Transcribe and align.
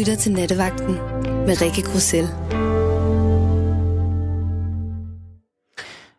lytter 0.00 0.16
til 0.16 0.32
Nattevagten 0.32 0.94
med 1.46 1.60
Rikke 1.60 1.82
Grussel. 1.82 2.26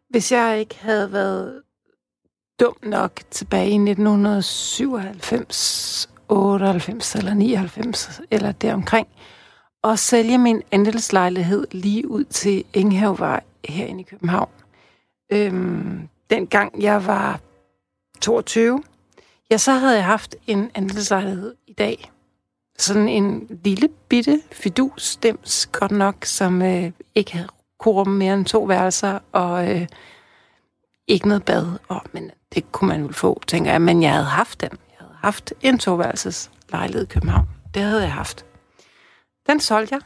Hvis 0.09 0.31
jeg 0.31 0.59
ikke 0.59 0.77
havde 0.79 1.11
været 1.11 1.61
dum 2.59 2.75
nok 2.83 3.21
tilbage 3.31 3.69
i 3.69 3.75
1997, 3.75 6.09
98 6.29 7.15
eller 7.15 7.33
99 7.33 8.21
eller 8.31 8.51
deromkring, 8.51 9.07
og 9.81 9.99
sælge 9.99 10.37
min 10.37 10.61
andelslejlighed 10.71 11.67
lige 11.71 12.07
ud 12.07 12.23
til 12.23 12.63
Enghavevej 12.73 13.43
herinde 13.65 14.01
i 14.01 14.03
København. 14.03 14.49
Øhm, 15.31 16.09
dengang 16.29 16.81
jeg 16.81 17.05
var 17.05 17.39
22, 18.21 18.83
ja, 19.51 19.57
så 19.57 19.71
havde 19.71 19.95
jeg 19.95 20.05
haft 20.05 20.35
en 20.47 20.71
andelslejlighed 20.75 21.55
i 21.67 21.73
dag. 21.73 22.11
Sådan 22.81 23.07
en 23.07 23.59
lille 23.63 23.89
bitte 24.09 24.41
fidus, 24.51 25.03
stems 25.03 25.65
godt 25.65 25.91
nok, 25.91 26.25
som 26.25 26.61
øh, 26.61 26.91
ikke 27.15 27.33
havde 27.33 27.47
kunne 27.79 27.93
rumme 27.93 28.17
mere 28.17 28.33
end 28.33 28.45
to 28.45 28.63
værelser, 28.63 29.19
og 29.31 29.69
øh, 29.69 29.87
ikke 31.07 31.27
noget 31.27 31.45
bad. 31.45 31.67
Og, 31.87 32.01
men 32.11 32.31
det 32.55 32.71
kunne 32.71 32.87
man 32.87 33.03
vel 33.03 33.13
få, 33.13 33.41
tænker 33.47 33.71
jeg. 33.71 33.81
Men 33.81 34.01
jeg 34.01 34.11
havde 34.11 34.25
haft 34.25 34.61
den. 34.61 34.69
Jeg 34.71 34.97
havde 34.99 35.13
haft 35.21 35.53
en 35.61 35.79
toværelses 35.79 36.51
lejlighed 36.71 37.03
i 37.03 37.09
København. 37.09 37.47
Det 37.73 37.81
havde 37.81 38.01
jeg 38.01 38.13
haft. 38.13 38.45
Den 39.47 39.59
solgte 39.59 39.95
jeg. 39.95 40.01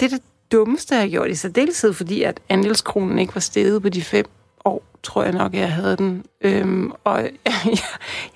Det 0.00 0.12
er 0.12 0.16
det 0.16 0.22
dummeste, 0.52 0.94
jeg 0.94 1.02
har 1.02 1.08
gjort 1.08 1.30
i 1.30 1.34
særdeleshed, 1.34 1.92
fordi 1.92 2.22
at 2.22 2.40
andelskronen 2.48 3.18
ikke 3.18 3.34
var 3.34 3.40
steget 3.40 3.82
på 3.82 3.88
de 3.88 4.02
fem 4.02 4.26
år, 4.64 4.84
tror 5.02 5.22
jeg 5.22 5.32
nok, 5.32 5.54
jeg 5.54 5.72
havde 5.72 5.96
den. 5.96 6.24
Øhm, 6.40 6.92
og 7.04 7.22
jeg, 7.44 7.78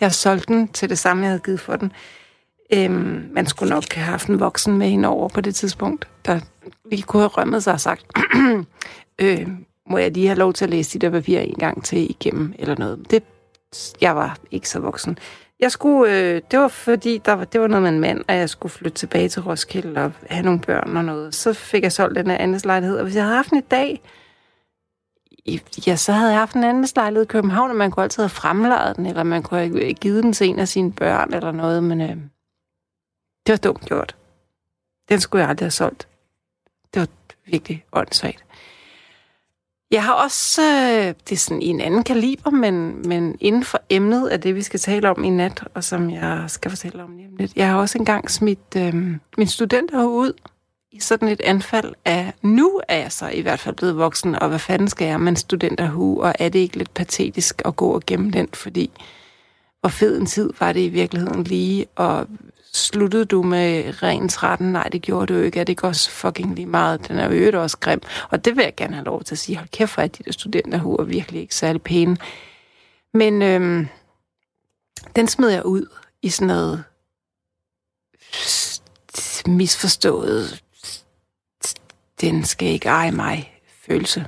jeg 0.00 0.12
solgte 0.12 0.52
den 0.52 0.68
til 0.68 0.88
det 0.88 0.98
samme, 0.98 1.22
jeg 1.22 1.30
havde 1.30 1.42
givet 1.44 1.60
for 1.60 1.76
den. 1.76 1.92
Øhm, 2.74 3.30
man 3.32 3.46
skulle 3.46 3.70
nok 3.70 3.92
have 3.92 4.04
haft 4.04 4.28
en 4.28 4.40
voksen 4.40 4.78
med 4.78 4.88
hende 4.88 5.08
over 5.08 5.28
på 5.28 5.40
det 5.40 5.54
tidspunkt, 5.54 6.08
der 6.26 6.40
lige 6.90 7.02
kunne 7.02 7.22
have 7.22 7.28
rømmet 7.28 7.62
sig 7.62 7.72
og 7.72 7.80
sagt, 7.80 8.06
øh, 9.22 9.48
må 9.90 9.98
jeg 9.98 10.10
lige 10.10 10.26
have 10.26 10.38
lov 10.38 10.52
til 10.52 10.64
at 10.64 10.70
læse 10.70 10.98
de 10.98 11.06
der 11.06 11.10
papirer 11.10 11.42
en 11.42 11.58
gang 11.58 11.84
til 11.84 12.10
igennem, 12.10 12.54
eller 12.58 12.74
noget. 12.78 13.10
Det, 13.10 13.22
jeg 14.00 14.16
var 14.16 14.38
ikke 14.50 14.68
så 14.68 14.80
voksen. 14.80 15.18
Jeg 15.60 15.72
skulle, 15.72 16.18
øh, 16.18 16.42
det 16.50 16.58
var 16.58 16.68
fordi, 16.68 17.18
der 17.24 17.32
var, 17.32 17.44
det 17.44 17.60
var 17.60 17.66
noget 17.66 17.82
med 17.82 17.90
en 17.90 18.00
mand, 18.00 18.24
og 18.28 18.34
jeg 18.34 18.50
skulle 18.50 18.72
flytte 18.72 18.98
tilbage 18.98 19.28
til 19.28 19.42
Roskilde 19.42 20.04
og 20.04 20.12
have 20.30 20.44
nogle 20.44 20.60
børn 20.60 20.96
og 20.96 21.04
noget. 21.04 21.34
Så 21.34 21.52
fik 21.52 21.82
jeg 21.82 21.92
solgt 21.92 22.16
den 22.16 22.26
her 22.26 22.36
andelslejlighed, 22.36 22.98
og 22.98 23.04
hvis 23.04 23.14
jeg 23.14 23.24
havde 23.24 23.36
haft 23.36 23.50
den 23.50 23.58
i 23.58 23.66
dag, 23.70 24.00
ja, 25.86 25.96
så 25.96 26.12
havde 26.12 26.30
jeg 26.30 26.38
haft 26.38 26.56
en 26.56 26.64
andelslejlighed 26.64 27.24
i 27.24 27.26
København, 27.26 27.70
og 27.70 27.76
man 27.76 27.90
kunne 27.90 28.02
altid 28.02 28.22
have 28.22 28.28
fremlejet 28.28 28.96
den, 28.96 29.06
eller 29.06 29.22
man 29.22 29.42
kunne 29.42 29.60
have 29.60 29.94
givet 29.94 30.24
den 30.24 30.32
til 30.32 30.48
en 30.48 30.58
af 30.58 30.68
sine 30.68 30.92
børn, 30.92 31.34
eller 31.34 31.52
noget, 31.52 31.84
men 31.84 32.00
øh, 32.00 32.16
det 33.48 33.52
var 33.52 33.70
dumt 33.70 33.84
gjort. 33.84 34.16
Den 35.08 35.20
skulle 35.20 35.42
jeg 35.42 35.50
aldrig 35.50 35.64
have 35.64 35.70
solgt. 35.70 36.08
Det 36.94 37.00
var 37.00 37.08
virkelig 37.46 37.84
åndssvagt. 37.92 38.44
Jeg 39.90 40.04
har 40.04 40.12
også, 40.12 40.62
øh, 40.62 41.14
det 41.28 41.32
er 41.32 41.36
sådan 41.36 41.62
i 41.62 41.66
en 41.66 41.80
anden 41.80 42.04
kaliber, 42.04 42.50
men, 42.50 43.08
men 43.08 43.36
inden 43.40 43.64
for 43.64 43.80
emnet 43.90 44.28
af 44.28 44.40
det, 44.40 44.54
vi 44.54 44.62
skal 44.62 44.80
tale 44.80 45.10
om 45.10 45.24
i 45.24 45.30
nat, 45.30 45.64
og 45.74 45.84
som 45.84 46.10
jeg 46.10 46.44
skal 46.46 46.70
fortælle 46.70 47.02
om 47.02 47.16
lige 47.16 47.28
om 47.28 47.36
lidt. 47.36 47.56
Jeg 47.56 47.68
har 47.68 47.78
også 47.78 47.98
engang 47.98 48.30
smidt 48.30 48.76
øh, 48.76 48.94
min 49.38 49.46
studenter 49.46 50.04
ud 50.04 50.32
i 50.92 51.00
sådan 51.00 51.28
et 51.28 51.40
anfald 51.40 51.94
af, 52.04 52.32
nu 52.42 52.80
er 52.88 52.96
jeg 52.96 53.12
så 53.12 53.28
i 53.28 53.40
hvert 53.40 53.60
fald 53.60 53.74
blevet 53.74 53.96
voksen, 53.96 54.34
og 54.34 54.48
hvad 54.48 54.58
fanden 54.58 54.88
skal 54.88 55.06
jeg 55.06 55.20
med 55.20 55.28
en 55.28 55.36
studenterhue, 55.36 56.22
og 56.22 56.34
er 56.38 56.48
det 56.48 56.58
ikke 56.58 56.78
lidt 56.78 56.94
patetisk 56.94 57.62
at 57.64 57.76
gå 57.76 57.94
og 57.94 58.02
gemme 58.06 58.30
den, 58.30 58.48
fordi 58.52 58.90
hvor 59.80 59.88
fed 59.88 60.18
en 60.18 60.26
tid 60.26 60.50
var 60.60 60.72
det 60.72 60.80
i 60.80 60.88
virkeligheden 60.88 61.44
lige, 61.44 61.86
og 61.96 62.26
sluttede 62.72 63.24
du 63.24 63.42
med 63.42 64.02
ren 64.02 64.28
13? 64.28 64.72
Nej, 64.72 64.88
det 64.88 65.02
gjorde 65.02 65.34
du 65.34 65.40
ikke. 65.40 65.60
Er 65.60 65.64
det 65.64 65.72
ikke 65.72 65.86
også 65.86 66.10
fucking 66.10 66.54
lige 66.54 66.66
meget? 66.66 67.08
Den 67.08 67.18
er 67.18 67.34
jo 67.34 67.62
også 67.62 67.78
grim. 67.78 68.00
Og 68.30 68.44
det 68.44 68.56
vil 68.56 68.62
jeg 68.62 68.74
gerne 68.76 68.94
have 68.94 69.04
lov 69.04 69.24
til 69.24 69.34
at 69.34 69.38
sige. 69.38 69.56
Hold 69.56 69.68
kæft 69.68 69.90
for, 69.90 70.02
at 70.02 70.18
de 70.18 70.22
der 70.22 70.32
studenterhuer 70.32 71.04
virkelig 71.04 71.40
ikke 71.40 71.54
særlig 71.54 71.82
pæne. 71.82 72.16
Men 73.14 73.42
øhm, 73.42 73.88
den 75.16 75.28
smed 75.28 75.48
jeg 75.48 75.66
ud 75.66 75.86
i 76.22 76.28
sådan 76.28 76.46
noget 76.46 76.84
misforstået, 79.46 80.62
den 82.20 82.44
skal 82.44 82.68
ikke 82.68 82.88
eje 82.88 83.12
mig 83.12 83.60
følelse. 83.86 84.26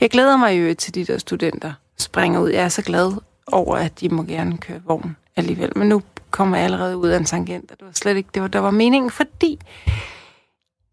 Jeg 0.00 0.10
glæder 0.10 0.36
mig 0.36 0.52
jo 0.52 0.74
til 0.74 0.94
de 0.94 1.04
der 1.04 1.18
studenter 1.18 1.72
springer 1.98 2.40
ud. 2.40 2.50
Jeg 2.50 2.64
er 2.64 2.68
så 2.68 2.82
glad 2.82 3.12
over, 3.52 3.76
at 3.76 4.00
de 4.00 4.08
må 4.08 4.22
gerne 4.22 4.58
køre 4.58 4.80
vogn 4.84 5.16
alligevel. 5.36 5.78
Men 5.78 5.88
nu 5.88 6.02
kommer 6.30 6.56
jeg 6.56 6.64
allerede 6.64 6.96
ud 6.96 7.08
af 7.08 7.18
en 7.18 7.24
tangent, 7.24 7.70
og 7.70 7.78
det 7.78 7.86
var 7.86 7.92
slet 7.92 8.16
ikke 8.16 8.28
det, 8.34 8.42
var, 8.42 8.48
der 8.48 8.58
var 8.58 8.70
meningen, 8.70 9.10
fordi 9.10 9.58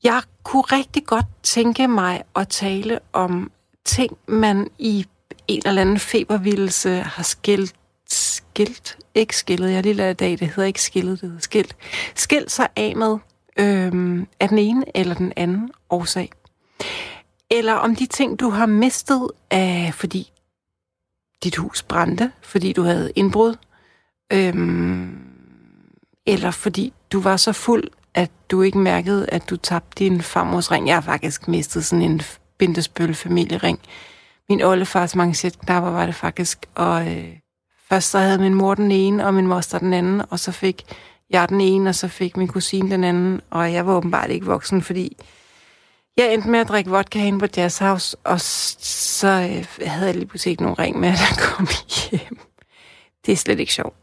jeg 0.03 0.21
kunne 0.43 0.61
rigtig 0.61 1.05
godt 1.05 1.25
tænke 1.43 1.87
mig 1.87 2.23
at 2.35 2.47
tale 2.47 2.99
om 3.13 3.51
ting, 3.85 4.17
man 4.27 4.69
i 4.79 5.05
en 5.47 5.61
eller 5.65 5.81
anden 5.81 5.99
febervildelse 5.99 6.99
har 6.99 7.23
skilt, 7.23 7.75
skilt, 8.09 8.97
ikke 9.15 9.37
skillet, 9.37 9.71
jeg 9.71 9.83
lige 9.83 9.93
lader 9.93 10.09
i 10.09 10.13
dag, 10.13 10.31
det 10.31 10.47
hedder 10.47 10.63
ikke 10.63 10.81
skillet, 10.81 11.21
det 11.21 11.29
hedder 11.29 11.41
skilt, 11.41 11.75
skilt 12.15 12.51
sig 12.51 12.67
af 12.75 12.95
med 12.95 13.17
øhm, 13.59 14.27
af 14.39 14.49
den 14.49 14.57
ene 14.57 14.85
eller 14.97 15.15
den 15.15 15.33
anden 15.35 15.71
årsag. 15.89 16.31
Eller 17.51 17.73
om 17.73 17.95
de 17.95 18.05
ting, 18.05 18.39
du 18.39 18.49
har 18.49 18.65
mistet 18.65 19.27
af, 19.51 19.91
fordi 19.93 20.31
dit 21.43 21.55
hus 21.55 21.83
brændte, 21.83 22.31
fordi 22.41 22.73
du 22.73 22.83
havde 22.83 23.11
indbrud, 23.15 23.55
øhm, 24.33 25.17
eller 26.25 26.51
fordi 26.51 26.93
du 27.11 27.19
var 27.19 27.37
så 27.37 27.51
fuld, 27.51 27.83
at 28.13 28.31
du 28.51 28.61
ikke 28.61 28.77
mærkede, 28.77 29.29
at 29.29 29.49
du 29.49 29.57
tabte 29.57 30.03
din 30.03 30.21
farmors 30.21 30.71
ring. 30.71 30.87
Jeg 30.87 30.95
har 30.95 31.01
faktisk 31.01 31.47
mistet 31.47 31.85
sådan 31.85 32.01
en 32.01 32.21
bindespøl 32.57 33.15
familiering. 33.15 33.79
Min 34.49 34.61
oldefars 34.61 35.15
manchetknapper 35.15 35.89
var 35.89 36.05
det 36.05 36.15
faktisk, 36.15 36.65
og 36.75 37.07
øh, 37.07 37.37
først 37.89 38.09
så 38.09 38.19
havde 38.19 38.37
min 38.37 38.53
mor 38.53 38.75
den 38.75 38.91
ene, 38.91 39.25
og 39.25 39.33
min 39.33 39.47
moster 39.47 39.79
den 39.79 39.93
anden, 39.93 40.21
og 40.29 40.39
så 40.39 40.51
fik 40.51 40.83
jeg 41.29 41.49
den 41.49 41.61
ene, 41.61 41.89
og 41.89 41.95
så 41.95 42.07
fik 42.07 42.37
min 42.37 42.47
kusine 42.47 42.91
den 42.91 43.03
anden, 43.03 43.41
og 43.49 43.73
jeg 43.73 43.87
var 43.87 43.93
åbenbart 43.93 44.29
ikke 44.29 44.45
voksen, 44.45 44.81
fordi 44.81 45.17
jeg 46.17 46.33
endte 46.33 46.49
med 46.49 46.59
at 46.59 46.67
drikke 46.67 46.89
vodka 46.89 47.19
hen 47.19 47.39
på 47.39 47.45
Jazz 47.57 47.77
House, 47.77 48.17
og 48.23 48.41
så 48.41 49.27
øh, 49.27 49.87
havde 49.87 50.07
jeg 50.07 50.15
lige 50.15 50.25
pludselig 50.25 50.51
ikke 50.51 50.63
nogen 50.63 50.79
ring 50.79 50.99
med, 50.99 51.09
at 51.09 51.19
jeg 51.29 51.37
kom 51.37 51.67
hjem. 52.11 52.39
Det 53.25 53.31
er 53.31 53.35
slet 53.35 53.59
ikke 53.59 53.73
sjovt 53.73 53.95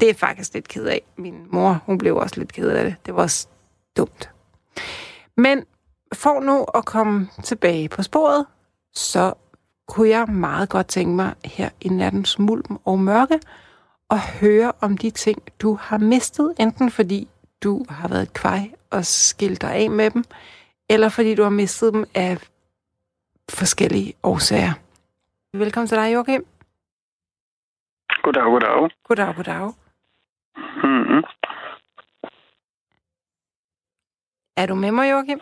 det 0.00 0.10
er 0.10 0.14
faktisk 0.14 0.54
lidt 0.54 0.68
ked 0.68 0.84
af. 0.84 1.02
Min 1.16 1.46
mor, 1.50 1.82
hun 1.86 1.98
blev 1.98 2.16
også 2.16 2.34
lidt 2.38 2.52
ked 2.52 2.68
af 2.68 2.84
det. 2.84 2.96
Det 3.06 3.14
var 3.14 3.22
også 3.22 3.46
dumt. 3.96 4.30
Men 5.36 5.64
for 6.14 6.40
nu 6.40 6.64
at 6.74 6.84
komme 6.84 7.28
tilbage 7.44 7.88
på 7.88 8.02
sporet, 8.02 8.46
så 8.94 9.34
kunne 9.88 10.08
jeg 10.08 10.28
meget 10.28 10.68
godt 10.68 10.86
tænke 10.86 11.16
mig 11.16 11.34
her 11.44 11.70
i 11.80 11.88
nattens 11.88 12.38
mulm 12.38 12.78
og 12.84 12.98
mørke 12.98 13.40
at 14.10 14.20
høre 14.20 14.72
om 14.80 14.96
de 14.96 15.10
ting, 15.10 15.42
du 15.60 15.78
har 15.80 15.98
mistet, 15.98 16.54
enten 16.58 16.90
fordi 16.90 17.28
du 17.62 17.84
har 17.88 18.08
været 18.08 18.32
kvej 18.32 18.70
og 18.90 19.06
skilt 19.06 19.60
dig 19.60 19.72
af 19.72 19.90
med 19.90 20.10
dem, 20.10 20.24
eller 20.88 21.08
fordi 21.08 21.34
du 21.34 21.42
har 21.42 21.50
mistet 21.50 21.92
dem 21.94 22.04
af 22.14 22.48
forskellige 23.50 24.14
årsager. 24.22 24.72
Velkommen 25.52 25.88
til 25.88 25.98
dig, 25.98 26.14
Joachim. 26.14 26.46
Goddag, 28.22 28.44
goddag. 28.44 28.90
Goddag, 29.04 29.34
goddag. 29.36 29.72
Mm-hmm. 30.84 31.22
Er 34.56 34.66
du 34.66 34.74
med 34.74 34.92
mig, 34.92 35.10
Joachim? 35.10 35.40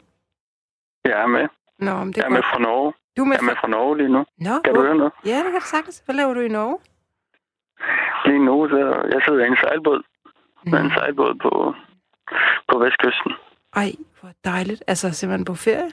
Jeg 1.04 1.22
er 1.22 1.26
med. 1.26 1.48
Nå, 1.78 1.90
om 1.90 2.12
det 2.12 2.16
jeg 2.16 2.24
er 2.24 2.28
med 2.28 2.42
fra 2.42 2.58
Norge. 2.58 2.92
Du 3.16 3.22
er 3.22 3.26
med 3.26 3.36
jeg 3.36 3.42
er 3.42 3.50
med 3.50 3.56
fra 3.60 3.68
Norge 3.68 3.96
lige 3.96 4.08
nu. 4.08 4.24
Nå, 4.38 4.60
kan 4.64 4.74
du 4.74 4.80
høre 4.80 4.96
noget? 4.96 5.12
Ja, 5.24 5.36
det 5.36 5.44
kan 5.52 5.60
du 5.60 5.66
sagtens. 5.66 6.02
Hvad 6.04 6.14
laver 6.14 6.34
du 6.34 6.40
i 6.40 6.48
Norge? 6.48 6.78
Lige 8.26 8.44
nu, 8.44 8.68
så 8.68 8.76
jeg 9.12 9.22
sidder 9.24 9.44
i 9.44 9.46
en 9.46 9.56
sejlbåd. 9.56 10.02
Mm. 10.64 10.70
Med 10.70 10.80
en 10.80 10.90
sejlbåd 10.90 11.34
på, 11.34 11.74
på 12.68 12.78
vestkysten. 12.78 13.32
Ej, 13.82 13.90
hvor 14.20 14.30
dejligt. 14.44 14.82
Altså 14.86 15.06
simpelthen 15.10 15.44
på 15.44 15.54
ferie? 15.54 15.90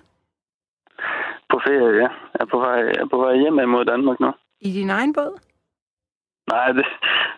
På 1.52 1.58
ferie, 1.66 1.92
ja. 2.02 2.10
Jeg 2.34 2.42
er 2.46 2.52
på 2.54 2.60
vej, 2.60 2.78
jeg 2.96 3.02
er 3.06 3.10
på 3.14 3.18
vej 3.18 3.36
hjem 3.36 3.70
mod 3.70 3.86
Danmark 3.86 4.20
nu. 4.20 4.32
I 4.62 4.70
din 4.80 4.90
egen 4.90 5.14
båd? 5.14 5.34
Nej, 6.54 6.72
det, 6.78 6.86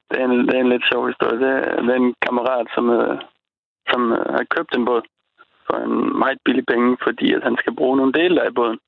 det, 0.10 0.22
er, 0.22 0.26
en, 0.26 0.48
det 0.48 0.56
er 0.56 0.62
en 0.62 0.70
lidt 0.70 0.86
sjov 0.92 1.08
historie. 1.08 1.40
Det 1.44 1.50
er, 1.50 1.82
det 1.82 1.90
er 1.90 1.96
en 1.96 2.16
kammerat, 2.26 2.68
som, 2.76 2.90
øh, 2.90 3.18
som 3.92 4.02
øh, 4.12 4.26
har 4.36 4.46
købt 4.56 4.76
en 4.76 4.86
båd 4.86 5.02
for 5.68 5.78
en 5.78 6.20
meget 6.20 6.40
billig 6.46 6.66
penge, 6.66 6.98
fordi 7.04 7.34
at 7.34 7.44
han 7.44 7.56
skal 7.62 7.76
bruge 7.76 7.98
nogle 7.98 8.14
dele 8.14 8.42
af 8.42 8.54
båden. 8.56 8.80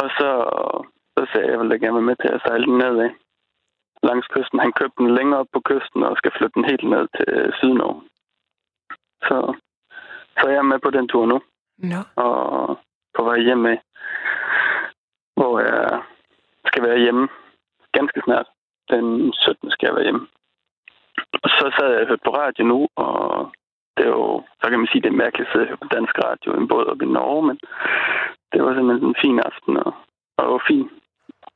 Og 0.00 0.06
så, 0.18 0.30
så 1.14 1.22
sagde 1.30 1.46
jeg, 1.46 1.48
at 1.48 1.52
jeg 1.52 1.60
ville 1.60 1.78
gerne 1.78 1.98
være 1.98 2.10
med 2.10 2.16
til 2.20 2.30
at 2.34 2.42
sejle 2.46 2.66
den 2.66 2.78
nedad 2.78 3.10
langs 4.02 4.26
kysten. 4.34 4.58
Han 4.64 4.72
købte 4.72 5.02
den 5.02 5.14
længere 5.14 5.40
op 5.40 5.50
på 5.52 5.60
kysten 5.70 6.02
og 6.02 6.16
skal 6.16 6.32
flytte 6.36 6.54
den 6.54 6.64
helt 6.70 6.86
ned 6.94 7.04
til 7.16 7.26
øh, 7.36 7.52
Sydnorge. 7.58 8.00
Så, 9.28 9.36
så 10.40 10.48
jeg 10.48 10.58
er 10.58 10.70
med 10.72 10.78
på 10.78 10.90
den 10.90 11.08
tur 11.08 11.26
nu. 11.26 11.40
No. 11.78 12.00
Og 12.16 12.78
på 13.16 13.24
vej 13.24 13.38
hjem 13.38 13.58
med, 13.58 13.76
hvor 15.36 15.60
jeg 15.60 16.02
skal 16.66 16.82
være 16.82 16.98
hjemme 16.98 17.28
ganske 17.92 18.20
snart 18.24 18.46
den 18.90 19.32
17. 19.32 19.70
skal 19.70 19.86
jeg 19.86 19.94
være 19.94 20.04
hjemme. 20.08 20.26
Og 21.42 21.48
så 21.56 21.64
sad 21.76 21.88
jeg 21.90 22.00
og 22.00 22.08
hørte 22.08 22.26
på 22.26 22.34
radio 22.42 22.64
nu, 22.64 22.88
og 22.96 23.12
det 23.96 24.04
er 24.06 24.14
jo, 24.20 24.42
så 24.60 24.66
kan 24.70 24.78
man 24.78 24.88
sige, 24.90 25.02
det 25.02 25.12
er 25.12 25.22
mærkeligt 25.24 25.48
at 25.48 25.52
sidde 25.52 25.76
på 25.82 25.88
dansk 25.96 26.14
radio 26.26 26.48
i 26.52 26.60
en 26.60 26.68
båd 26.68 26.86
op 26.92 27.02
i 27.02 27.14
Norge, 27.18 27.42
men 27.48 27.56
det 28.52 28.58
var 28.64 28.74
simpelthen 28.74 29.08
en 29.08 29.22
fin 29.24 29.38
aften, 29.50 29.76
og, 29.76 29.92
og 30.36 30.40
det 30.44 30.52
var 30.56 30.64
fin, 30.70 30.86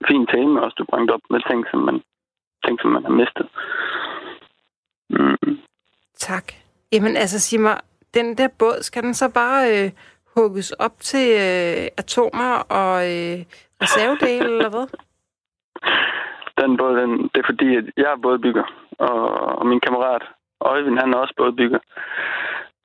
fin 0.08 0.26
tema 0.32 0.60
også, 0.60 0.76
du 0.78 0.84
bragte 0.90 1.14
op 1.16 1.24
med 1.30 1.40
ting, 1.50 1.60
som 1.70 1.80
man, 1.88 1.98
ting, 2.64 2.80
som 2.80 2.90
man 2.90 3.04
har 3.04 3.14
mistet. 3.20 3.46
Mm. 5.10 5.58
Tak. 6.28 6.46
Jamen 6.92 7.16
altså, 7.16 7.38
sig 7.40 7.60
mig, 7.60 7.80
den 8.18 8.38
der 8.38 8.48
båd, 8.58 8.78
skal 8.82 9.02
den 9.02 9.14
så 9.14 9.26
bare 9.40 9.62
øh, 9.74 9.90
hugges 10.36 10.72
op 10.72 10.96
til 11.00 11.26
øh, 11.46 11.84
atomer 12.00 12.52
og 12.80 12.94
øh, 13.14 13.38
reservedele, 13.82 14.48
eller 14.56 14.70
hvad? 14.74 14.86
Den 16.60 16.76
båd, 16.76 16.96
den, 17.00 17.10
det 17.22 17.38
er 17.40 17.48
fordi, 17.50 17.76
at 17.76 17.84
jeg 17.96 18.10
er 18.12 18.22
bådbygger, 18.22 18.66
og, 18.98 19.20
og 19.58 19.66
min 19.66 19.80
kammerat 19.80 20.22
Øjvind, 20.60 20.98
han 20.98 21.14
er 21.14 21.18
også 21.18 21.34
bådbygger. 21.36 21.78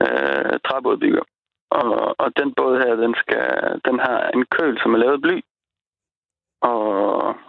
Øh, 0.04 0.60
træbådbygger. 0.66 1.24
Og, 1.70 2.16
og 2.20 2.28
den 2.40 2.54
båd 2.54 2.78
her, 2.78 2.96
den, 2.96 3.16
skal, 3.22 3.46
den 3.86 4.00
har 4.00 4.30
en 4.36 4.46
køl, 4.46 4.80
som 4.82 4.94
er 4.94 4.98
lavet 4.98 5.22
bly. 5.22 5.42
Og, 6.62 6.86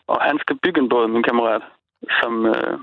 og 0.07 0.23
han 0.23 0.39
skal 0.39 0.59
bygge 0.63 0.81
en 0.81 0.89
båd, 0.89 1.09
min 1.09 1.23
kammerat, 1.23 1.63
som, 2.21 2.47
øh, 2.47 2.79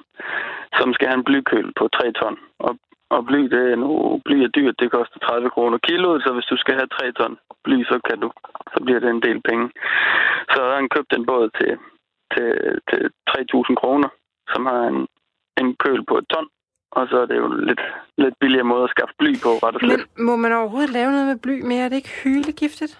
som 0.77 0.93
skal 0.93 1.07
have 1.07 1.17
en 1.17 1.23
blykøl 1.23 1.73
på 1.77 1.87
3 1.87 2.11
ton. 2.11 2.37
Og, 2.59 2.77
og 3.15 3.25
bly, 3.25 3.41
det 3.53 3.63
er 3.71 3.75
nu, 3.75 4.21
bly 4.25 4.35
er 4.43 4.47
dyrt, 4.47 4.79
det 4.79 4.91
koster 4.91 5.19
30 5.19 5.49
kroner 5.49 5.77
kilo, 5.77 6.19
så 6.19 6.29
hvis 6.33 6.49
du 6.51 6.57
skal 6.57 6.75
have 6.75 6.87
3 6.87 7.11
ton 7.11 7.37
bly, 7.63 7.77
så 7.83 7.99
kan 8.07 8.19
du, 8.23 8.31
så 8.73 8.83
bliver 8.85 8.99
det 8.99 9.09
en 9.09 9.25
del 9.27 9.41
penge. 9.49 9.65
Så 10.53 10.57
har 10.63 10.75
han 10.75 10.89
købt 10.95 11.13
en 11.13 11.25
båd 11.25 11.49
til, 11.59 11.71
til, 12.33 12.49
til 12.89 13.01
3.000 13.29 13.75
kroner, 13.81 14.09
som 14.53 14.65
har 14.65 14.83
en, 14.91 15.07
en 15.61 15.75
køl 15.83 16.01
på 16.09 16.17
et 16.17 16.27
ton, 16.33 16.47
og 16.91 17.07
så 17.09 17.15
er 17.21 17.25
det 17.25 17.37
jo 17.37 17.47
lidt, 17.47 17.81
lidt 18.17 18.35
billigere 18.39 18.71
måde 18.73 18.83
at 18.83 18.89
skaffe 18.89 19.15
bly 19.19 19.31
på, 19.43 19.51
ret 19.63 19.75
og 19.75 19.81
slet. 19.81 19.99
Men 20.17 20.25
må 20.25 20.35
man 20.35 20.51
overhovedet 20.53 20.89
lave 20.89 21.11
noget 21.11 21.27
med 21.27 21.37
bly 21.45 21.55
mere? 21.69 21.83
Er 21.85 21.89
det 21.89 21.95
ikke 21.95 22.15
hylegiftigt? 22.23 22.93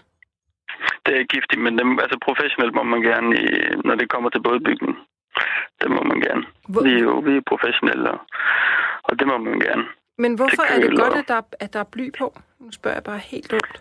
Det 1.06 1.14
er 1.20 1.32
giftigt, 1.34 1.62
men 1.62 1.78
dem, 1.80 2.00
altså 2.00 2.18
professionelt 2.28 2.74
må 2.76 2.84
man 2.84 3.02
gerne, 3.02 3.30
i, 3.42 3.46
når 3.88 3.96
det 3.96 4.10
kommer 4.10 4.30
til 4.30 4.42
bådbygning. 4.42 4.98
Det 5.82 5.90
må 5.92 6.02
man 6.04 6.20
gerne. 6.22 6.44
Hvor... 6.70 6.84
Vi 6.84 6.94
er 6.94 7.04
jo 7.10 7.14
vi 7.28 7.34
er 7.38 7.50
professionelle, 7.52 8.12
og, 8.12 8.20
og 9.04 9.20
det 9.20 9.28
må 9.28 9.38
man 9.38 9.60
gerne. 9.60 9.86
Men 10.24 10.32
hvorfor 10.40 10.64
er 10.74 10.80
det 10.86 10.92
godt, 11.02 11.16
at 11.22 11.28
der, 11.28 11.42
at 11.64 11.74
der 11.74 11.80
er 11.80 11.92
bly 11.96 12.06
på? 12.20 12.28
Nu 12.60 12.72
spørger 12.72 12.96
jeg 12.96 13.04
bare 13.04 13.28
helt 13.34 13.54
ondt. 13.54 13.78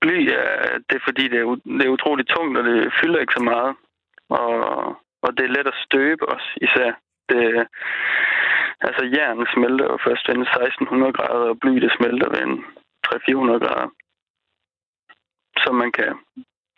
Bly, 0.00 0.18
er, 0.40 0.78
det 0.88 0.94
er 0.96 1.04
fordi, 1.08 1.24
det 1.32 1.38
er, 1.40 1.46
det 1.78 1.84
er 1.86 1.96
utroligt 1.96 2.28
tungt, 2.28 2.58
og 2.58 2.64
det 2.64 2.92
fylder 3.00 3.20
ikke 3.20 3.38
så 3.38 3.44
meget. 3.52 3.76
Og, 4.28 4.52
og 5.24 5.30
det 5.36 5.44
er 5.44 5.54
let 5.56 5.72
at 5.72 5.82
støbe 5.86 6.28
også, 6.28 6.48
især. 6.66 6.90
Det, 7.30 7.66
altså, 8.80 9.02
jern 9.14 9.46
smelter 9.54 9.86
jo 9.92 9.98
først 10.06 10.28
ved 10.28 10.36
1600 10.36 11.12
grader, 11.12 11.48
og 11.52 11.58
bly, 11.60 11.72
det 11.84 11.92
smelter 11.98 12.28
ved 12.34 12.42
en 12.48 12.56
300-400 13.06 13.64
grader. 13.64 13.90
Så 15.62 15.72
man 15.72 15.92
kan... 15.92 16.12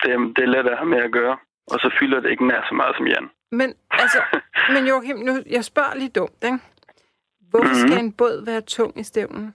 Det, 0.03 0.11
det 0.37 0.43
er 0.45 0.53
let 0.55 0.71
at 0.73 0.79
have 0.79 0.93
med 0.95 1.03
at 1.09 1.13
gøre, 1.13 1.37
og 1.73 1.79
så 1.81 1.89
fylder 2.01 2.21
det 2.21 2.31
ikke 2.31 2.47
nær 2.47 2.63
så 2.69 2.75
meget 2.75 2.97
som 2.97 3.07
jern. 3.07 3.31
Men 3.53 3.75
altså, 3.91 4.21
men 4.75 4.87
Joachim, 4.87 5.17
nu, 5.17 5.33
jeg 5.51 5.65
spørger 5.65 5.95
lige 5.95 6.13
dumt, 6.19 6.41
ikke? 6.45 6.59
Hvorfor 7.51 7.75
mm-hmm. 7.75 7.89
skal 7.89 8.05
en 8.05 8.13
båd 8.13 8.45
være 8.45 8.61
tung 8.61 8.99
i 8.99 9.03
stævnen? 9.03 9.55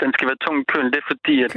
Den 0.00 0.12
skal 0.12 0.28
være 0.28 0.42
tung 0.46 0.60
i 0.60 0.64
kølen. 0.72 0.92
Det 0.92 0.98
er 0.98 1.08
fordi, 1.12 1.42
at, 1.42 1.56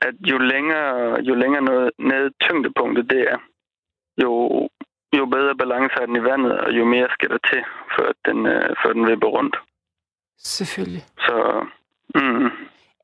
at 0.00 0.14
jo 0.20 0.38
længere, 0.38 1.20
jo 1.28 1.34
længere 1.34 1.62
noget, 1.62 1.90
nede 1.98 2.30
tyngdepunktet 2.40 3.10
det 3.10 3.20
er, 3.20 3.38
jo, 4.22 4.32
jo 5.18 5.26
bedre 5.26 5.56
balance 5.56 5.94
er 6.00 6.06
den 6.06 6.16
i 6.16 6.24
vandet, 6.24 6.52
og 6.60 6.72
jo 6.72 6.84
mere 6.84 7.08
skal 7.10 7.28
der 7.28 7.38
til, 7.50 7.62
før 7.96 8.12
den, 8.26 8.46
øh, 8.46 8.76
før 8.82 8.92
den 8.92 9.06
vipper 9.06 9.28
rundt. 9.28 9.56
Selvfølgelig. 10.38 11.04
Så, 11.18 11.66
mm. 12.14 12.50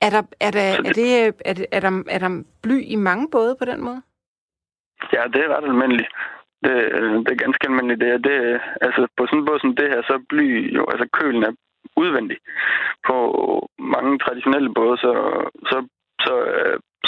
Er 0.06 0.11
der, 0.11 0.23
er, 0.40 0.50
der, 0.50 0.61
er, 0.61 0.82
det, 0.82 1.26
er, 1.44 1.52
det, 1.52 1.67
er, 1.73 1.81
der, 1.81 2.02
er 2.08 2.19
der 2.19 2.43
bly 2.62 2.82
i 2.85 2.96
mange 2.96 3.31
både 3.31 3.56
på 3.58 3.64
den 3.64 3.81
måde? 3.81 4.02
Ja, 5.12 5.23
det 5.32 5.44
er 5.44 5.56
ret 5.56 5.64
almindeligt. 5.64 6.08
Det, 6.64 6.75
det 7.25 7.32
er 7.32 7.44
ganske 7.44 7.67
almindeligt. 7.67 8.00
Det 8.00 8.25
det, 8.25 8.61
altså, 8.87 9.00
på 9.17 9.26
sådan 9.26 9.38
en 9.38 9.47
båd 9.47 9.61
som 9.61 9.76
det 9.76 9.88
her, 9.93 10.03
så 10.03 10.14
bly 10.29 10.75
jo, 10.76 10.82
altså 10.93 11.06
kølen 11.19 11.43
er 11.43 11.53
udvendig. 11.97 12.38
På 13.06 13.17
mange 13.79 14.19
traditionelle 14.19 14.75
både, 14.75 14.97
så, 14.99 15.12
så, 15.70 15.76
så, 16.25 16.35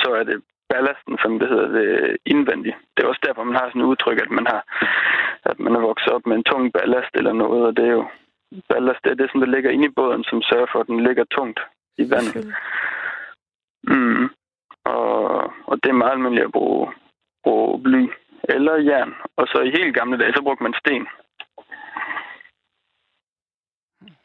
så 0.03 0.09
er 0.19 0.25
det 0.25 0.43
ballasten, 0.69 1.19
som 1.23 1.39
det 1.39 1.49
hedder, 1.49 1.69
det 1.79 2.17
indvendigt. 2.27 2.77
Det 2.97 3.03
er 3.03 3.09
også 3.09 3.25
derfor, 3.27 3.45
man 3.45 3.61
har 3.61 3.69
sådan 3.69 3.83
et 3.83 3.91
udtryk, 3.93 4.19
at 4.23 4.31
man 4.31 4.47
har 4.47 4.63
at 5.45 5.59
man 5.59 5.75
er 5.75 5.81
vokset 5.81 6.13
op 6.13 6.27
med 6.27 6.37
en 6.37 6.45
tung 6.45 6.73
ballast 6.73 7.13
eller 7.15 7.33
noget, 7.33 7.67
og 7.67 7.77
det 7.77 7.85
er 7.85 7.93
jo 7.93 8.05
ballast, 8.69 9.05
det 9.05 9.11
er 9.11 9.15
det, 9.15 9.31
som 9.31 9.41
der 9.41 9.47
ligger 9.47 9.71
inde 9.71 9.87
i 9.87 9.97
båden, 9.97 10.25
som 10.25 10.43
sørger 10.43 10.67
for, 10.73 10.81
at 10.81 10.87
den 10.87 11.03
ligger 11.03 11.25
tungt 11.25 11.61
i 11.99 12.11
vandet. 12.11 12.55
Mm. 13.83 14.29
Og, 14.85 15.19
og 15.67 15.75
det 15.83 15.89
er 15.91 16.03
meget 16.03 16.13
almindeligt 16.13 16.45
at 16.47 16.53
bruge, 16.53 16.93
bruge 17.45 17.83
bly 17.83 18.07
eller 18.49 18.75
jern. 18.77 19.15
Og 19.37 19.47
så 19.47 19.61
i 19.61 19.71
helt 19.71 19.95
gamle 19.95 20.19
dage, 20.19 20.33
så 20.33 20.43
brugte 20.43 20.63
man 20.63 20.75
sten. 20.75 21.07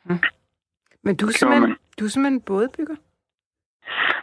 Mm. 0.04 0.24
Men 1.04 1.16
du 1.16 1.26
er, 1.28 1.32
simpelthen, 1.32 1.78
du 2.00 2.06
er 2.06 2.10
simpelthen 2.10 2.42
bådbygger? 2.42 2.96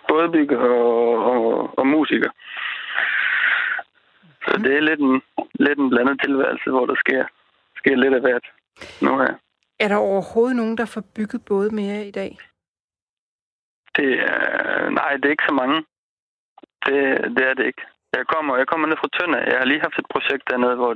Bådbygger 0.09 0.59
og, 0.59 1.25
og, 1.25 1.79
og 1.79 1.87
musiker. 1.87 2.31
Så 4.45 4.59
det 4.65 4.77
er 4.77 4.81
lidt 4.81 5.01
en, 5.01 5.23
lidt 5.55 5.79
en 5.79 5.91
blandet 5.91 6.21
tilværelse, 6.21 6.71
hvor 6.71 6.87
der 6.87 6.95
sker, 6.95 7.27
sker 7.77 7.97
lidt 7.97 8.15
af 8.15 8.21
hvert 8.21 8.47
nu 9.03 9.19
her. 9.19 9.35
Er 9.79 9.89
der 9.89 9.97
overhovedet 9.97 10.57
nogen, 10.57 10.79
der 10.79 10.85
får 10.85 11.03
bygget 11.17 11.45
både 11.45 11.75
mere 11.75 12.07
i 12.07 12.11
dag? 12.11 12.39
Det 13.97 14.21
er, 14.21 14.91
nej, 14.91 15.17
det 15.17 15.25
er 15.25 15.31
ikke 15.31 15.49
så 15.49 15.55
mange. 15.55 15.85
Det, 16.87 16.97
det 17.37 17.45
er 17.47 17.55
det 17.55 17.67
ikke. 17.67 17.83
Jeg 18.19 18.27
kommer, 18.33 18.53
jeg 18.57 18.67
kommer 18.69 18.87
ned 18.87 18.97
fra 19.01 19.13
Tønder. 19.17 19.41
Jeg 19.51 19.59
har 19.59 19.69
lige 19.71 19.85
haft 19.87 19.99
et 19.99 20.13
projekt 20.15 20.45
dernede, 20.51 20.77
hvor, 20.81 20.93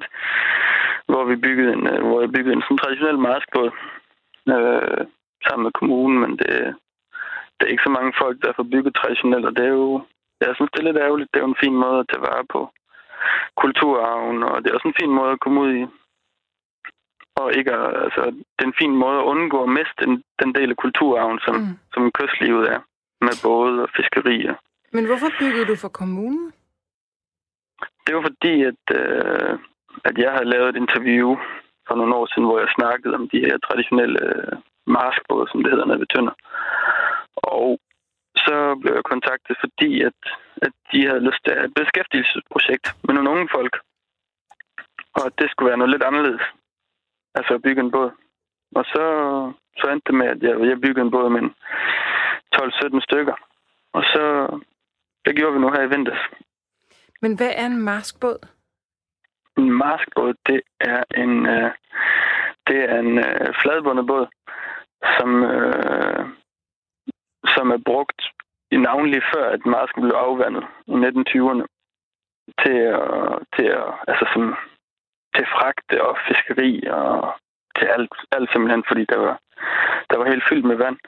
hvor 1.10 1.24
vi 1.30 1.36
byggede 1.46 1.72
en, 1.76 1.84
hvor 2.08 2.20
jeg 2.20 2.32
byggede 2.34 2.54
en 2.56 2.62
sådan 2.62 2.80
traditionel 2.82 3.18
maskbåd 3.28 3.70
øh, 4.54 5.00
sammen 5.46 5.64
med 5.66 5.72
kommunen, 5.80 6.18
men 6.22 6.32
det, 6.40 6.50
det 7.56 7.62
er 7.64 7.74
ikke 7.74 7.86
så 7.86 7.92
mange 7.98 8.12
folk, 8.22 8.36
der 8.44 8.52
får 8.56 8.66
bygget 8.72 8.94
traditionelt, 8.94 9.46
og 9.46 9.52
det 9.56 9.64
er 9.64 9.74
jo, 9.82 10.02
jeg 10.40 10.54
synes, 10.54 10.70
det 10.70 10.80
er 10.80 10.88
lidt 10.88 11.04
ærgerligt. 11.06 11.30
Det 11.30 11.38
er 11.38 11.46
jo 11.46 11.54
en 11.54 11.64
fin 11.64 11.76
måde 11.84 11.98
at 12.00 12.08
tage 12.10 12.26
vare 12.28 12.44
på 12.54 12.60
kulturarven, 13.62 14.42
og 14.42 14.54
det 14.60 14.68
er 14.68 14.74
også 14.74 14.88
en 14.88 15.00
fin 15.00 15.12
måde 15.18 15.32
at 15.32 15.40
komme 15.40 15.60
ud 15.64 15.72
i. 15.80 15.82
Og 17.40 17.46
ikke 17.58 17.72
altså, 18.04 18.22
det 18.54 18.62
er 18.62 18.70
en 18.72 18.80
fin 18.82 18.94
måde 19.04 19.18
at 19.20 19.28
undgå 19.32 19.58
at 19.62 19.74
miste 19.78 20.00
den, 20.04 20.22
den 20.42 20.50
del 20.54 20.70
af 20.70 20.76
kulturarven, 20.76 21.38
som, 21.46 21.56
mm. 21.56 21.78
som 21.94 22.12
kystlivet 22.18 22.64
er, 22.74 22.80
med 23.26 23.34
både 23.48 23.82
og 23.82 23.90
fiskerier. 23.96 24.54
Men 24.92 25.06
hvorfor 25.06 25.30
byggede 25.40 25.66
du 25.66 25.76
for 25.76 25.88
kommunen? 25.88 26.52
Det 28.04 28.12
var 28.16 28.22
fordi, 28.28 28.54
at, 28.70 28.84
øh, 29.00 29.52
at 30.08 30.18
jeg 30.18 30.30
havde 30.32 30.52
lavet 30.54 30.68
et 30.68 30.80
interview 30.84 31.28
for 31.86 31.94
nogle 31.94 32.14
år 32.14 32.26
siden, 32.26 32.48
hvor 32.48 32.58
jeg 32.58 32.76
snakkede 32.78 33.14
om 33.14 33.28
de 33.32 33.40
her 33.46 33.56
traditionelle 33.58 34.20
øh, 34.28 34.52
maskbåde, 34.86 35.46
som 35.50 35.62
det 35.62 35.72
hedder 35.72 35.86
nede 35.86 36.00
ved 36.02 36.06
Tønder. 36.06 36.34
Og 37.36 37.78
så 38.44 38.56
blev 38.80 38.92
jeg 38.94 39.10
kontaktet, 39.12 39.56
fordi 39.64 39.90
at, 40.08 40.20
at 40.66 40.72
de 40.92 41.06
havde 41.08 41.26
lyst 41.28 41.42
til 41.44 41.52
et 41.52 41.74
beskæftigelsesprojekt 41.80 42.86
med 43.04 43.14
nogle 43.14 43.30
unge 43.30 43.48
folk. 43.56 43.74
Og 45.20 45.26
det 45.38 45.50
skulle 45.50 45.68
være 45.68 45.78
noget 45.78 45.92
lidt 45.94 46.08
anderledes. 46.08 46.44
Altså 47.34 47.54
at 47.54 47.62
bygge 47.62 47.82
en 47.82 47.90
båd. 47.90 48.10
Og 48.78 48.84
så, 48.92 49.04
så 49.78 49.84
endte 49.92 50.06
det 50.08 50.14
med, 50.20 50.26
at 50.26 50.42
jeg, 50.42 50.54
jeg 50.70 50.80
byggede 50.80 51.04
en 51.06 51.10
båd 51.10 51.28
med 51.30 51.42
12-17 52.56 53.00
stykker. 53.08 53.36
Og 53.92 54.02
så 54.12 54.24
det 55.24 55.36
gjorde 55.36 55.54
vi 55.54 55.60
nu 55.60 55.68
her 55.70 55.82
i 55.82 55.92
vinters. 55.94 56.22
Men 57.22 57.36
hvad 57.36 57.52
er 57.56 57.66
en 57.66 57.82
maskbåd? 57.82 58.38
En 59.58 59.72
maskbåd, 59.72 60.34
det 60.46 60.60
er 60.80 61.04
en, 61.16 61.46
øh, 61.46 61.70
det 62.66 62.78
er 62.90 62.98
en 62.98 63.18
øh, 63.18 63.54
fladbundet 63.62 64.06
båd, 64.06 64.26
som, 65.18 65.44
øh, 65.44 66.26
som 67.54 67.70
er 67.70 67.80
brugt 67.84 68.20
i 68.70 68.76
navnlig 68.76 69.22
før, 69.34 69.50
at 69.50 69.66
masken 69.66 70.02
blev 70.02 70.14
afvandet 70.14 70.64
i 70.86 70.92
1920'erne 70.92 71.64
til, 72.62 72.76
øh, 72.76 73.36
til, 73.54 73.66
øh, 73.66 73.92
altså 74.08 74.24
som, 74.32 74.56
til 75.34 75.46
fragte 75.54 76.04
og 76.04 76.18
fiskeri 76.28 76.86
og 76.86 77.34
til 77.76 77.86
alt, 77.86 78.12
alt 78.32 78.52
simpelthen, 78.52 78.84
fordi 78.88 79.04
der 79.04 79.18
var, 79.18 79.40
der 80.10 80.16
var 80.18 80.26
helt 80.30 80.44
fyldt 80.48 80.64
med 80.64 80.76
vand 80.76 80.98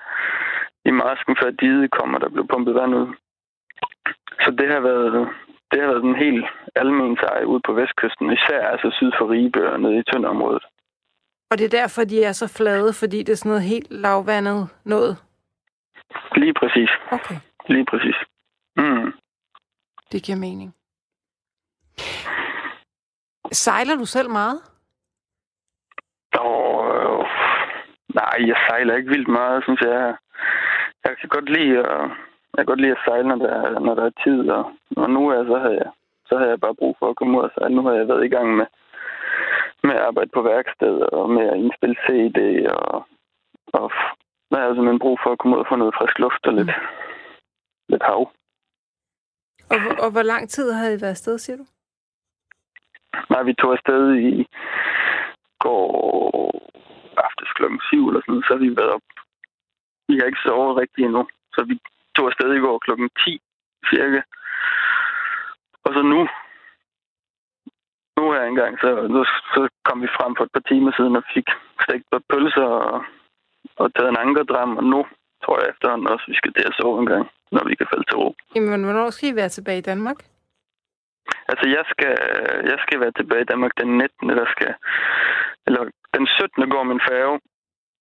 i 0.85 0.91
masken, 0.91 1.37
før 1.43 1.51
diget 1.51 1.91
kom, 1.91 2.15
og 2.15 2.21
der 2.21 2.29
blev 2.29 2.49
pumpet 2.49 2.75
vand 2.75 2.95
ud. 2.95 3.07
Så 4.45 4.51
det 4.59 4.69
har 4.73 4.81
været, 4.81 5.29
det 5.73 5.81
har 5.81 5.89
været 5.93 6.05
en 6.05 6.17
helt 6.17 6.47
almen 6.77 7.17
sej 7.17 7.43
ude 7.45 7.61
på 7.67 7.73
vestkysten, 7.73 8.33
især 8.33 8.63
altså 8.73 8.91
syd 8.99 9.13
for 9.19 9.31
Ribe 9.31 9.73
og 9.73 9.81
nede 9.81 9.99
i 9.99 10.03
Tønderområdet. 10.03 10.65
Og 11.51 11.59
det 11.59 11.65
er 11.65 11.79
derfor, 11.81 12.05
de 12.05 12.25
er 12.25 12.33
så 12.33 12.49
flade, 12.59 12.93
fordi 13.01 13.19
det 13.23 13.33
er 13.33 13.37
sådan 13.37 13.51
noget 13.51 13.63
helt 13.63 13.91
lavvandet 13.91 14.69
noget? 14.85 15.17
Lige 16.37 16.55
præcis. 16.55 16.91
Okay. 17.11 17.37
Lige 17.69 17.85
præcis. 17.85 18.17
Mm. 18.77 19.13
Det 20.13 20.23
giver 20.23 20.39
mening. 20.39 20.75
Sejler 23.53 23.97
du 23.97 24.07
selv 24.07 24.31
meget? 24.31 24.61
Og, 26.33 26.87
øh, 26.97 27.27
Nej, 28.15 28.37
jeg 28.51 28.57
sejler 28.69 28.97
ikke 28.97 29.09
vildt 29.09 29.29
meget, 29.29 29.65
synes 29.65 29.81
jeg. 29.81 30.17
Jeg 31.05 31.17
kan 31.21 31.29
godt 31.29 31.49
lide 31.49 31.79
at, 31.79 32.11
jeg 32.55 32.61
kan 32.61 32.71
godt 32.73 32.81
lide 32.81 32.97
at 32.97 33.05
sejle, 33.05 33.29
når 33.29 33.37
der, 33.37 33.79
når 33.87 33.95
der 33.95 34.05
er 34.07 34.21
tid. 34.25 34.51
Og, 34.51 34.65
og 34.97 35.11
nu 35.11 35.29
er 35.29 35.45
så 35.45 35.59
har 35.59 35.71
jeg, 35.71 35.91
så 36.29 36.39
har 36.39 36.47
jeg 36.47 36.61
bare 36.61 36.75
brug 36.75 36.97
for 36.99 37.11
at 37.11 37.17
komme 37.17 37.39
ud 37.39 37.45
og 37.45 37.51
sejle. 37.55 37.75
Nu 37.75 37.83
har 37.83 37.93
jeg 37.93 38.09
været 38.09 38.25
i 38.25 38.35
gang 38.37 38.57
med, 38.57 38.67
med 39.83 39.95
at 39.95 40.05
arbejde 40.09 40.31
på 40.35 40.43
værksted 40.43 40.95
og 41.19 41.31
med 41.31 41.47
at 41.49 41.59
indspille 41.59 41.97
CD. 42.05 42.39
Og, 42.77 43.07
og 43.73 43.91
jeg 44.51 44.61
har 44.61 44.75
simpelthen 44.75 45.05
brug 45.05 45.19
for 45.23 45.31
at 45.33 45.39
komme 45.39 45.57
ud 45.57 45.63
og 45.63 45.67
få 45.69 45.77
noget 45.77 45.95
frisk 45.99 46.19
luft 46.19 46.47
og 46.47 46.53
lidt, 46.53 46.67
mm. 46.67 46.87
lidt 47.89 48.03
hav. 48.03 48.23
Og, 49.75 49.79
og 50.05 50.11
hvor 50.13 50.23
lang 50.23 50.49
tid 50.49 50.73
har 50.73 50.89
I 50.89 51.01
været 51.03 51.17
afsted, 51.19 51.39
siger 51.39 51.57
du? 51.57 51.67
Nej, 53.31 53.43
vi 53.43 53.55
tog 53.55 53.73
afsted 53.73 54.15
i 54.15 54.47
går 55.59 55.83
aftes 57.17 57.51
klokken 57.57 57.81
7 57.81 58.09
eller 58.09 58.23
sådan, 58.27 58.43
så 58.47 58.51
har 58.55 58.63
vi 58.67 58.77
været 58.77 58.95
op. 58.97 59.07
Vi 60.09 60.15
har 60.19 60.27
ikke 60.27 60.45
sovet 60.47 60.77
rigtigt 60.77 61.05
endnu, 61.07 61.23
så 61.55 61.65
vi 61.71 61.75
tog 62.15 62.27
afsted 62.27 62.51
i 62.55 62.65
går 62.65 62.79
klokken 62.79 63.09
10 63.25 63.41
cirka. 63.91 64.21
Og 65.85 65.91
så 65.95 66.03
nu, 66.13 66.21
nu 68.17 68.23
her 68.35 68.45
engang, 68.45 68.73
så, 68.83 68.89
så, 69.15 69.23
så 69.55 69.61
kom 69.87 70.03
vi 70.03 70.15
frem 70.17 70.33
for 70.37 70.45
et 70.45 70.55
par 70.57 70.67
timer 70.71 70.93
siden 70.97 71.17
og 71.17 71.25
fik 71.35 71.49
stegt 71.85 72.05
på 72.11 72.19
pølser 72.31 72.69
og, 72.87 73.05
og 73.81 73.95
taget 73.95 74.11
en 74.11 74.23
ankerdram, 74.25 74.77
og 74.77 74.85
nu 74.85 75.01
tror 75.45 75.61
jeg 75.61 75.71
efterhånden 75.71 76.13
også, 76.13 76.25
vi 76.29 76.35
skal 76.35 76.53
at 76.57 76.75
sove 76.81 77.01
en 77.01 77.11
gang, 77.13 77.25
når 77.55 77.65
vi 77.69 77.75
kan 77.75 77.91
falde 77.93 78.07
til 78.09 78.17
ro. 78.23 78.29
Jamen, 78.55 78.85
hvornår 78.85 79.11
skal 79.11 79.29
I 79.29 79.37
være 79.41 79.49
tilbage 79.49 79.79
i 79.79 79.89
Danmark? 79.91 80.19
Altså, 81.51 81.67
jeg 81.77 81.85
skal, 81.93 82.15
jeg 82.71 82.79
skal 82.85 83.01
være 83.01 83.15
tilbage 83.17 83.43
i 83.43 83.51
Danmark 83.53 83.73
den 83.81 83.99
19. 83.99 84.29
Der 84.29 84.49
skal, 84.55 84.75
eller 85.67 85.83
den 86.17 86.27
17. 86.27 86.71
går 86.71 86.83
min 86.83 87.03
færge. 87.11 87.41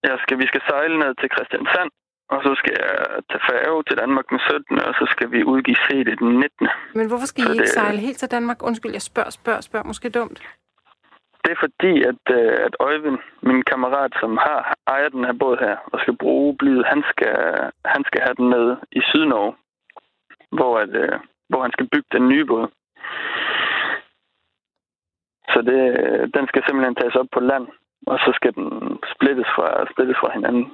Jeg 0.03 0.17
skal, 0.23 0.39
vi 0.39 0.47
skal 0.47 0.61
sejle 0.69 0.99
ned 0.99 1.11
til 1.15 1.29
Christiansand, 1.35 1.91
og 2.33 2.39
så 2.45 2.51
skal 2.59 2.73
jeg 2.81 2.95
tage 3.29 3.43
færge 3.51 3.83
til 3.87 3.97
Danmark 3.97 4.25
den 4.29 4.39
17. 4.39 4.79
Og 4.87 4.93
så 4.99 5.05
skal 5.13 5.31
vi 5.31 5.43
udgive 5.43 5.81
CD 5.85 6.07
den 6.23 6.31
19. 6.39 6.67
Men 6.99 7.07
hvorfor 7.07 7.27
skal 7.27 7.43
I 7.43 7.51
ikke 7.53 7.67
sejle 7.67 7.99
helt 8.07 8.17
til 8.17 8.31
Danmark? 8.31 8.63
Undskyld, 8.63 8.91
jeg 8.91 9.01
spørger, 9.01 9.29
spørger, 9.29 9.61
spørger. 9.61 9.87
Måske 9.87 10.09
dumt. 10.09 10.39
Det 11.43 11.51
er 11.51 11.59
fordi, 11.65 11.93
at, 12.11 12.23
øh, 12.37 12.57
at 12.67 12.75
Øjvind, 12.79 13.19
min 13.41 13.61
kammerat, 13.63 14.13
som 14.21 14.37
har 14.37 14.73
ejer 14.87 15.09
den 15.09 15.25
her 15.25 15.33
båd 15.41 15.57
her, 15.65 15.77
og 15.93 15.99
skal 15.99 16.17
bruge 16.17 16.57
blyet, 16.57 16.85
han 16.85 17.03
skal, 17.11 17.35
han 17.85 18.03
skal 18.07 18.21
have 18.21 18.35
den 18.39 18.47
med 18.49 18.77
i 18.91 19.01
Sydnorge, 19.09 19.53
hvor, 20.51 20.79
at, 20.79 20.93
øh, 21.03 21.19
hvor 21.49 21.61
han 21.61 21.71
skal 21.71 21.87
bygge 21.93 22.09
den 22.11 22.29
nye 22.29 22.45
båd. 22.45 22.67
Så 25.53 25.59
det, 25.69 25.81
den 26.35 26.47
skal 26.47 26.63
simpelthen 26.63 26.95
tages 26.95 27.15
op 27.15 27.29
på 27.33 27.39
land, 27.39 27.67
og 28.07 28.19
så 28.19 28.31
skal 28.35 28.53
den 28.53 28.69
splittes 29.13 29.49
fra, 29.55 29.67
splittes 29.91 30.17
fra 30.21 30.31
hinanden. 30.33 30.65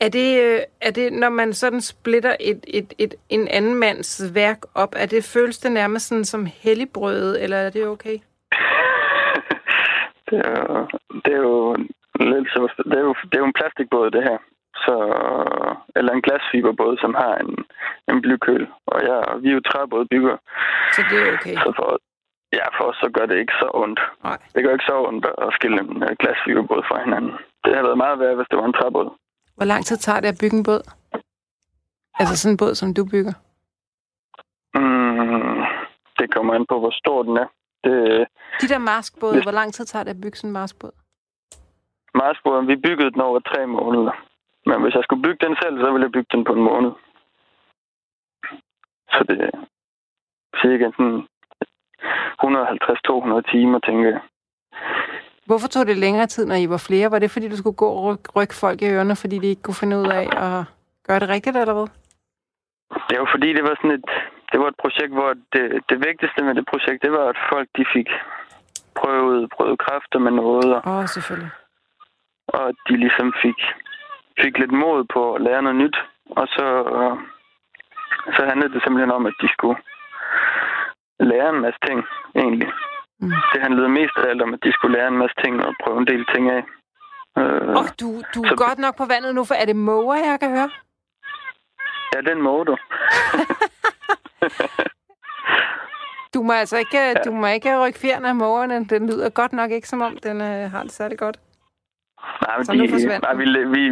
Er 0.00 0.08
det, 0.08 0.28
øh, 0.44 0.60
er 0.80 0.90
det, 0.90 1.12
når 1.12 1.28
man 1.28 1.52
sådan 1.52 1.80
splitter 1.80 2.36
et, 2.40 2.64
et, 2.68 2.94
et, 2.98 3.14
en 3.28 3.48
anden 3.48 3.74
mands 3.74 4.34
værk 4.34 4.58
op, 4.74 4.94
er 4.96 5.06
det, 5.06 5.30
føles 5.34 5.58
det 5.58 5.72
nærmest 5.72 6.08
sådan 6.08 6.24
som 6.24 6.46
helligbrød, 6.62 7.36
eller 7.40 7.56
er 7.56 7.70
det 7.70 7.86
okay? 7.86 8.16
det, 10.30 10.38
er, 10.46 10.60
jo, 10.60 10.86
det 11.24 11.32
er 11.32 11.42
jo 11.48 11.76
lidt 12.20 12.48
så, 12.48 12.82
det 12.84 12.98
er 12.98 13.04
jo, 13.08 13.14
det 13.22 13.34
er 13.34 13.38
jo 13.38 13.50
en 13.50 13.58
plastikbåd, 13.60 14.10
det 14.10 14.22
her. 14.22 14.38
Så, 14.84 14.96
eller 15.96 16.12
en 16.12 16.22
glasfiberbåd, 16.22 16.96
som 17.00 17.14
har 17.14 17.34
en, 17.34 17.64
en 18.10 18.22
blykøl. 18.22 18.66
Og 18.86 19.02
ja, 19.02 19.18
vi 19.42 19.48
er 19.48 19.54
jo 19.54 19.60
træbådbygger. 19.60 20.36
Så 20.92 21.00
det 21.10 21.18
er 21.28 21.32
okay? 21.32 21.54
Så 21.54 21.72
for, 21.76 22.00
Ja, 22.58 22.66
for 22.76 22.84
os 22.90 22.96
så 22.96 23.08
gør 23.16 23.26
det 23.26 23.38
ikke 23.38 23.52
så 23.62 23.68
ondt. 23.74 24.00
Nej. 24.24 24.38
Det 24.54 24.64
gør 24.64 24.72
ikke 24.72 24.90
så 24.92 24.96
ondt 25.08 25.26
at 25.44 25.48
skille 25.56 25.80
en 25.80 26.02
øh, 26.02 26.16
glasfiberbåd 26.20 26.82
fra 26.88 27.04
hinanden. 27.04 27.32
Det 27.64 27.70
havde 27.74 27.88
været 27.88 28.04
meget 28.04 28.18
værd, 28.20 28.36
hvis 28.36 28.50
det 28.50 28.58
var 28.58 28.66
en 28.66 28.78
træbåd. 28.80 29.08
Hvor 29.60 29.66
lang 29.66 29.84
tid 29.86 29.96
tager 29.96 30.20
det 30.20 30.28
at 30.28 30.38
bygge 30.40 30.56
en 30.56 30.62
båd? 30.62 30.82
Altså 32.20 32.36
sådan 32.36 32.52
en 32.54 32.56
båd, 32.62 32.74
som 32.74 32.94
du 32.94 33.02
bygger? 33.14 33.34
Mm, 34.80 35.60
det 36.18 36.34
kommer 36.34 36.54
an 36.54 36.66
på, 36.66 36.78
hvor 36.78 36.90
stor 36.90 37.22
den 37.22 37.36
er. 37.36 37.48
Det, 37.84 37.94
De 38.60 38.68
der 38.68 38.78
maskbåde, 38.78 39.34
det... 39.34 39.42
hvor 39.44 39.56
lang 39.60 39.74
tid 39.74 39.84
tager 39.84 40.04
det 40.04 40.10
at 40.10 40.20
bygge 40.20 40.36
sådan 40.38 40.48
en 40.48 40.52
maskbåd? 40.52 40.92
Marsbåden, 42.14 42.68
vi 42.68 42.76
byggede 42.76 43.10
den 43.10 43.20
over 43.20 43.40
tre 43.40 43.66
måneder. 43.66 44.12
Men 44.66 44.82
hvis 44.82 44.94
jeg 44.94 45.02
skulle 45.04 45.22
bygge 45.22 45.46
den 45.46 45.56
selv, 45.62 45.74
så 45.80 45.92
ville 45.92 46.04
jeg 46.06 46.12
bygge 46.12 46.32
den 46.36 46.44
på 46.44 46.52
en 46.52 46.62
måned. 46.62 46.92
Så 49.12 49.24
det 49.28 49.40
er 49.48 49.50
cirka 50.62 50.90
sådan 50.96 51.20
150-200 52.42 53.52
timer, 53.52 53.78
tænker 53.78 54.08
jeg. 54.14 54.20
Hvorfor 55.50 55.68
tog 55.68 55.86
det 55.86 55.96
længere 56.04 56.26
tid, 56.26 56.44
når 56.46 56.58
I 56.64 56.66
var 56.74 56.82
flere? 56.88 57.10
Var 57.10 57.18
det, 57.18 57.30
fordi 57.30 57.48
du 57.48 57.56
skulle 57.56 57.80
gå 57.84 57.88
og 57.98 58.18
rykke 58.36 58.54
folk 58.54 58.82
i 58.82 58.90
ørerne, 58.94 59.16
fordi 59.22 59.36
de 59.38 59.48
ikke 59.52 59.62
kunne 59.62 59.82
finde 59.82 59.98
ud 60.00 60.08
af 60.20 60.26
at 60.46 60.58
gøre 61.06 61.20
det 61.22 61.28
rigtigt, 61.28 61.56
eller 61.56 61.76
hvad? 61.78 61.88
Det 63.08 63.16
var 63.22 63.28
fordi, 63.34 63.48
det 63.58 63.64
var 63.68 63.74
sådan 63.80 63.96
et, 63.98 64.10
det 64.52 64.58
var 64.60 64.68
et 64.68 64.80
projekt, 64.82 65.12
hvor 65.18 65.30
det, 65.54 65.64
det 65.90 65.98
vigtigste 66.08 66.44
med 66.44 66.54
det 66.54 66.66
projekt, 66.72 67.02
det 67.02 67.12
var, 67.12 67.24
at 67.32 67.38
folk 67.52 67.68
de 67.78 67.84
fik 67.94 68.08
prøvet, 69.00 69.50
prøvet 69.56 69.78
kræfter 69.84 70.18
med 70.26 70.32
noget. 70.42 70.70
Åh, 70.86 70.96
oh, 70.96 71.06
selvfølgelig. 71.14 71.52
Og 72.54 72.68
at 72.68 72.76
de 72.88 72.96
ligesom 73.04 73.28
fik, 73.42 73.58
fik 74.42 74.54
lidt 74.58 74.74
mod 74.84 75.04
på 75.14 75.34
at 75.34 75.42
lære 75.46 75.62
noget 75.62 75.78
nyt. 75.82 75.96
Og 76.40 76.46
så, 76.56 76.66
så 78.36 78.40
handlede 78.50 78.72
det 78.74 78.82
simpelthen 78.82 79.16
om, 79.18 79.26
at 79.26 79.36
de 79.42 79.48
skulle 79.54 79.78
lære 81.20 81.48
en 81.48 81.60
masse 81.64 81.80
ting, 81.86 81.98
egentlig. 82.36 82.70
Mm. 83.20 83.32
Det 83.52 83.62
handlede 83.62 83.88
mest 83.88 84.16
af 84.16 84.30
alt 84.30 84.42
om, 84.42 84.54
at 84.54 84.64
de 84.64 84.72
skulle 84.72 84.98
lære 84.98 85.08
en 85.08 85.18
masse 85.18 85.36
ting 85.44 85.66
og 85.66 85.74
prøve 85.82 85.98
en 85.98 86.06
del 86.06 86.26
ting 86.34 86.50
af. 86.50 86.62
Øh, 87.38 87.68
oh, 87.78 87.86
du, 88.00 88.08
du 88.34 88.42
er 88.42 88.48
så... 88.48 88.56
godt 88.56 88.78
nok 88.78 88.96
på 88.96 89.04
vandet 89.12 89.34
nu, 89.34 89.44
for 89.44 89.54
er 89.54 89.64
det 89.64 89.76
måger, 89.76 90.16
jeg 90.30 90.40
kan 90.40 90.50
høre? 90.50 90.70
Ja, 92.14 92.20
den 92.20 92.42
må 92.42 92.64
du. 92.64 92.76
du 96.34 96.42
må 96.42 96.52
altså 96.52 96.78
ikke, 96.78 96.98
ja. 96.98 97.14
du 97.24 97.32
må 97.32 97.46
ikke 97.46 97.86
rykke 97.86 97.98
fjerne 97.98 98.28
af 98.28 98.34
mågerne. 98.34 98.84
Den 98.84 99.10
lyder 99.10 99.30
godt 99.30 99.52
nok 99.52 99.70
ikke, 99.70 99.88
som 99.88 100.00
om 100.00 100.16
den 100.16 100.40
øh, 100.40 100.70
har 100.70 100.82
det 100.82 100.92
særlig 100.92 101.18
godt. 101.18 101.36
Nej, 102.46 102.56
men 102.56 102.66
de, 102.66 102.76
nej, 103.18 103.34
vi, 103.34 103.44
vi, 103.44 103.90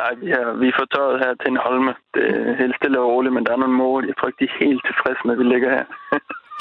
nej, 0.00 0.14
vi, 0.20 0.30
er, 0.30 0.52
vi 0.52 0.68
er 0.68 0.72
fortøjet 0.78 1.24
her 1.24 1.34
til 1.34 1.50
en 1.50 1.60
holme. 1.66 1.94
Det 2.14 2.24
er 2.30 2.56
helt 2.56 2.76
stille 2.76 3.00
og 3.00 3.10
roligt, 3.10 3.34
men 3.34 3.46
der 3.46 3.52
er 3.52 3.56
nogle 3.56 3.74
måger, 3.74 4.06
jeg 4.06 4.16
tror 4.16 4.28
ikke, 4.28 4.40
de 4.40 4.50
er 4.50 4.64
helt 4.64 4.84
tilfredse 4.84 5.20
med, 5.24 5.32
at 5.32 5.38
vi 5.38 5.44
ligger 5.44 5.70
her. 5.76 5.84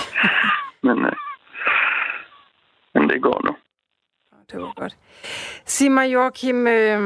men, 0.88 1.06
øh, 1.06 1.12
men 2.96 3.10
det 3.10 3.22
går 3.22 3.40
nu. 3.46 3.56
Det 4.52 4.62
var 4.62 4.74
godt. 4.82 4.96
Sig 5.66 5.92
mig, 5.92 6.14
Joachim, 6.14 6.68
øh, 6.68 7.02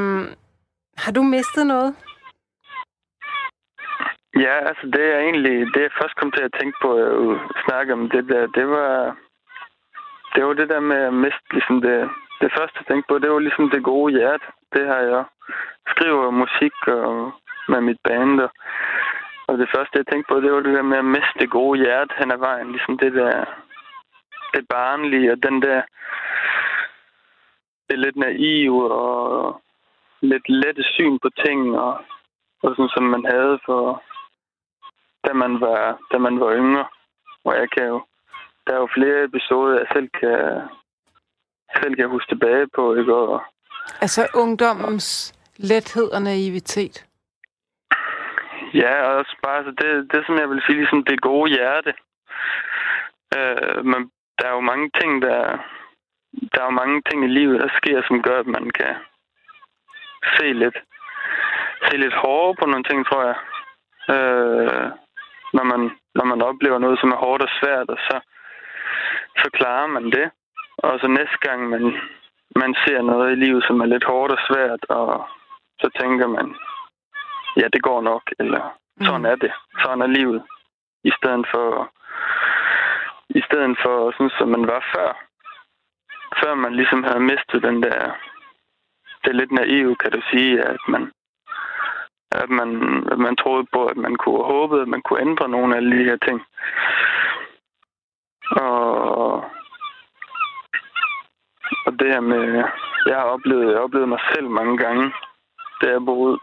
har 0.96 1.12
du 1.12 1.22
mistet 1.22 1.66
noget? 1.66 1.94
Ja, 4.36 4.56
altså 4.68 4.86
det 4.94 5.04
er 5.14 5.18
egentlig, 5.18 5.56
det 5.74 5.82
jeg 5.82 5.98
først 6.00 6.16
kom 6.16 6.30
til 6.32 6.44
at 6.44 6.56
tænke 6.60 6.76
på 6.82 6.90
at 6.94 7.38
snakke 7.64 7.92
om 7.92 8.10
det 8.10 8.24
der, 8.28 8.46
det 8.46 8.66
var, 8.68 9.16
det 10.34 10.44
var 10.44 10.52
det 10.52 10.68
der 10.68 10.80
med 10.80 10.96
at 10.96 11.14
miste 11.14 11.48
ligesom 11.52 11.80
det, 11.80 12.10
det 12.40 12.50
første 12.56 12.76
jeg 12.80 12.86
tænkte 12.86 13.08
på, 13.08 13.18
det 13.18 13.30
var 13.30 13.38
ligesom 13.38 13.70
det 13.70 13.82
gode 13.82 14.12
hjerte. 14.18 14.46
Det 14.74 14.86
har 14.86 15.00
jeg 15.12 15.24
skriver 15.92 16.30
musik 16.30 16.76
og 16.86 17.32
med 17.68 17.80
mit 17.80 18.00
band 18.08 18.40
og 18.40 18.50
og 19.50 19.58
det 19.58 19.68
første, 19.74 19.98
jeg 19.98 20.06
tænkte 20.06 20.28
på, 20.28 20.40
det 20.40 20.52
var 20.52 20.60
det 20.60 20.74
der 20.78 20.90
med 20.92 20.98
at 20.98 21.12
miste 21.16 21.36
det 21.42 21.50
gode 21.50 21.80
hjerte 21.84 22.14
hen 22.18 22.30
ad 22.36 22.40
vejen. 22.48 22.72
Ligesom 22.72 22.98
det 22.98 23.12
der, 23.20 23.44
det 24.54 24.68
barnlige 24.68 25.32
og 25.32 25.42
den 25.42 25.62
der, 25.62 25.82
det 27.88 27.98
lidt 27.98 28.16
naive 28.16 28.92
og 28.92 29.62
lidt 30.20 30.48
lette 30.48 30.82
syn 30.82 31.18
på 31.18 31.28
ting, 31.44 31.78
og, 31.78 31.92
og 32.62 32.70
sådan, 32.70 32.88
som 32.88 33.02
man 33.02 33.24
havde 33.24 33.58
for, 33.66 34.02
da 35.26 35.32
man 35.32 35.60
var, 35.60 35.98
da 36.12 36.18
man 36.18 36.40
var 36.40 36.54
yngre. 36.54 36.86
Og 37.44 37.54
jeg 37.54 37.70
kan 37.70 37.86
jo, 37.86 38.02
der 38.66 38.72
er 38.72 38.80
jo 38.80 38.88
flere 38.94 39.24
episoder, 39.24 39.78
jeg 39.78 39.86
selv 39.92 40.08
kan, 40.20 40.68
selv 41.82 41.94
kan 41.96 42.08
huske 42.08 42.30
tilbage 42.34 42.66
på, 42.74 42.94
ikke? 42.94 43.14
Og, 43.14 43.42
altså 44.00 44.28
ungdommens 44.34 45.34
lethed 45.56 46.12
og 46.12 46.22
naivitet. 46.22 47.06
Ja, 48.74 49.02
og 49.02 49.16
også 49.16 49.36
bare 49.42 49.56
altså 49.56 49.70
det, 49.70 50.12
det, 50.12 50.26
som 50.26 50.38
jeg 50.38 50.50
vil 50.50 50.62
sige, 50.66 50.76
ligesom 50.76 51.04
det 51.04 51.20
gode 51.20 51.50
hjerte. 51.50 51.92
Øh, 53.36 53.84
men 53.84 54.10
der 54.40 54.48
er 54.48 54.54
jo 54.54 54.60
mange 54.60 54.90
ting, 55.00 55.22
der, 55.22 55.40
der 56.52 56.60
er 56.60 56.64
jo 56.64 56.80
mange 56.82 57.02
ting 57.08 57.24
i 57.24 57.28
livet, 57.38 57.60
der 57.60 57.68
sker, 57.78 58.02
som 58.08 58.22
gør, 58.22 58.38
at 58.40 58.46
man 58.46 58.70
kan 58.70 58.94
se 60.36 60.52
lidt, 60.52 60.78
se 61.86 61.96
lidt 61.96 62.14
hårdere 62.14 62.56
på 62.58 62.66
nogle 62.66 62.84
ting, 62.84 63.06
tror 63.06 63.22
jeg. 63.30 63.36
Øh, 64.14 64.90
når, 65.56 65.64
man, 65.72 65.90
når 66.14 66.24
man 66.24 66.42
oplever 66.42 66.78
noget, 66.78 67.00
som 67.00 67.10
er 67.12 67.16
hårdt 67.16 67.42
og 67.42 67.48
svært, 67.60 67.88
og 67.88 67.98
så, 68.08 68.20
så 69.36 69.50
klarer 69.52 69.86
man 69.86 70.04
det. 70.04 70.30
Og 70.78 71.00
så 71.00 71.06
næste 71.08 71.38
gang, 71.40 71.68
man, 71.68 71.84
man 72.56 72.74
ser 72.84 73.02
noget 73.02 73.32
i 73.32 73.40
livet, 73.44 73.64
som 73.64 73.80
er 73.80 73.86
lidt 73.86 74.04
hårdt 74.04 74.32
og 74.32 74.38
svært, 74.48 74.84
og 74.88 75.28
så 75.80 75.90
tænker 76.00 76.26
man, 76.26 76.54
ja, 77.56 77.66
det 77.72 77.82
går 77.82 78.00
nok, 78.00 78.22
eller 78.38 78.62
sådan 79.00 79.20
mm. 79.20 79.26
er 79.32 79.34
det. 79.34 79.52
Sådan 79.82 80.02
er 80.02 80.06
livet. 80.06 80.42
I 81.04 81.10
stedet 81.18 81.46
for, 81.50 81.90
i 83.38 83.40
stedet 83.46 83.76
for 83.82 84.12
sådan, 84.12 84.30
som 84.38 84.48
man 84.48 84.66
var 84.66 84.82
før. 84.94 85.10
Før 86.40 86.54
man 86.54 86.74
ligesom 86.74 87.02
havde 87.04 87.20
mistet 87.20 87.62
den 87.62 87.82
der, 87.82 88.12
det 89.22 89.30
er 89.30 89.40
lidt 89.40 89.52
naivt, 89.52 89.98
kan 89.98 90.12
du 90.12 90.20
sige, 90.30 90.62
at 90.62 90.80
man, 90.88 91.12
at 92.32 92.50
man, 92.50 92.70
at 93.12 93.18
man 93.18 93.36
troede 93.36 93.66
på, 93.72 93.86
at 93.86 93.96
man 93.96 94.16
kunne 94.16 94.44
håbe, 94.44 94.80
at 94.80 94.88
man 94.88 95.02
kunne 95.02 95.20
ændre 95.20 95.48
nogle 95.48 95.76
af 95.76 95.82
de 95.82 96.04
her 96.08 96.18
ting. 96.26 96.40
Og, 98.50 99.34
og 101.86 101.92
det 101.98 102.08
her 102.12 102.20
med, 102.20 102.64
jeg 103.06 103.16
har 103.16 103.24
oplevet, 103.24 103.66
jeg 103.66 103.76
har 103.76 103.84
oplevet 103.84 104.08
mig 104.08 104.20
selv 104.34 104.48
mange 104.48 104.78
gange, 104.78 105.12
da 105.82 105.90
jeg 105.90 106.04
boede, 106.04 106.38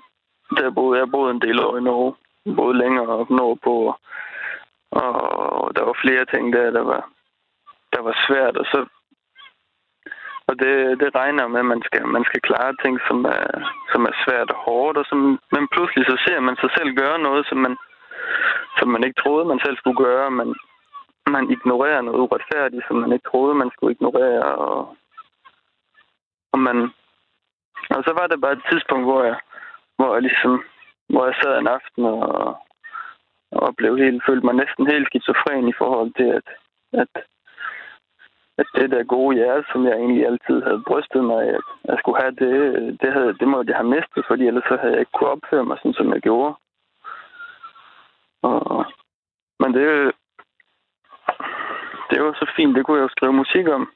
da 0.58 0.62
jeg 0.64 0.74
boede, 0.76 1.00
jeg 1.00 1.12
boede 1.12 1.32
en 1.32 1.42
del 1.42 1.64
år 1.66 1.78
i 1.78 1.82
Norge, 1.82 2.16
boede 2.56 2.78
længere 2.78 3.08
op 3.08 3.30
nordpå, 3.30 3.96
og 4.92 5.57
der 5.76 5.84
var 5.84 5.98
flere 6.04 6.26
ting 6.26 6.54
der, 6.54 6.72
der 6.72 6.84
var, 6.92 7.10
der 7.94 8.02
var 8.02 8.16
svært, 8.28 8.58
og 8.58 8.66
så 8.66 8.80
og 10.50 10.60
det, 10.60 11.00
det 11.02 11.16
regner 11.16 11.48
med, 11.48 11.60
at 11.60 11.72
man 11.74 11.82
skal, 11.88 12.08
man 12.08 12.24
skal 12.30 12.42
klare 12.42 12.74
ting, 12.84 13.00
som 13.08 13.26
er, 13.26 13.48
som 13.92 14.02
er 14.10 14.14
svært 14.24 14.50
og 14.52 14.60
hårdt, 14.66 14.98
og 14.98 15.06
som, 15.10 15.20
men 15.52 15.68
pludselig 15.74 16.06
så 16.06 16.16
ser 16.26 16.40
man 16.40 16.56
sig 16.62 16.70
selv 16.78 16.90
gøre 17.02 17.20
noget, 17.20 17.46
som 17.50 17.58
man, 17.58 17.78
som 18.80 18.88
man 18.90 19.04
ikke 19.04 19.22
troede, 19.22 19.46
man 19.46 19.60
selv 19.66 19.78
skulle 19.78 20.00
gøre. 20.06 20.32
Man, 20.32 20.56
man 21.36 21.52
ignorerer 21.56 22.02
noget 22.02 22.20
uretfærdigt, 22.20 22.84
som 22.88 22.96
man 22.98 23.12
ikke 23.14 23.30
troede, 23.30 23.56
man 23.56 23.72
skulle 23.74 23.94
ignorere. 23.94 24.44
Og, 24.44 24.96
og, 26.54 26.60
man, 26.60 26.78
og 27.96 28.02
så 28.08 28.12
var 28.20 28.28
det 28.28 28.42
bare 28.42 28.58
et 28.58 28.68
tidspunkt, 28.72 29.06
hvor 29.06 29.24
jeg, 29.24 29.38
hvor 29.98 30.14
jeg 30.14 30.22
ligesom 30.22 30.64
hvor 31.10 31.26
jeg 31.26 31.36
sad 31.42 31.58
en 31.58 31.68
aften 31.68 32.06
og, 32.06 32.58
og 33.52 33.76
blev 33.76 33.98
helt, 33.98 34.24
følte 34.28 34.46
mig 34.46 34.56
næsten 34.56 34.88
helt 34.88 35.08
skizofren 35.08 35.68
i 35.70 35.78
forhold 35.82 36.12
til, 36.20 36.30
at, 36.40 36.48
at 37.02 37.24
at 38.58 38.68
det 38.76 38.92
der 38.92 39.04
gode 39.04 39.36
hjerte, 39.36 39.66
som 39.72 39.86
jeg 39.86 39.94
egentlig 39.94 40.26
altid 40.26 40.64
havde 40.64 40.84
brystet 40.88 41.24
mig 41.24 41.44
at 41.50 41.62
jeg 41.86 41.98
skulle 42.00 42.22
have 42.22 42.36
det, 42.44 42.52
det, 43.02 43.14
havde, 43.14 43.34
det 43.40 43.48
måtte 43.48 43.70
jeg 43.70 43.78
have 43.78 43.94
mistet, 43.96 44.26
fordi 44.28 44.48
ellers 44.48 44.64
så 44.70 44.78
havde 44.78 44.94
jeg 44.94 45.00
ikke 45.00 45.12
kunne 45.12 45.30
opføre 45.30 45.66
mig 45.66 45.78
sådan, 45.78 45.94
som 45.94 46.14
jeg 46.14 46.22
gjorde. 46.22 46.56
Og, 48.42 48.86
men 49.60 49.74
det, 49.74 49.86
det 52.10 52.24
var 52.24 52.34
så 52.34 52.52
fint, 52.56 52.76
det 52.76 52.86
kunne 52.86 52.98
jeg 52.98 53.04
jo 53.04 53.16
skrive 53.16 53.34
musik 53.34 53.68
om. 53.68 53.92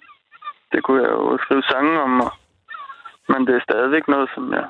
Det 0.72 0.84
kunne 0.84 1.01
jeg 1.01 1.12
jo 1.12 1.38
skrive 1.38 1.63
sange 1.63 2.01
om, 2.01 2.22
og, 2.22 2.31
men 3.29 3.48
det 3.48 3.55
er 3.55 3.67
stadigvæk 3.70 4.08
noget, 4.08 4.29
som 4.36 4.53
jeg, 4.53 4.67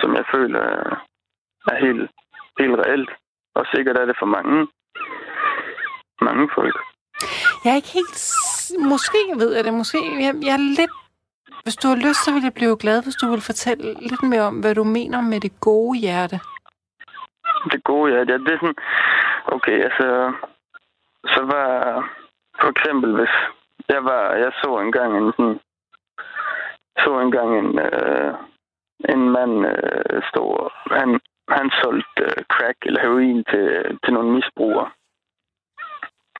som 0.00 0.14
jeg 0.14 0.24
føler 0.34 0.60
er, 0.60 1.06
er 1.70 1.76
helt, 1.86 2.10
helt 2.58 2.78
reelt. 2.78 3.10
Og 3.54 3.66
sikkert 3.74 3.98
er 3.98 4.06
det 4.06 4.16
for 4.18 4.26
mange, 4.26 4.68
mange 6.20 6.50
folk. 6.54 6.76
Jeg 7.64 7.70
er 7.72 7.76
ikke 7.76 7.96
helt... 8.00 8.16
Måske 8.92 9.18
ved 9.36 9.54
jeg 9.54 9.64
det. 9.64 9.74
Måske... 9.74 9.98
Jeg, 10.24 10.34
jeg 10.46 10.54
er 10.54 10.64
lidt... 10.78 10.90
Hvis 11.62 11.76
du 11.76 11.88
har 11.88 11.96
lyst, 11.96 12.24
så 12.24 12.32
vil 12.32 12.42
jeg 12.42 12.54
blive 12.54 12.76
glad, 12.76 13.02
hvis 13.02 13.14
du 13.14 13.26
vil 13.30 13.40
fortælle 13.40 13.94
lidt 14.10 14.22
mere 14.22 14.42
om, 14.42 14.60
hvad 14.60 14.74
du 14.74 14.84
mener 14.84 15.20
med 15.20 15.40
det 15.40 15.60
gode 15.60 15.98
hjerte. 15.98 16.40
Det 17.72 17.84
gode 17.84 18.10
hjerte, 18.10 18.32
ja, 18.32 18.38
det 18.38 18.52
er 18.52 18.58
sådan... 18.58 18.82
Okay, 19.46 19.76
altså... 19.88 20.32
Så 21.26 21.40
var... 21.52 21.70
For 22.60 22.68
eksempel, 22.68 23.14
hvis 23.16 23.34
jeg 23.88 24.04
var... 24.04 24.32
Jeg 24.32 24.52
så 24.62 24.78
engang 24.78 25.16
en 25.16 25.32
sådan... 25.36 25.60
Så 26.98 27.20
engang 27.20 27.58
en... 27.58 27.78
Øh, 27.78 28.34
en 29.08 29.30
mand 29.30 29.66
øh, 29.66 30.22
stå... 30.30 30.70
Han, 30.90 31.20
han 31.48 31.70
solgte 31.82 32.22
øh, 32.22 32.44
crack 32.52 32.78
eller 32.82 33.00
heroin 33.00 33.44
til, 33.44 33.98
til 34.04 34.14
nogle 34.14 34.30
misbrugere 34.32 34.90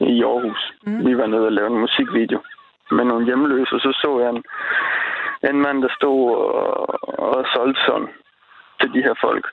i 0.00 0.22
Aarhus. 0.22 0.72
Mm. 0.86 1.06
Vi 1.06 1.18
var 1.18 1.26
nede 1.26 1.46
og 1.46 1.52
lavede 1.52 1.74
en 1.74 1.80
musikvideo 1.80 2.40
med 2.90 3.04
nogle 3.04 3.26
hjemløse, 3.26 3.74
og 3.74 3.80
så 3.80 3.92
så 4.02 4.20
jeg 4.20 4.30
en, 4.30 4.44
en 5.50 5.60
mand, 5.60 5.82
der 5.82 5.88
stod 5.98 6.34
og, 6.36 7.08
og 7.18 7.46
solgte 7.54 7.80
sådan 7.86 8.08
til 8.80 8.92
de 8.94 9.02
her 9.02 9.14
folk. 9.20 9.46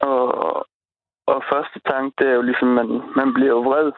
Og, 0.00 0.66
og 1.26 1.44
første 1.52 1.80
tanke, 1.90 2.14
det 2.18 2.28
er 2.28 2.34
jo 2.34 2.42
ligesom, 2.42 2.68
man, 2.68 3.02
man 3.16 3.34
bliver 3.34 3.50
jo 3.50 3.60
vred 3.60 3.92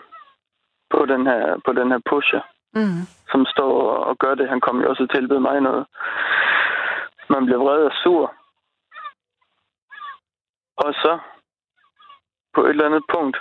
på 0.90 1.06
den 1.06 1.26
her, 1.26 1.60
på 1.66 1.72
den 1.72 1.90
her 1.90 2.00
pusher, 2.10 2.40
mm. 2.74 3.02
som 3.30 3.46
står 3.46 3.74
og 4.08 4.18
gør 4.18 4.34
det. 4.34 4.48
Han 4.48 4.60
kommer 4.60 4.82
jo 4.82 4.90
også 4.90 5.06
til 5.06 5.12
at 5.12 5.14
tilbyde 5.20 5.40
mig 5.40 5.60
noget. 5.60 5.86
Man 7.28 7.46
bliver 7.46 7.58
vred 7.58 7.82
og 7.84 7.92
sur. 8.02 8.34
Og 10.76 10.94
så 10.94 11.18
på 12.54 12.60
et 12.64 12.70
eller 12.70 12.86
andet 12.86 13.04
punkt, 13.14 13.36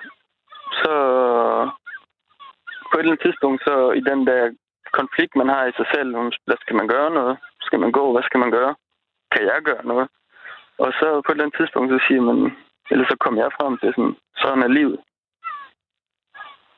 så 0.81 0.93
på 2.91 2.93
et 2.97 2.99
eller 2.99 3.11
andet 3.11 3.25
tidspunkt, 3.25 3.63
så 3.63 3.91
i 3.91 4.01
den 4.09 4.27
der 4.27 4.55
konflikt, 4.99 5.35
man 5.35 5.49
har 5.49 5.65
i 5.65 5.77
sig 5.77 5.87
selv, 5.93 6.09
hvad 6.45 6.57
skal 6.61 6.75
man 6.75 6.87
gøre 6.87 7.11
noget? 7.11 7.37
Skal 7.61 7.79
man 7.79 7.91
gå? 7.91 8.11
Hvad 8.11 8.23
skal 8.23 8.39
man 8.39 8.51
gøre? 8.51 8.75
Kan 9.31 9.43
jeg 9.45 9.61
gøre 9.63 9.85
noget? 9.85 10.07
Og 10.77 10.93
så 10.99 11.21
på 11.21 11.31
et 11.31 11.35
eller 11.35 11.43
andet 11.43 11.57
tidspunkt, 11.59 11.89
så 11.91 11.99
siger 12.07 12.21
man, 12.21 12.57
eller 12.91 13.05
så 13.05 13.15
kommer 13.19 13.41
jeg 13.41 13.51
frem 13.59 13.77
til 13.77 13.93
sådan, 13.95 14.15
sådan 14.37 14.63
er 14.63 14.67
livet. 14.67 14.99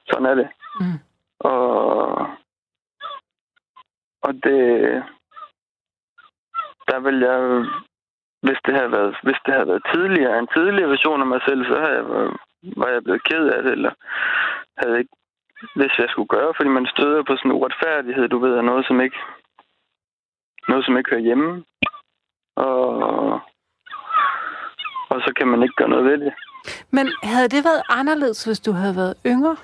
Sådan 0.09 0.25
er 0.25 0.35
det. 0.35 0.49
Mm. 0.79 0.99
Og, 1.39 2.17
og 4.21 4.33
det, 4.33 4.61
der 6.89 6.99
vil 6.99 7.19
jeg, 7.19 7.39
hvis 8.41 8.59
det 8.65 8.73
havde 8.77 8.91
været, 8.91 9.15
hvis 9.23 9.39
det 9.45 9.53
havde 9.53 9.67
været 9.67 9.87
tidligere, 9.93 10.39
en 10.39 10.53
tidligere 10.55 10.89
version 10.89 11.21
af 11.21 11.27
mig 11.27 11.41
selv, 11.47 11.65
så 11.65 11.75
havde 11.79 11.95
jeg 11.99 12.05
var 12.77 12.87
jeg 12.87 13.03
blevet 13.03 13.23
ked 13.23 13.45
af 13.55 13.63
det, 13.63 13.71
eller 13.71 13.91
havde 14.77 14.99
ikke 14.99 15.15
hvis 15.75 15.99
jeg 15.99 16.09
skulle 16.09 16.27
gøre, 16.27 16.53
fordi 16.57 16.69
man 16.69 16.85
støder 16.85 17.23
på 17.23 17.35
sådan 17.35 17.51
en 17.51 17.57
uretfærdighed, 17.57 18.27
du 18.27 18.39
ved, 18.39 18.57
af 18.57 18.63
noget, 18.63 18.85
som 18.85 19.01
ikke, 19.01 19.17
noget, 20.67 20.85
som 20.85 20.97
ikke 20.97 21.09
hører 21.09 21.21
hjemme. 21.21 21.63
Og, 22.55 22.87
og 25.09 25.21
så 25.25 25.33
kan 25.37 25.47
man 25.47 25.63
ikke 25.63 25.75
gøre 25.75 25.89
noget 25.89 26.05
ved 26.05 26.17
det. 26.17 26.33
Men 26.91 27.07
havde 27.23 27.49
det 27.49 27.63
været 27.63 27.83
anderledes, 27.89 28.45
hvis 28.45 28.59
du 28.59 28.71
havde 28.71 28.95
været 28.95 29.15
yngre? 29.25 29.57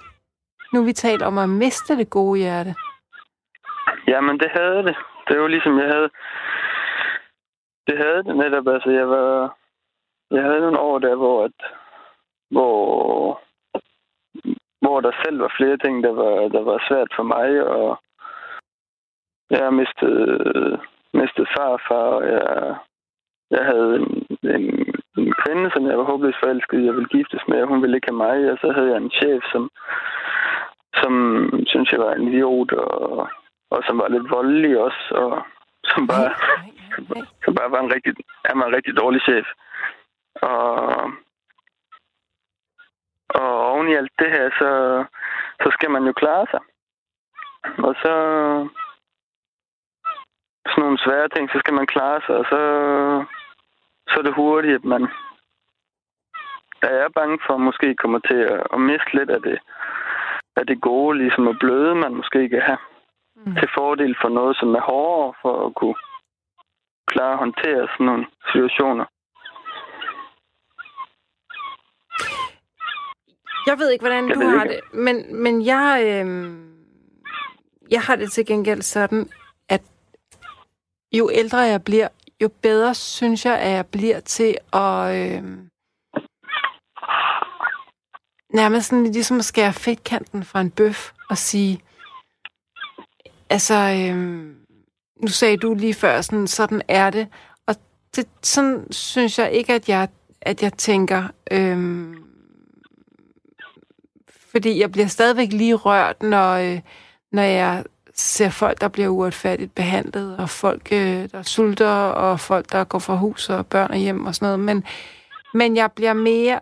Nu 0.74 0.84
vi 0.84 0.94
talt 0.94 1.22
om 1.22 1.38
at 1.38 1.50
miste 1.50 1.98
det 1.98 2.10
gode 2.10 2.40
hjerte. 2.40 2.76
Jamen, 4.08 4.40
det 4.40 4.50
havde 4.52 4.84
det. 4.84 4.96
Det 5.28 5.42
var 5.42 5.48
ligesom, 5.48 5.80
jeg 5.80 5.90
havde... 5.94 6.10
Det 7.88 7.98
havde 7.98 8.24
det 8.24 8.36
netop. 8.36 8.68
Altså, 8.68 8.90
jeg 8.90 9.10
var... 9.10 9.58
Jeg 10.32 10.44
havde 10.44 10.62
nogle 10.62 10.80
år 10.80 11.00
der, 11.00 11.16
hvor 11.16 11.44
at, 11.44 11.60
hvor, 12.52 13.42
hvor 14.82 15.02
der 15.02 15.12
selv 15.26 15.40
var 15.42 15.54
flere 15.58 15.78
ting, 15.78 16.04
der 16.04 16.12
var, 16.12 16.48
der 16.56 16.62
var 16.62 16.86
svært 16.88 17.12
for 17.16 17.24
mig, 17.24 17.50
og 17.68 18.00
jeg 19.50 19.74
mistede, 19.74 20.80
mistet 21.14 21.48
farfar, 21.58 22.08
og 22.18 22.24
jeg, 22.28 22.76
jeg 23.52 23.64
havde 23.66 23.96
en, 23.96 24.08
en, 24.56 24.66
en 25.18 25.34
kvinde, 25.42 25.72
som 25.74 25.88
jeg 25.88 25.98
var 25.98 26.04
håbløst 26.04 26.40
forelsket 26.44 26.86
jeg 26.86 26.94
ville 26.94 27.14
giftes 27.18 27.44
med, 27.48 27.62
og 27.62 27.68
hun 27.68 27.82
ville 27.82 27.98
ikke 27.98 28.12
have 28.12 28.24
mig, 28.28 28.52
og 28.52 28.58
så 28.62 28.72
havde 28.72 28.90
jeg 28.92 28.98
en 28.98 29.12
chef, 29.20 29.44
som, 29.52 29.70
som 31.02 31.14
synes 31.68 31.92
jeg 31.92 32.00
var 32.00 32.14
en 32.14 32.28
idiot, 32.28 32.72
og, 32.72 33.28
og 33.72 33.84
som 33.88 33.98
var 33.98 34.08
lidt 34.08 34.32
voldelig 34.32 34.80
også, 34.80 35.04
og 35.16 35.32
som 35.86 36.08
bare, 36.08 36.32
som 37.44 37.56
bare 37.56 37.72
var 37.72 37.80
en 37.80 37.94
rigtig, 37.94 38.14
han 38.46 38.60
var 38.60 38.66
en 38.66 38.76
rigtig 38.76 38.98
dårlig 38.98 39.22
chef. 39.22 39.48
Og 40.42 41.12
og 43.30 43.68
oven 43.72 43.88
i 43.90 43.96
alt 43.96 44.12
det 44.20 44.30
her, 44.32 44.50
så, 44.60 44.70
så 45.64 45.70
skal 45.74 45.92
man 45.92 46.04
jo 46.04 46.14
klare 46.14 46.46
sig. 46.52 46.60
Og 47.78 47.96
så 47.96 48.14
sådan 50.68 50.84
nogle 50.84 50.98
svære 51.06 51.30
ting, 51.30 51.50
så 51.50 51.60
skal 51.60 51.74
man 51.74 51.88
klare 51.88 52.22
sig, 52.26 52.36
og 52.36 52.46
så, 52.52 52.62
så 54.10 54.16
er 54.20 54.24
det 54.24 54.36
hurtigt, 54.36 54.76
at 54.76 54.84
man 54.84 55.08
der 56.82 56.90
er 56.90 57.10
bange 57.20 57.40
for, 57.46 57.54
at 57.54 57.62
måske 57.62 57.96
kommer 57.96 58.20
til 58.20 58.40
at, 58.54 58.64
at 58.74 58.80
miste 58.82 59.14
lidt 59.14 59.30
af 59.30 59.42
det, 59.42 59.60
af 60.56 60.66
det 60.68 60.82
gode, 60.82 61.18
ligesom 61.18 61.48
at 61.48 61.60
bløde, 61.60 61.96
man 61.96 62.14
måske 62.16 62.50
kan 62.50 62.62
have. 62.62 62.78
Mm. 63.36 63.56
Til 63.56 63.70
fordel 63.78 64.16
for 64.22 64.30
noget, 64.30 64.58
som 64.58 64.76
er 64.76 64.82
hårdere 64.82 65.34
for 65.42 65.66
at 65.66 65.76
kunne 65.76 65.96
klare 67.14 67.34
at 67.34 67.38
håndtere 67.38 67.88
sådan 67.94 68.06
nogle 68.06 68.26
situationer. 68.52 69.06
Jeg 73.70 73.80
ved 73.80 73.92
ikke, 73.92 74.04
hvordan 74.04 74.28
du 74.30 74.40
har 74.40 74.64
det, 74.64 74.80
men, 74.94 75.36
men 75.44 75.66
jeg, 75.66 75.90
øh, 76.06 76.26
jeg 77.92 78.02
har 78.02 78.16
det 78.16 78.32
til 78.32 78.46
gengæld 78.46 78.82
sådan, 78.82 79.30
at 79.70 79.82
jo 81.12 81.30
ældre 81.34 81.58
jeg 81.58 81.84
bliver, 81.84 82.08
jo 82.42 82.50
bedre 82.62 82.94
synes 82.94 83.46
jeg, 83.46 83.60
at 83.60 83.72
jeg 83.72 83.86
bliver 83.86 84.20
til 84.20 84.58
at... 84.74 85.16
Øh, 85.16 85.44
nærmest 88.54 88.90
sådan 88.90 89.04
ligesom 89.04 89.38
at 89.38 89.46
skære 89.46 89.74
fedtkanten 89.74 90.44
fra 90.44 90.62
en 90.62 90.72
bøf 90.72 91.12
og 91.30 91.38
sige, 91.38 91.82
altså, 93.50 93.74
øh, 93.74 94.63
nu 95.24 95.30
sagde 95.30 95.58
du 95.58 95.74
lige 95.74 95.94
før, 95.94 96.22
sådan, 96.22 96.48
sådan 96.48 96.82
er 96.88 97.10
det. 97.10 97.28
Og 97.68 97.76
det, 98.16 98.28
sådan 98.42 98.88
synes 98.92 99.40
jeg 99.40 99.52
ikke, 99.52 99.74
at 99.74 99.90
jeg, 99.90 100.08
at 100.42 100.64
jeg 100.64 100.74
tænker, 100.74 101.24
øhm, 101.52 102.16
fordi 104.52 104.80
jeg 104.80 104.92
bliver 104.92 105.08
stadigvæk 105.08 105.52
lige 105.52 105.76
rørt, 105.76 106.24
når, 106.24 106.54
øh, 106.54 106.80
når 107.32 107.42
jeg 107.42 107.84
ser 108.16 108.50
folk, 108.50 108.82
der 108.82 108.88
bliver 108.88 109.10
uretfærdigt 109.10 109.76
behandlet, 109.76 110.38
og 110.38 110.50
folk, 110.50 110.90
øh, 110.92 111.30
der 111.32 111.42
sulter, 111.44 111.88
og 111.90 112.40
folk, 112.40 112.72
der 112.72 112.84
går 112.84 113.00
fra 113.00 113.16
hus 113.16 113.50
og 113.50 113.68
børn 113.68 113.92
og 113.92 113.98
hjem 113.98 114.26
og 114.26 114.36
sådan 114.36 114.46
noget. 114.46 114.60
Men, 114.60 114.84
men 115.54 115.76
jeg 115.76 115.92
bliver 115.92 116.14
mere, 116.14 116.60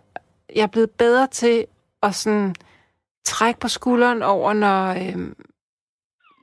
jeg 0.56 0.64
er 0.64 0.68
blevet 0.68 0.90
bedre 0.90 1.28
til 1.28 1.66
at 2.04 2.16
sådan 2.16 2.56
trække 3.26 3.60
på 3.60 3.68
skulderen 3.68 4.24
over, 4.24 4.54
når, 4.54 4.88
øh, 4.88 5.32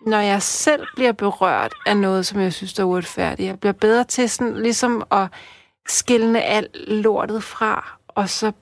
når 0.06 0.18
jeg 0.18 0.42
selv 0.42 0.87
bliver 0.96 1.12
berørt 1.12 1.74
af 1.87 1.96
noget, 1.96 2.26
som 2.26 2.40
jeg 2.40 2.52
synes 2.52 2.78
er 2.78 2.84
uretfærdigt. 2.84 3.46
Jeg 3.46 3.61
bliver 3.61 3.72
bedre 3.72 4.04
til 4.04 4.30
sådan 4.30 4.62
ligesom 4.62 5.02
at 5.11 5.32
skille 5.87 6.42
alt 6.42 6.76
lortet 6.88 7.42
fra, 7.42 7.98
og 8.08 8.28
så 8.28 8.52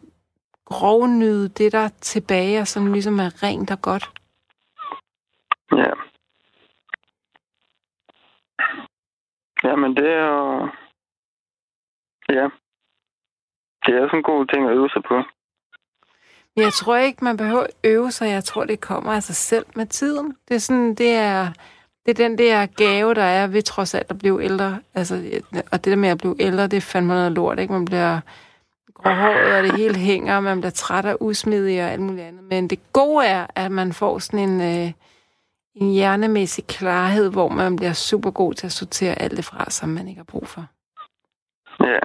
grovnyde 0.64 1.48
det, 1.48 1.72
der 1.72 1.78
er 1.78 1.88
tilbage, 2.00 2.60
og 2.60 2.66
som 2.66 2.92
ligesom 2.92 3.18
er 3.18 3.42
rent 3.42 3.70
og 3.70 3.82
godt. 3.82 4.10
Ja. 5.72 5.92
Ja, 9.68 9.76
men 9.76 9.96
det 9.96 10.06
er 10.10 10.26
jo... 10.26 10.68
Ja. 12.28 12.48
Det 13.86 13.94
er 13.94 14.06
sådan 14.06 14.18
en 14.18 14.22
god 14.22 14.46
ting 14.46 14.66
at 14.66 14.72
øve 14.72 14.88
sig 14.88 15.02
på. 15.02 15.22
Jeg 16.56 16.72
tror 16.72 16.96
ikke, 16.96 17.24
man 17.24 17.36
behøver 17.36 17.62
at 17.62 17.70
øve 17.84 18.12
sig. 18.12 18.28
Jeg 18.28 18.44
tror, 18.44 18.64
det 18.64 18.80
kommer 18.80 19.12
af 19.12 19.22
sig 19.22 19.36
selv 19.36 19.66
med 19.74 19.86
tiden. 19.86 20.36
Det 20.48 20.54
er 20.54 20.58
sådan, 20.58 20.94
det 20.94 21.10
er, 21.10 21.52
det 22.06 22.10
er 22.10 22.28
den 22.28 22.38
der 22.38 22.66
gave, 22.66 23.14
der 23.14 23.22
er 23.22 23.46
ved 23.46 23.62
trods 23.62 23.94
alt 23.94 24.10
at 24.10 24.18
blive 24.18 24.44
ældre. 24.44 24.80
Altså, 24.94 25.40
og 25.72 25.84
det 25.84 25.90
der 25.90 25.96
med 25.96 26.08
at 26.08 26.18
blive 26.18 26.36
ældre, 26.40 26.66
det 26.66 26.76
er 26.76 26.80
fandme 26.80 27.14
noget 27.14 27.32
lort, 27.32 27.58
ikke? 27.58 27.72
Man 27.72 27.84
bliver 27.84 28.20
gråhåret, 28.94 29.56
og 29.56 29.62
det 29.62 29.76
hele 29.76 29.96
hænger, 29.96 30.36
og 30.36 30.42
man 30.42 30.60
bliver 30.60 30.70
træt 30.70 31.06
og 31.06 31.22
usmidig 31.22 31.84
og 31.84 31.90
alt 31.90 32.00
muligt 32.00 32.26
andet. 32.26 32.44
Men 32.44 32.70
det 32.70 32.92
gode 32.92 33.26
er, 33.26 33.46
at 33.54 33.72
man 33.72 33.92
får 33.92 34.18
sådan 34.18 34.48
en, 34.48 34.60
øh, 34.60 34.92
en 35.74 35.92
hjernemæssig 35.92 36.66
klarhed, 36.66 37.30
hvor 37.30 37.48
man 37.48 37.76
bliver 37.76 37.92
super 37.92 38.30
god 38.30 38.54
til 38.54 38.66
at 38.66 38.72
sortere 38.72 39.22
alt 39.22 39.36
det 39.36 39.44
fra, 39.44 39.70
som 39.70 39.88
man 39.88 40.08
ikke 40.08 40.18
har 40.18 40.24
brug 40.24 40.48
for. 40.48 40.66
Ja. 41.80 41.98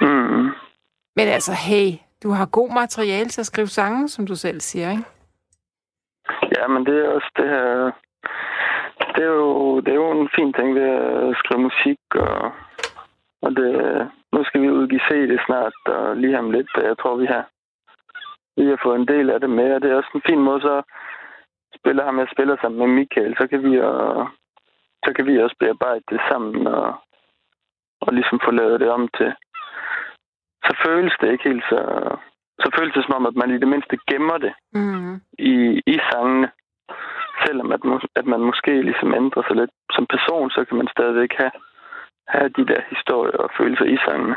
Mm. 0.00 0.50
Men 1.16 1.28
altså, 1.28 1.52
hey, 1.52 1.92
du 2.22 2.30
har 2.30 2.46
god 2.46 2.70
materiale 2.80 3.28
til 3.28 3.40
at 3.40 3.46
skrive 3.46 3.66
sange, 3.66 4.08
som 4.08 4.26
du 4.26 4.34
selv 4.34 4.60
siger, 4.60 4.90
ikke? 4.90 5.04
Ja, 6.56 6.66
men 6.66 6.86
det 6.86 6.96
er 7.04 7.08
også 7.08 7.30
det 7.36 7.48
her... 7.48 7.90
Det 9.14 9.22
er 9.24 9.32
jo, 9.44 9.80
det 9.80 9.88
er 9.88 10.00
jo 10.04 10.10
en 10.10 10.28
fin 10.36 10.52
ting 10.52 10.74
ved 10.74 10.88
at 11.28 11.36
skrive 11.36 11.62
musik, 11.62 12.00
og, 12.14 12.52
og 13.42 13.50
det, 13.56 13.70
nu 14.32 14.44
skal 14.44 14.62
vi 14.62 14.70
udgive 14.70 15.00
CD 15.08 15.32
snart, 15.46 15.76
og 15.86 16.16
lige 16.16 16.38
om 16.38 16.50
lidt, 16.50 16.70
jeg 16.76 16.98
tror, 16.98 17.16
vi 17.16 17.26
har, 17.26 17.44
vi 18.56 18.66
har 18.66 18.80
fået 18.82 18.96
en 19.00 19.08
del 19.08 19.30
af 19.30 19.40
det 19.40 19.50
med, 19.50 19.74
og 19.74 19.82
det 19.82 19.90
er 19.90 19.96
også 19.96 20.10
en 20.14 20.28
fin 20.28 20.40
måde, 20.40 20.60
så 20.60 20.82
spiller 21.78 22.04
ham, 22.04 22.18
jeg 22.18 22.28
spiller 22.32 22.56
sammen 22.60 22.78
med 22.78 22.88
Michael, 22.98 23.36
så 23.40 23.46
kan 23.46 23.62
vi, 23.62 23.80
og, 23.80 24.28
så 25.04 25.12
kan 25.16 25.26
vi 25.26 25.42
også 25.42 25.56
bearbejde 25.60 26.04
det 26.10 26.20
sammen, 26.30 26.66
og, 26.66 26.94
og 28.00 28.12
ligesom 28.12 28.40
få 28.44 28.50
lavet 28.50 28.80
det 28.80 28.90
om 28.90 29.08
til, 29.16 29.32
så 30.66 30.72
føles 30.86 31.14
det 31.20 31.32
ikke 31.32 31.48
helt 31.48 31.64
så... 31.70 31.80
Så 32.62 32.70
føles 32.78 32.94
det 32.94 33.04
som 33.04 33.14
om, 33.14 33.26
at 33.26 33.34
man 33.34 33.50
i 33.50 33.58
det 33.58 33.68
mindste 33.68 33.98
gemmer 34.10 34.38
det 34.38 34.52
mm. 34.72 35.14
i, 35.38 35.82
i 35.86 35.98
sangene. 36.12 36.50
Selvom 37.46 37.72
at, 37.72 37.80
at 38.16 38.26
man 38.26 38.40
måske 38.40 38.82
ligesom 38.82 39.14
ændrer 39.14 39.42
sig 39.42 39.56
lidt 39.56 39.70
som 39.92 40.06
person, 40.06 40.50
så 40.50 40.64
kan 40.64 40.76
man 40.76 40.88
stadigvæk 40.88 41.32
have, 41.36 41.52
have 42.28 42.48
de 42.48 42.66
der 42.66 42.80
historier 42.90 43.36
og 43.36 43.50
følelser 43.58 43.84
i 43.84 43.98
sangene. 44.06 44.36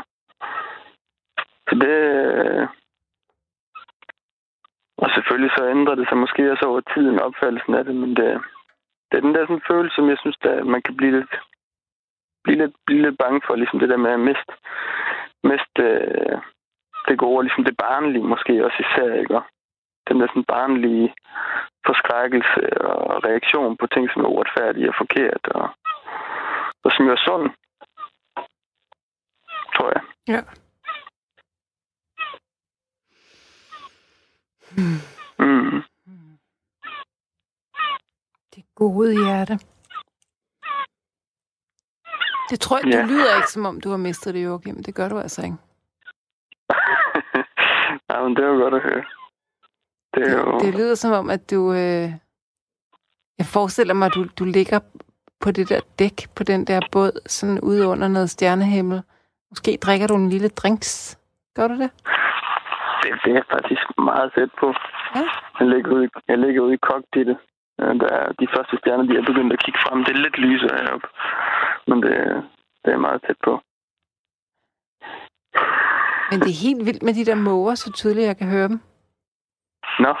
Så 1.68 1.74
det... 1.82 1.96
Og 4.98 5.08
selvfølgelig 5.14 5.52
så 5.56 5.68
ændrer 5.68 5.94
det 5.94 6.08
sig 6.08 6.18
måske 6.18 6.52
også 6.52 6.64
over 6.66 6.80
tiden 6.80 7.20
opfattelsen 7.20 7.74
af 7.74 7.84
det, 7.84 7.94
men 7.94 8.16
det, 8.16 8.40
det 9.08 9.16
er 9.16 9.20
den 9.20 9.34
der 9.34 9.46
sådan 9.46 9.68
følelse, 9.70 9.94
som 9.94 10.08
jeg 10.08 10.18
synes, 10.20 10.38
at 10.40 10.66
man 10.66 10.82
kan 10.82 10.96
blive 10.96 11.12
lidt, 11.18 11.34
blive 12.44 12.58
lidt, 12.62 12.74
blive 12.86 13.02
lidt 13.02 13.18
bange 13.18 13.40
for, 13.46 13.54
ligesom 13.54 13.78
det 13.78 13.88
der 13.88 13.96
med 13.96 14.10
at 14.10 14.20
miste, 14.20 14.52
miste 15.44 15.82
øh, 15.82 16.38
det 17.08 17.18
gode, 17.18 17.44
ligesom 17.44 17.64
det 17.64 17.76
barnlige 17.76 18.24
måske 18.32 18.64
også 18.64 18.78
især, 18.86 19.14
ikke? 19.14 19.40
Den 20.08 20.20
der 20.20 20.26
sådan 20.26 20.44
barnlige 20.44 21.14
forskrækkelse 21.86 22.82
og 22.82 23.24
reaktion 23.24 23.76
på 23.76 23.86
ting, 23.86 24.10
som 24.10 24.24
er 24.24 24.28
uretfærdige 24.28 24.88
og 24.88 24.94
forkert, 24.98 25.42
og, 25.58 25.68
og 26.84 26.90
som 26.92 27.06
jo 27.06 27.12
er 27.12 27.22
sund, 27.26 27.50
tror 29.76 29.88
jeg. 29.94 30.02
Ja. 30.28 30.40
Mm. 35.38 35.82
Det 38.54 38.64
gode 38.74 39.12
hjerte. 39.24 39.75
Det 42.50 42.60
tror 42.60 42.76
jeg, 42.78 42.86
Ja. 42.86 42.98
det 43.00 43.08
lyder 43.08 43.36
ikke, 43.36 43.50
som 43.50 43.66
om 43.66 43.80
du 43.80 43.90
har 43.90 43.96
mistet 43.96 44.34
det, 44.34 44.44
Joachim. 44.44 44.82
Det 44.82 44.94
gør 44.94 45.08
du 45.08 45.18
altså 45.18 45.42
ikke. 45.44 45.56
ja, 48.10 48.22
men 48.22 48.36
det 48.36 48.44
er 48.44 48.48
jo 48.48 48.54
godt 48.58 48.74
at 48.74 48.82
høre. 48.82 49.04
Det 50.14 50.22
er 50.28 50.32
jo... 50.38 50.58
Det 50.58 50.74
lyder 50.74 50.94
som 50.94 51.12
om, 51.12 51.30
at 51.30 51.50
du... 51.50 51.72
Øh... 51.72 52.10
Jeg 53.38 53.46
forestiller 53.46 53.94
mig, 53.94 54.06
at 54.06 54.14
du, 54.14 54.24
du 54.38 54.44
ligger 54.44 54.80
på 55.40 55.50
det 55.50 55.68
der 55.68 55.80
dæk 55.98 56.26
på 56.36 56.44
den 56.44 56.64
der 56.64 56.80
båd, 56.92 57.20
sådan 57.26 57.60
ude 57.60 57.86
under 57.86 58.08
noget 58.08 58.30
stjernehimmel. 58.30 59.02
Måske 59.50 59.78
drikker 59.82 60.06
du 60.06 60.14
en 60.14 60.28
lille 60.28 60.48
drinks. 60.48 61.18
Gør 61.54 61.68
du 61.68 61.74
det? 61.74 61.90
Det, 63.02 63.10
det 63.24 63.36
er 63.36 63.42
faktisk 63.50 63.82
meget 63.98 64.32
tæt 64.34 64.50
på. 64.60 64.66
Ja. 65.14 65.24
Jeg 65.60 65.68
ligger 65.68 65.92
ude, 65.92 66.08
jeg 66.28 66.38
ligger 66.38 66.60
ude 66.62 66.74
i 66.74 66.78
cockpittet. 66.78 67.36
Øh, 67.80 67.94
Der 68.00 68.08
er 68.20 68.32
de 68.40 68.46
første 68.54 68.74
stjerner, 68.78 69.04
de 69.04 69.16
er 69.16 69.26
begyndt 69.30 69.52
at 69.52 69.62
kigge 69.64 69.80
frem. 69.84 70.04
Det 70.04 70.12
er 70.14 70.24
lidt 70.24 70.38
lysere 70.38 70.76
heroppe. 70.82 71.08
Men 71.88 72.02
det, 72.02 72.14
det 72.84 72.92
er 72.92 73.04
meget 73.06 73.22
tæt 73.26 73.36
på. 73.44 73.52
Men 76.30 76.40
det 76.40 76.50
er 76.54 76.62
helt 76.66 76.86
vildt 76.86 77.02
med 77.02 77.14
de 77.14 77.24
der 77.24 77.34
måger, 77.34 77.74
så 77.74 77.92
tydeligt 77.92 78.26
jeg 78.26 78.36
kan 78.36 78.48
høre 78.48 78.68
dem. 78.68 78.80
Nå, 79.98 80.14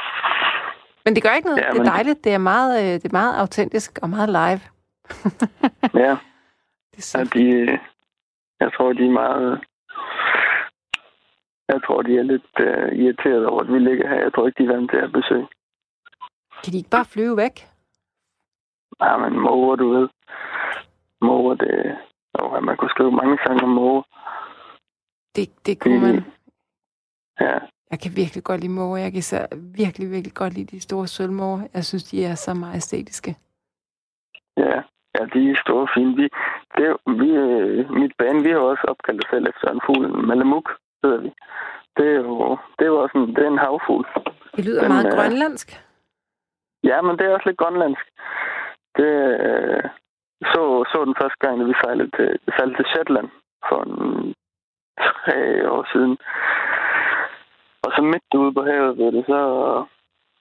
Men 1.04 1.14
det 1.14 1.22
gør 1.22 1.34
ikke 1.34 1.48
noget. 1.48 1.62
Ja, 1.62 1.70
det 1.70 1.78
er 1.80 1.92
dejligt. 1.96 2.24
Det 2.24 2.34
er 2.34 2.38
meget, 2.38 2.72
øh, 2.82 2.94
det 3.00 3.04
er 3.04 3.18
meget 3.20 3.40
autentisk 3.40 3.98
og 4.02 4.10
meget 4.10 4.28
live. 4.28 4.60
ja. 6.04 6.16
Det 6.92 6.98
er 6.98 7.02
så 7.02 7.18
ja 7.18 7.24
de, 7.24 7.78
jeg 8.60 8.72
tror, 8.72 8.92
de 8.92 9.06
er 9.06 9.10
meget... 9.10 9.60
Jeg 11.68 11.80
tror, 11.86 12.02
de 12.02 12.18
er 12.18 12.22
lidt 12.22 12.52
uh, 12.60 12.98
irriteret 12.98 13.46
over, 13.46 13.60
at 13.60 13.72
vi 13.72 13.78
ligger 13.78 14.08
her. 14.08 14.22
Jeg 14.22 14.32
tror 14.32 14.46
ikke, 14.46 14.62
de 14.62 14.68
er 14.68 14.74
vant 14.76 14.90
til 14.90 14.96
at 14.98 15.12
besøge. 15.12 15.46
Kan 16.64 16.72
de 16.72 16.76
ikke 16.78 16.90
bare 16.90 17.04
flyve 17.04 17.36
væk? 17.36 17.68
Ja, 19.00 19.16
men 19.16 19.40
måger, 19.40 19.76
du 19.76 19.88
ved. 19.88 20.08
Måger, 21.20 21.54
det... 21.54 21.98
Oh, 22.38 22.62
man 22.64 22.76
kunne 22.76 22.90
skrive 22.90 23.12
mange 23.12 23.38
sange 23.46 23.62
om 23.62 23.68
måger. 23.68 24.02
Det, 25.36 25.66
det 25.66 25.80
kunne 25.80 26.00
man. 26.00 26.24
Ja, 27.40 27.58
Jeg 27.90 28.00
kan 28.02 28.12
virkelig 28.16 28.44
godt 28.44 28.60
lide 28.60 28.72
måger. 28.72 28.96
Jeg 28.96 29.12
kan 29.12 29.18
især 29.18 29.46
virkelig, 29.56 30.10
virkelig 30.10 30.34
godt 30.34 30.52
lide 30.54 30.76
de 30.76 30.80
store 30.80 31.06
sølvmåger. 31.06 31.66
Jeg 31.74 31.84
synes, 31.84 32.04
de 32.04 32.24
er 32.24 32.34
så 32.34 32.54
meget 32.54 32.76
æstetiske. 32.76 33.36
ja. 34.56 34.82
Ja, 35.20 35.24
de 35.34 35.50
er 35.50 35.56
store 35.64 35.88
fine. 35.94 36.16
Vi, 36.16 36.28
det, 36.76 36.84
jo- 36.88 37.12
vi, 37.20 37.28
mit 38.00 38.12
band, 38.18 38.42
vi 38.42 38.50
har 38.50 38.58
også 38.58 38.84
opkaldt 38.88 39.24
os 39.24 39.30
selv 39.30 39.46
efter 39.48 39.68
en 39.70 39.80
fugl. 39.86 40.26
Malamuk 40.26 40.70
hedder 41.04 41.20
vi. 41.20 41.30
Det 41.96 42.06
er 42.06 42.14
jo, 42.14 42.58
det 42.78 42.82
er 42.84 42.86
jo 42.94 42.98
også 43.02 43.18
en, 43.18 43.28
det 43.36 43.44
er 43.44 43.48
en 43.50 43.58
havfugl. 43.58 44.06
Det 44.56 44.64
lyder 44.64 44.82
Men, 44.82 44.88
meget 44.92 45.06
øh, 45.06 45.12
grønlandsk. 45.12 45.85
Ja, 46.90 47.02
men 47.02 47.18
det 47.18 47.24
er 47.26 47.34
også 47.34 47.48
lidt 47.48 47.62
grønlandsk. 47.62 48.06
Det 48.98 49.12
øh, 49.46 49.84
så, 50.52 50.62
så 50.90 51.04
den 51.04 51.16
første 51.20 51.38
gang, 51.40 51.54
da 51.60 51.64
vi 51.64 51.74
sejlede 51.82 52.10
til, 52.16 52.38
sejlede 52.56 52.76
til 52.76 52.90
Shetland 52.92 53.28
for 53.68 53.78
en, 53.82 54.34
tre 54.98 55.70
år 55.70 55.84
siden. 55.92 56.18
Og 57.84 57.90
så 57.96 58.02
midt 58.02 58.34
ude 58.34 58.54
på 58.54 58.62
havet, 58.62 58.98
ved 58.98 59.12
det, 59.12 59.24
så, 59.26 59.40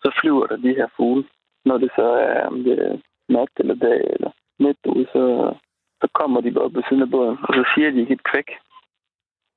så 0.01 0.17
flyver 0.21 0.45
der 0.47 0.57
de 0.57 0.77
her 0.79 0.87
fugle. 0.97 1.23
Når 1.65 1.77
det 1.77 1.91
så 1.95 2.07
er, 2.29 2.47
om 2.47 2.63
det 2.63 2.75
er 2.87 2.97
nat 3.29 3.49
eller 3.57 3.75
dag 3.75 4.01
eller 4.13 4.31
midt 4.59 4.77
ude, 4.85 5.05
så, 5.05 5.53
så 6.01 6.07
kommer 6.13 6.41
de 6.41 6.51
bare 6.51 6.63
op 6.63 6.75
ved 6.75 6.83
siden 6.89 7.01
af 7.01 7.11
båden, 7.11 7.37
og 7.43 7.53
så 7.53 7.63
siger 7.75 7.91
de 7.91 8.05
helt 8.05 8.23
kvæk. 8.23 8.49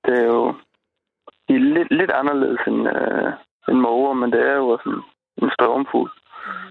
Det 0.04 0.18
er 0.18 0.24
jo 0.24 0.54
de 1.48 1.54
er 1.54 1.58
lidt, 1.76 1.90
lidt 1.90 2.10
anderledes 2.10 2.60
end, 2.66 2.88
øh, 2.88 3.32
end 3.68 3.78
måger, 3.78 4.12
men 4.12 4.32
det 4.32 4.40
er 4.40 4.56
jo 4.56 4.68
også 4.68 4.88
en, 4.88 5.02
en 5.42 5.50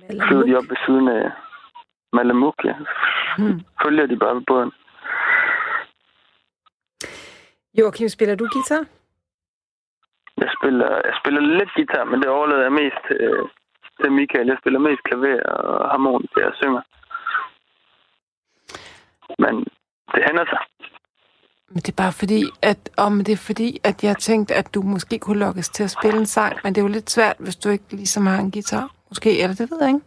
stormfugl 0.08 0.28
flyver 0.28 0.43
de 0.43 0.58
op 0.58 0.70
ved 0.70 0.78
siden 0.86 1.08
af 1.08 1.32
Malamuk, 2.13 2.56
ja. 2.63 2.76
Hmm. 3.38 3.62
Følger 3.84 4.06
de 4.06 4.17
bare 4.17 4.34
på 4.34 4.43
båden. 4.48 4.72
Joachim, 7.80 8.10
spiller 8.10 8.36
du 8.36 8.48
guitar? 8.52 8.86
Jeg 10.38 10.50
spiller, 10.58 10.89
jeg 10.89 11.15
spiller 11.22 11.41
lidt 11.41 11.74
guitar, 11.76 12.04
men 12.04 12.22
det 12.22 12.30
overlader 12.30 12.63
jeg 12.63 12.72
mest 12.72 13.00
til, 13.08 13.17
til 14.02 14.12
Michael. 14.12 14.48
Jeg 14.48 14.58
spiller 14.62 14.80
mest 14.80 15.04
klaver 15.04 15.41
og 15.43 15.89
harmonika 15.89 16.46
og 16.46 16.56
synger. 16.56 16.82
Men 19.43 19.56
det 20.13 20.24
hænder 20.28 20.46
sig. 20.46 20.62
Men 21.70 21.78
det 21.78 21.89
er 21.89 22.04
bare 22.04 22.13
fordi, 22.22 22.41
at, 22.62 22.89
om 22.98 23.24
det 23.24 23.32
er 23.34 23.46
fordi, 23.50 23.80
at 23.84 24.04
jeg 24.04 24.17
tænkte, 24.17 24.56
at 24.56 24.74
du 24.74 24.82
måske 24.82 25.20
kunne 25.20 25.39
lokkes 25.39 25.70
til 25.70 25.84
at 25.84 25.91
spille 25.91 26.20
en 26.20 26.26
sang, 26.26 26.58
men 26.63 26.76
det 26.76 26.82
er 26.82 26.86
jo 26.86 26.93
lidt 26.98 27.10
svært, 27.10 27.36
hvis 27.39 27.56
du 27.56 27.70
ikke 27.70 27.96
ligesom 27.96 28.26
har 28.26 28.39
en 28.39 28.52
guitar. 28.52 28.96
Måske, 29.10 29.41
eller 29.43 29.56
det 29.56 29.72
ved 29.72 29.80
jeg 29.82 29.89
ikke. 29.89 30.06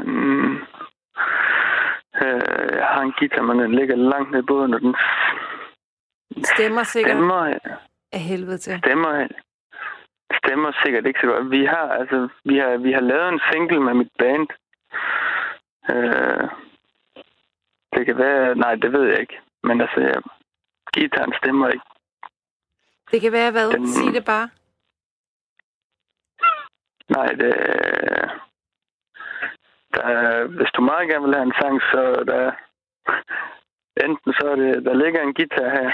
en... 0.00 0.58
Øh, 2.22 2.76
jeg 2.76 2.86
har 2.86 3.00
en 3.02 3.12
guitar, 3.18 3.42
men 3.42 3.58
den 3.58 3.74
ligger 3.74 3.96
langt 3.96 4.30
ned 4.30 4.38
i 4.42 4.46
båden, 4.46 4.74
og 4.74 4.80
den 4.80 4.94
Stemmer 6.44 6.82
sikkert 6.82 7.12
stemmer, 7.16 7.58
af 8.12 8.20
helvede 8.20 8.58
til. 8.58 8.78
stemmer, 8.78 9.26
stemmer 10.44 10.72
sikkert 10.84 11.06
ikke 11.06 11.20
så 11.20 11.26
godt. 11.26 11.50
Vi 11.50 11.64
har, 11.64 11.88
altså, 12.00 12.28
vi 12.44 12.58
har, 12.58 12.76
vi 12.76 12.92
har 12.92 13.00
lavet 13.00 13.28
en 13.28 13.40
single 13.52 13.80
med 13.80 13.94
mit 13.94 14.12
band. 14.18 14.46
Øh, 15.90 16.48
det 17.92 18.06
kan 18.06 18.18
være... 18.18 18.54
Nej, 18.54 18.74
det 18.74 18.92
ved 18.92 19.04
jeg 19.10 19.20
ikke. 19.20 19.38
Men 19.62 19.80
altså, 19.80 20.00
jeg, 20.00 20.22
guitaren 20.94 21.32
stemmer 21.42 21.68
ikke. 21.68 21.84
Det 23.10 23.20
kan 23.20 23.32
være 23.32 23.50
hvad? 23.50 23.70
Den- 23.70 23.86
Sig 23.88 24.14
det 24.14 24.24
bare. 24.24 24.48
Nej, 27.16 27.26
det... 27.40 27.52
Der, 29.94 30.02
er- 30.02 30.44
hvis 30.46 30.70
du 30.76 30.80
meget 30.82 31.08
gerne 31.10 31.24
vil 31.26 31.34
have 31.34 31.46
en 31.46 31.58
sang, 31.60 31.80
så 31.92 32.00
er 32.20 32.24
der... 32.32 32.52
Enten 34.06 34.32
så 34.32 34.44
er 34.52 34.56
det... 34.56 34.84
Der 34.84 34.94
ligger 34.94 35.20
en 35.22 35.34
guitar 35.34 35.70
her 35.78 35.90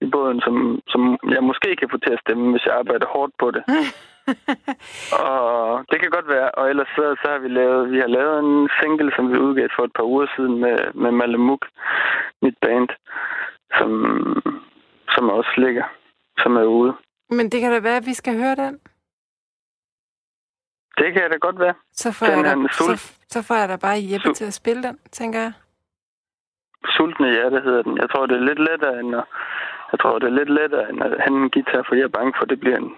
i 0.00 0.06
båden, 0.10 0.40
som, 0.40 0.80
som 0.88 1.18
jeg 1.34 1.42
måske 1.42 1.76
kan 1.76 1.88
få 1.90 1.98
til 1.98 2.12
at 2.12 2.20
stemme, 2.24 2.50
hvis 2.50 2.66
jeg 2.66 2.74
arbejder 2.74 3.06
hårdt 3.06 3.32
på 3.38 3.50
det. 3.50 3.62
Og 5.26 5.84
det 5.90 6.00
kan 6.00 6.10
godt 6.10 6.28
være. 6.28 6.50
Og 6.50 6.70
ellers 6.70 6.88
så, 6.96 7.04
så 7.22 7.26
har 7.32 7.38
vi 7.38 7.48
lavet, 7.48 7.90
vi 7.90 7.98
har 7.98 8.06
lavet 8.18 8.38
en 8.44 8.68
single, 8.80 9.12
som 9.16 9.32
vi 9.32 9.38
udgav 9.38 9.68
for 9.76 9.84
et 9.84 9.92
par 9.96 10.02
uger 10.02 10.26
siden 10.36 10.58
med, 10.60 10.78
med 10.94 11.10
Malemuk, 11.10 11.66
mit 12.42 12.54
band, 12.62 12.88
som, 13.78 13.90
som 15.14 15.30
også 15.30 15.52
ligger, 15.56 15.84
som 16.38 16.56
er 16.56 16.64
ude. 16.64 16.92
Men 17.30 17.48
det 17.50 17.60
kan 17.60 17.72
da 17.72 17.80
være, 17.80 17.96
at 17.96 18.06
vi 18.06 18.14
skal 18.14 18.34
høre 18.42 18.54
den. 18.56 18.80
Det 20.98 21.12
kan 21.14 21.30
da 21.30 21.36
godt 21.36 21.58
være. 21.58 21.74
Så 21.92 22.12
får, 22.12 22.26
Den 22.26 22.44
jeg, 22.44 22.56
da, 22.56 22.72
så, 22.72 23.14
så 23.28 23.42
får 23.42 23.54
jeg 23.54 23.68
da 23.68 23.76
bare 23.76 23.98
Jeppe 24.12 24.28
Sul- 24.28 24.34
til 24.34 24.44
at 24.44 24.54
spille 24.54 24.82
den, 24.82 24.98
tænker 25.12 25.40
jeg. 25.40 25.52
Sultne 26.96 27.30
hjerte 27.32 27.60
hedder 27.60 27.82
den. 27.82 27.98
Jeg 27.98 28.10
tror, 28.10 28.26
det 28.26 28.36
er 28.36 28.40
lidt 28.50 28.58
lettere 28.58 29.00
end 29.00 29.14
at, 29.16 29.24
jeg 29.92 30.00
tror, 30.00 30.18
det 30.18 30.26
er 30.26 30.30
lidt 30.40 30.50
lettere 30.50 30.90
end 30.90 31.02
at 31.04 31.10
have 31.24 31.36
en 31.44 31.50
guitar, 31.50 31.82
for 31.88 31.94
jeg 31.94 32.04
er 32.04 32.08
bange 32.18 32.32
for, 32.36 32.42
at 32.42 32.50
det 32.50 32.60
bliver 32.60 32.76
en... 32.76 32.90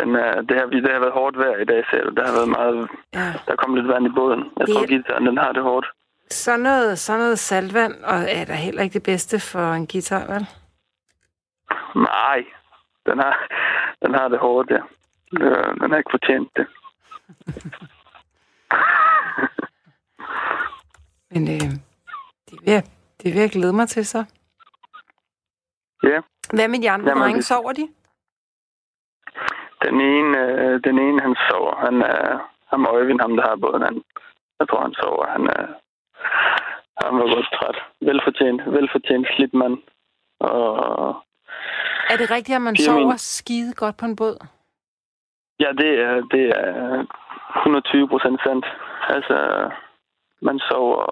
Den 0.00 0.14
er, 0.16 0.40
det, 0.42 0.56
har, 0.58 0.66
det 0.66 0.92
har 0.92 0.98
været 1.00 1.12
hårdt 1.12 1.38
vejr 1.38 1.56
i 1.60 1.64
dag, 1.64 1.84
selv. 1.90 2.16
Der 2.16 2.26
har 2.26 2.32
været 2.32 2.48
meget... 2.48 2.88
Ja. 3.14 3.32
Der 3.46 3.56
kom 3.56 3.74
lidt 3.74 3.88
vand 3.88 4.06
i 4.06 4.12
båden. 4.16 4.42
Jeg 4.58 4.66
Det- 4.66 4.74
tror, 4.74 4.86
guitaren, 4.86 5.26
den 5.26 5.38
har 5.38 5.52
det 5.52 5.62
hårdt. 5.62 5.86
Så 6.30 6.56
noget, 6.56 6.98
så 6.98 7.16
noget 7.18 7.38
saltvand, 7.38 7.94
og 8.04 8.16
er 8.28 8.44
da 8.44 8.52
heller 8.52 8.82
ikke 8.82 8.94
det 8.94 9.02
bedste 9.02 9.40
for 9.40 9.72
en 9.72 9.86
guitar, 9.86 10.32
vel? 10.32 10.46
Nej, 11.94 12.44
den 13.06 13.18
har, 13.18 13.48
den 14.02 14.14
har 14.14 14.28
det 14.28 14.38
hårdt, 14.38 14.70
ja. 14.70 14.78
Øh, 15.40 15.74
Den 15.80 15.90
har 15.90 15.96
ikke 15.98 16.10
fortjent 16.10 16.50
det. 16.56 16.66
Men 21.30 21.48
øh, 21.48 21.70
det, 22.50 22.58
vil 22.62 22.70
jeg, 22.72 22.82
det 23.22 23.34
vil 23.34 23.40
jeg 23.40 23.50
glæde 23.50 23.72
mig 23.72 23.88
til 23.88 24.06
så. 24.06 24.24
Ja, 26.02 26.20
Hvad 26.56 26.68
med 26.68 26.82
de 26.82 26.90
andre 26.90 27.08
Jamen, 27.08 27.22
drenge? 27.22 27.42
Sover 27.42 27.72
de? 27.72 27.88
den 29.84 30.00
ene, 30.00 30.38
øh, 30.38 30.80
den 30.84 30.98
ene 30.98 31.20
han 31.20 31.36
sover. 31.50 31.74
Han 31.86 32.02
er, 32.02 32.38
ham 32.70 32.84
og 32.86 32.94
Øjvind, 32.94 33.20
ham 33.20 33.36
der 33.36 33.42
har 33.48 33.56
båden, 33.56 33.82
han, 33.82 34.02
jeg 34.58 34.68
tror, 34.68 34.82
han 34.82 34.94
sover. 34.94 35.26
Han 35.26 35.42
er, 35.56 35.66
han 37.04 37.14
var 37.18 37.34
godt 37.34 37.48
træt. 37.56 37.78
Velfortjent, 38.00 38.60
velfortjent 38.66 39.26
slidt 39.36 39.54
mand. 39.54 39.76
Og 40.40 41.08
Er 42.10 42.16
det 42.16 42.30
rigtigt, 42.30 42.56
at 42.56 42.62
man 42.62 42.74
er 42.78 42.82
sover 42.84 43.06
min- 43.08 43.18
skide 43.18 43.74
godt 43.74 43.96
på 43.96 44.04
en 44.04 44.16
båd? 44.16 44.46
Ja, 45.62 45.68
det 45.82 45.90
er, 46.06 46.14
det 46.34 46.44
er 46.56 47.06
120 47.56 48.08
procent 48.08 48.40
sandt. 48.46 48.66
Altså, 49.16 49.36
man 50.42 50.58
sover, 50.68 51.04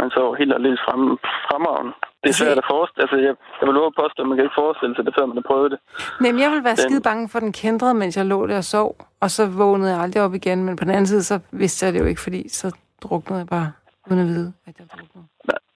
man 0.00 0.10
sover 0.10 0.34
helt 0.36 0.52
aldeles 0.54 0.80
frem, 0.86 1.02
fremragende. 1.48 1.92
Det 1.92 2.28
er 2.28 2.32
Altså, 2.32 2.44
svært 2.44 2.58
at 2.58 2.70
forestille. 2.70 3.02
Altså, 3.04 3.16
jeg, 3.26 3.34
jeg 3.60 3.66
vil 3.66 3.74
love 3.74 3.86
at 3.92 3.98
påstå, 4.02 4.22
at 4.22 4.28
man 4.28 4.36
kan 4.36 4.44
ikke 4.46 4.60
forestille 4.62 4.94
sig 4.96 5.04
det, 5.06 5.14
før 5.18 5.26
man 5.26 5.36
har 5.36 5.46
prøvet 5.50 5.70
det. 5.72 5.78
Nej, 6.20 6.32
men 6.32 6.40
jeg 6.42 6.50
ville 6.50 6.64
være 6.68 6.78
Den- 6.80 6.86
skide 6.88 7.02
bange 7.08 7.28
for, 7.28 7.38
den 7.40 7.52
kendrede, 7.52 7.94
mens 7.94 8.16
jeg 8.16 8.26
lå 8.26 8.46
der 8.46 8.56
og 8.56 8.64
sov. 8.76 8.90
Og 9.20 9.30
så 9.30 9.42
vågnede 9.60 9.90
jeg 9.92 10.00
aldrig 10.00 10.22
op 10.22 10.34
igen. 10.34 10.64
Men 10.64 10.76
på 10.76 10.84
den 10.84 10.90
anden 10.96 11.06
side, 11.06 11.22
så 11.22 11.36
vidste 11.52 11.86
jeg 11.86 11.92
det 11.94 12.00
jo 12.00 12.04
ikke, 12.12 12.20
fordi 12.26 12.48
så 12.48 12.66
druknede 13.02 13.38
jeg 13.42 13.48
bare, 13.56 13.72
uden 14.10 14.20
at 14.20 14.26
vide, 14.26 14.52
at 14.66 14.74
jeg 14.78 14.86
druknede. 14.92 15.26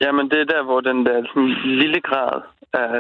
Jamen, 0.01 0.31
det 0.31 0.38
er 0.41 0.45
der, 0.45 0.62
hvor 0.62 0.81
den 0.81 1.07
der 1.07 1.17
sådan, 1.29 1.49
lille 1.83 2.01
grad 2.01 2.41
af 2.73 2.91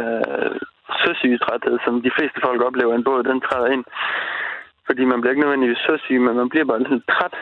søsygetræthed, 1.02 1.78
som 1.84 2.02
de 2.06 2.10
fleste 2.16 2.38
folk 2.46 2.60
oplever 2.68 2.92
i 2.92 2.96
en 2.96 3.04
båd, 3.04 3.22
den 3.22 3.40
træder 3.40 3.68
ind. 3.74 3.84
Fordi 4.86 5.02
man 5.04 5.20
bliver 5.20 5.32
ikke 5.32 5.44
nødvendigvis 5.44 5.82
søsyg, 5.88 6.20
men 6.20 6.34
man 6.36 6.48
bliver 6.48 6.64
bare 6.64 6.82
lidt 6.82 7.04
træt. 7.14 7.34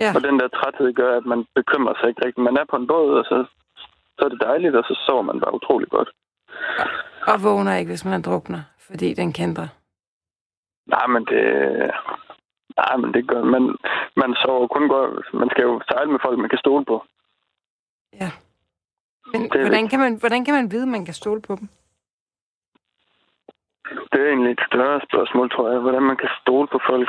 Ja, 0.00 0.10
Og 0.16 0.20
den 0.28 0.38
der 0.40 0.48
træthed 0.48 0.94
gør, 1.00 1.16
at 1.16 1.26
man 1.32 1.40
bekymrer 1.54 1.94
sig 2.00 2.08
ikke 2.08 2.24
rigtigt. 2.26 2.44
Man 2.48 2.56
er 2.56 2.64
på 2.70 2.76
en 2.76 2.86
båd, 2.86 3.10
og 3.20 3.24
så, 3.24 3.36
så 4.16 4.20
er 4.24 4.28
det 4.28 4.40
dejligt, 4.40 4.76
og 4.76 4.84
så 4.88 4.94
sover 5.06 5.22
man 5.22 5.40
bare 5.40 5.54
utrolig 5.54 5.88
godt. 5.88 6.10
og 7.32 7.42
vågner 7.42 7.74
ikke, 7.76 7.90
hvis 7.90 8.04
man 8.04 8.22
drukner, 8.22 8.62
fordi 8.86 9.14
den 9.14 9.32
kendte. 9.32 9.64
Nej, 10.86 11.06
men 11.06 11.24
det... 11.24 11.42
Nej, 12.76 12.96
men 12.96 13.14
det 13.14 13.28
gør 13.28 13.42
man. 13.44 13.62
Man 14.16 14.34
sover 14.34 14.66
kun 14.66 14.88
godt. 14.88 15.34
Man 15.34 15.50
skal 15.50 15.62
jo 15.62 15.80
sejle 15.88 16.10
med 16.12 16.20
folk, 16.22 16.38
man 16.38 16.48
kan 16.48 16.58
stole 16.58 16.84
på. 16.84 17.04
Ja. 18.20 18.30
Men 19.32 19.40
hvordan 19.50 19.88
kan, 19.88 20.00
man, 20.00 20.14
hvordan 20.20 20.44
kan 20.44 20.54
man 20.54 20.70
vide, 20.70 20.82
at 20.82 20.88
man 20.88 21.04
kan 21.04 21.14
stole 21.14 21.40
på 21.42 21.56
dem? 21.56 21.68
Det 24.10 24.18
er 24.20 24.28
egentlig 24.28 24.52
et 24.52 24.66
større 24.70 25.00
spørgsmål, 25.08 25.50
tror 25.50 25.70
jeg, 25.70 25.80
hvordan 25.80 26.02
man 26.02 26.16
kan 26.16 26.28
stole 26.40 26.68
på 26.72 26.80
folk. 26.90 27.08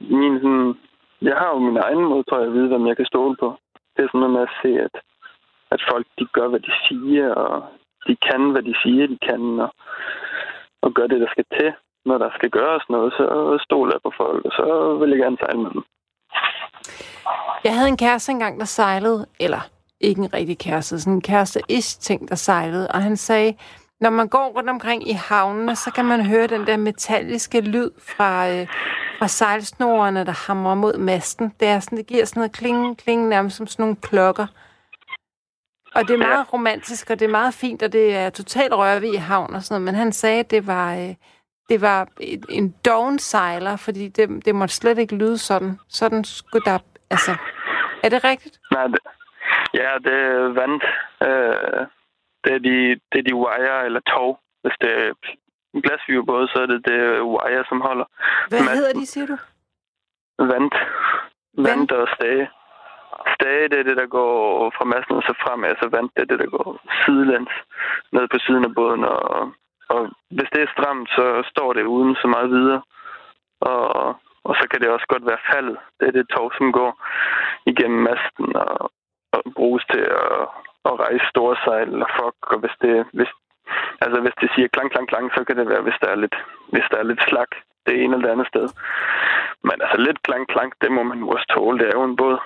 Min, 0.00 0.34
sådan, 0.42 0.74
jeg 1.22 1.36
har 1.36 1.48
jo 1.48 1.58
min 1.58 1.76
egen 1.76 2.04
måde, 2.10 2.24
tror 2.24 2.38
jeg, 2.38 2.46
at 2.46 2.52
vide, 2.52 2.68
hvem 2.68 2.86
jeg 2.86 2.96
kan 2.96 3.06
stole 3.06 3.36
på. 3.36 3.48
Det 3.96 4.02
er 4.02 4.08
sådan 4.08 4.20
noget 4.20 4.36
med 4.36 4.42
at 4.48 4.56
se, 4.62 4.70
at, 4.86 4.94
at 5.70 5.80
folk 5.90 6.06
de 6.18 6.26
gør, 6.36 6.48
hvad 6.48 6.60
de 6.60 6.72
siger, 6.88 7.34
og 7.34 7.64
de 8.06 8.16
kan, 8.16 8.50
hvad 8.50 8.62
de 8.62 8.74
siger, 8.82 9.06
de 9.06 9.18
kan, 9.28 9.60
og, 9.60 9.70
og 10.82 10.94
gør 10.94 11.06
det, 11.06 11.20
der 11.20 11.30
skal 11.30 11.44
til. 11.56 11.72
Når 12.04 12.18
der 12.18 12.30
skal 12.34 12.50
gøres 12.50 12.84
noget, 12.88 13.12
så 13.12 13.24
stoler 13.64 13.92
jeg 13.94 14.02
på 14.02 14.12
folk, 14.16 14.44
og 14.44 14.52
så 14.52 14.96
vil 15.00 15.10
jeg 15.10 15.18
gerne 15.18 15.36
sejle 15.40 15.58
med 15.58 15.70
dem. 15.70 15.82
Jeg 17.64 17.74
havde 17.74 17.88
en 17.88 17.96
kæreste 17.96 18.32
engang, 18.32 18.60
der 18.60 18.64
sejlede, 18.64 19.26
eller 19.40 19.60
ikke 20.00 20.20
en 20.20 20.34
rigtig 20.34 20.58
kæreste, 20.58 21.00
sådan 21.00 21.12
en 21.12 21.22
kæreste-ish 21.30 22.00
ting, 22.00 22.28
der 22.28 22.34
sejlede, 22.34 22.88
og 22.88 23.02
han 23.02 23.16
sagde, 23.16 23.54
når 24.00 24.10
man 24.10 24.28
går 24.28 24.46
rundt 24.56 24.70
omkring 24.70 25.08
i 25.08 25.12
havnene, 25.12 25.76
så 25.76 25.90
kan 25.90 26.04
man 26.04 26.26
høre 26.26 26.46
den 26.46 26.66
der 26.66 26.76
metalliske 26.76 27.60
lyd 27.60 27.90
fra, 27.98 28.48
øh, 28.50 28.66
fra 29.18 29.28
sejlsnorene, 29.28 30.24
der 30.26 30.46
hamrer 30.46 30.74
mod 30.74 30.98
masten. 30.98 31.54
Det, 31.60 31.68
er 31.68 31.80
sådan, 31.80 31.98
det 31.98 32.06
giver 32.06 32.24
sådan 32.24 32.40
noget 32.40 32.52
kling, 32.52 32.98
kling, 32.98 33.28
nærmest 33.28 33.56
som 33.56 33.66
sådan 33.66 33.82
nogle 33.82 33.96
klokker. 33.96 34.46
Og 35.94 36.08
det 36.08 36.14
er 36.14 36.18
meget 36.18 36.52
romantisk, 36.52 37.10
og 37.10 37.18
det 37.18 37.24
er 37.24 37.30
meget 37.30 37.54
fint, 37.54 37.82
og 37.82 37.92
det 37.92 38.16
er 38.16 38.30
totalt 38.30 38.72
rørvig 38.74 39.12
i 39.14 39.16
havn 39.16 39.54
og 39.54 39.62
sådan 39.62 39.74
noget, 39.82 39.84
men 39.84 39.94
han 39.94 40.12
sagde, 40.12 40.40
at 40.40 40.50
det 40.50 40.66
var, 40.66 40.94
øh, 40.94 41.14
det 41.68 41.80
var 41.80 42.08
et- 42.20 42.46
en 42.48 42.74
doven 42.84 43.18
sejler, 43.18 43.76
fordi 43.76 44.08
det, 44.08 44.44
det 44.44 44.54
måtte 44.54 44.74
slet 44.74 44.98
ikke 44.98 45.14
lyde 45.16 45.38
sådan. 45.38 45.78
Sådan 45.88 46.24
skulle 46.24 46.64
der... 46.64 46.78
Altså, 47.10 47.36
er 48.02 48.08
det 48.08 48.24
rigtigt? 48.24 48.58
Nej, 48.72 48.86
det, 48.86 48.98
ja, 49.74 49.90
det 50.04 50.12
er 50.12 50.52
vand. 50.54 50.80
Øh, 51.22 51.86
det, 52.46 52.52
er 52.54 52.58
de, 52.68 52.74
det 53.12 53.18
er 53.18 53.26
de 53.30 53.34
wire 53.44 53.84
eller 53.86 54.00
tog. 54.00 54.30
Hvis 54.62 54.76
det 54.80 54.90
er 54.98 55.12
en 55.74 55.82
glasfiberbåd, 55.82 56.48
så 56.48 56.58
er 56.62 56.66
det 56.66 56.80
det 56.90 57.00
wire, 57.22 57.64
som 57.68 57.80
holder 57.80 58.04
Hvad 58.48 58.60
Men- 58.60 58.76
hedder 58.78 58.92
de, 59.00 59.06
siger 59.06 59.26
du? 59.26 59.36
vand. 60.52 60.70
Vand 61.66 61.90
og 61.90 62.08
stage. 62.16 62.50
Stage, 63.34 63.68
det 63.68 63.78
er 63.78 63.82
det, 63.88 63.96
der 63.96 64.06
går 64.06 64.70
fra 64.76 64.84
masten 64.84 65.16
og 65.16 65.22
så 65.22 65.34
fremad, 65.42 65.74
så 65.82 65.88
vand, 65.88 66.08
det 66.16 66.22
er 66.22 66.30
det, 66.32 66.38
der 66.38 66.50
går 66.56 66.68
sidelæns 67.04 67.54
ned 68.12 68.28
på 68.32 68.38
siden 68.46 68.64
af 68.64 68.74
båden. 68.74 69.04
Og, 69.04 69.52
og 69.88 70.00
hvis 70.36 70.48
det 70.54 70.62
er 70.62 70.74
stramt, 70.76 71.08
så 71.08 71.24
står 71.50 71.72
det 71.72 71.84
uden 71.94 72.14
så 72.22 72.26
meget 72.34 72.50
videre. 72.50 72.82
Og, 73.60 74.06
og 74.48 74.54
så 74.60 74.64
kan 74.70 74.80
det 74.80 74.88
også 74.90 75.06
godt 75.08 75.26
være 75.26 75.46
faldet. 75.52 75.76
Det 76.00 76.08
er 76.08 76.12
det 76.18 76.28
tog, 76.28 76.52
som 76.58 76.72
går 76.72 76.90
igennem 77.66 78.00
masten 78.08 78.56
og, 78.56 78.90
og 79.32 79.40
bruges 79.56 79.84
til 79.92 80.00
at, 80.00 80.48
at 80.90 80.94
rejse 81.04 81.24
store 81.32 81.56
sejl 81.64 81.88
eller 81.94 82.08
fok. 82.20 82.36
Og 82.52 82.58
hvis 82.62 82.74
det, 82.82 82.92
hvis, 83.18 83.30
altså 84.04 84.18
hvis 84.24 84.36
det 84.40 84.48
siger 84.54 84.68
klang, 84.74 84.88
klang, 84.92 85.06
klang, 85.12 85.26
så 85.36 85.40
kan 85.46 85.56
det 85.58 85.68
være, 85.72 85.82
hvis 85.86 85.98
der 86.02 86.08
er 86.14 86.18
lidt, 86.24 86.36
hvis 86.72 86.86
der 86.90 86.98
er 86.98 87.06
lidt 87.10 87.22
slag 87.28 87.46
det 87.86 87.94
ene 88.02 88.14
eller 88.14 88.26
det 88.26 88.32
andet 88.34 88.48
sted. 88.52 88.66
Men 89.68 89.76
altså 89.84 89.96
lidt 90.06 90.22
klang, 90.22 90.44
klang, 90.54 90.72
det 90.80 90.90
må 90.92 91.02
man 91.02 91.18
jo 91.18 91.28
også 91.28 91.46
tåle. 91.54 91.78
Det 91.78 91.86
er 91.88 91.98
jo 91.98 92.04
en 92.04 92.16
båd. 92.16 92.38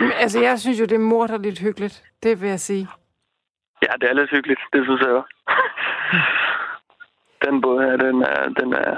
Men, 0.00 0.12
Altså, 0.24 0.38
jeg 0.40 0.58
synes 0.58 0.80
jo, 0.80 0.84
det 0.84 0.92
er 1.02 1.08
morderligt 1.14 1.58
hyggeligt. 1.60 2.02
Det 2.22 2.40
vil 2.40 2.48
jeg 2.48 2.60
sige. 2.60 2.88
Ja, 3.82 3.92
det 4.00 4.10
er 4.10 4.14
lidt 4.14 4.30
hyggeligt. 4.30 4.60
Det 4.72 4.84
synes 4.84 5.00
jeg 5.00 5.10
også. 5.10 5.34
Den 7.44 7.60
båd 7.60 7.78
her, 7.84 7.96
den 7.96 8.22
er, 8.22 8.48
den 8.60 8.72
er, 8.72 8.96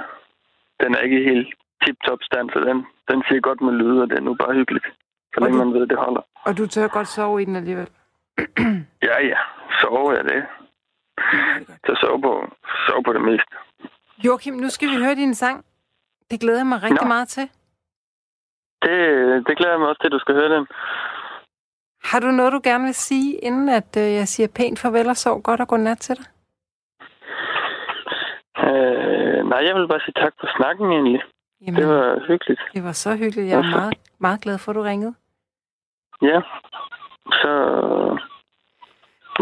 den 0.80 0.94
er 0.94 1.00
ikke 1.00 1.22
helt 1.30 1.48
tip-top 1.84 2.18
stand, 2.22 2.50
så 2.50 2.58
den, 2.60 2.86
den 3.10 3.22
siger 3.28 3.40
godt 3.40 3.60
med 3.60 3.72
lyd, 3.72 3.98
og 4.00 4.10
det 4.10 4.18
er 4.18 4.22
nu 4.22 4.34
bare 4.34 4.54
hyggeligt. 4.54 4.86
Så 5.34 5.40
længe 5.40 5.58
du- 5.58 5.64
man 5.64 5.74
ved, 5.80 5.86
det 5.86 5.98
holder. 5.98 6.20
Og 6.44 6.58
du 6.58 6.66
tør 6.66 6.88
godt 6.88 7.08
sove 7.08 7.42
i 7.42 7.44
den 7.44 7.56
alligevel. 7.56 7.88
Ja, 9.08 9.16
ja. 9.26 9.38
Sove 9.80 10.18
er 10.18 10.22
det. 10.22 10.44
Så 11.86 11.98
sove 12.00 12.22
på, 12.22 12.32
sove 12.86 13.02
på 13.02 13.12
det 13.12 13.22
meste. 13.22 13.54
Joachim, 14.24 14.54
nu 14.54 14.68
skal 14.68 14.88
vi 14.88 14.96
høre 15.04 15.14
din 15.14 15.34
sang. 15.34 15.64
Det 16.30 16.40
glæder 16.40 16.58
jeg 16.58 16.66
mig 16.66 16.82
rigtig 16.82 17.02
Nå. 17.02 17.08
meget 17.08 17.28
til. 17.28 17.42
Det, 18.82 18.96
det 19.46 19.56
glæder 19.58 19.72
jeg 19.72 19.80
mig 19.80 19.88
også 19.88 20.00
til, 20.02 20.08
at 20.08 20.12
du 20.12 20.18
skal 20.18 20.34
høre 20.34 20.56
den. 20.56 20.66
Har 22.04 22.20
du 22.20 22.26
noget, 22.30 22.52
du 22.52 22.60
gerne 22.64 22.84
vil 22.84 22.94
sige, 22.94 23.38
inden 23.38 23.68
at 23.68 23.96
øh, 23.96 24.02
jeg 24.14 24.28
siger 24.28 24.48
pænt 24.56 24.78
farvel 24.78 25.08
og 25.08 25.16
sov 25.16 25.42
godt 25.42 25.60
og 25.60 25.68
godnat 25.68 25.98
til 25.98 26.16
dig? 26.16 26.26
Øh, 28.66 29.48
nej, 29.48 29.58
jeg 29.68 29.74
vil 29.76 29.88
bare 29.88 30.00
sige 30.00 30.14
tak 30.22 30.32
for 30.40 30.48
snakken 30.56 30.92
egentlig. 30.92 31.22
Jamen, 31.60 31.80
Det 31.82 31.88
var 31.88 32.20
hyggeligt. 32.28 32.60
det 32.74 32.84
var 32.84 32.92
så 32.92 33.16
hyggeligt. 33.16 33.48
Jeg 33.50 33.58
er 33.58 33.70
meget, 33.78 33.94
meget 34.18 34.40
glad 34.40 34.58
for, 34.58 34.72
at 34.72 34.76
du 34.76 34.82
ringede. 34.82 35.14
Ja. 36.22 36.40
Så... 37.32 37.52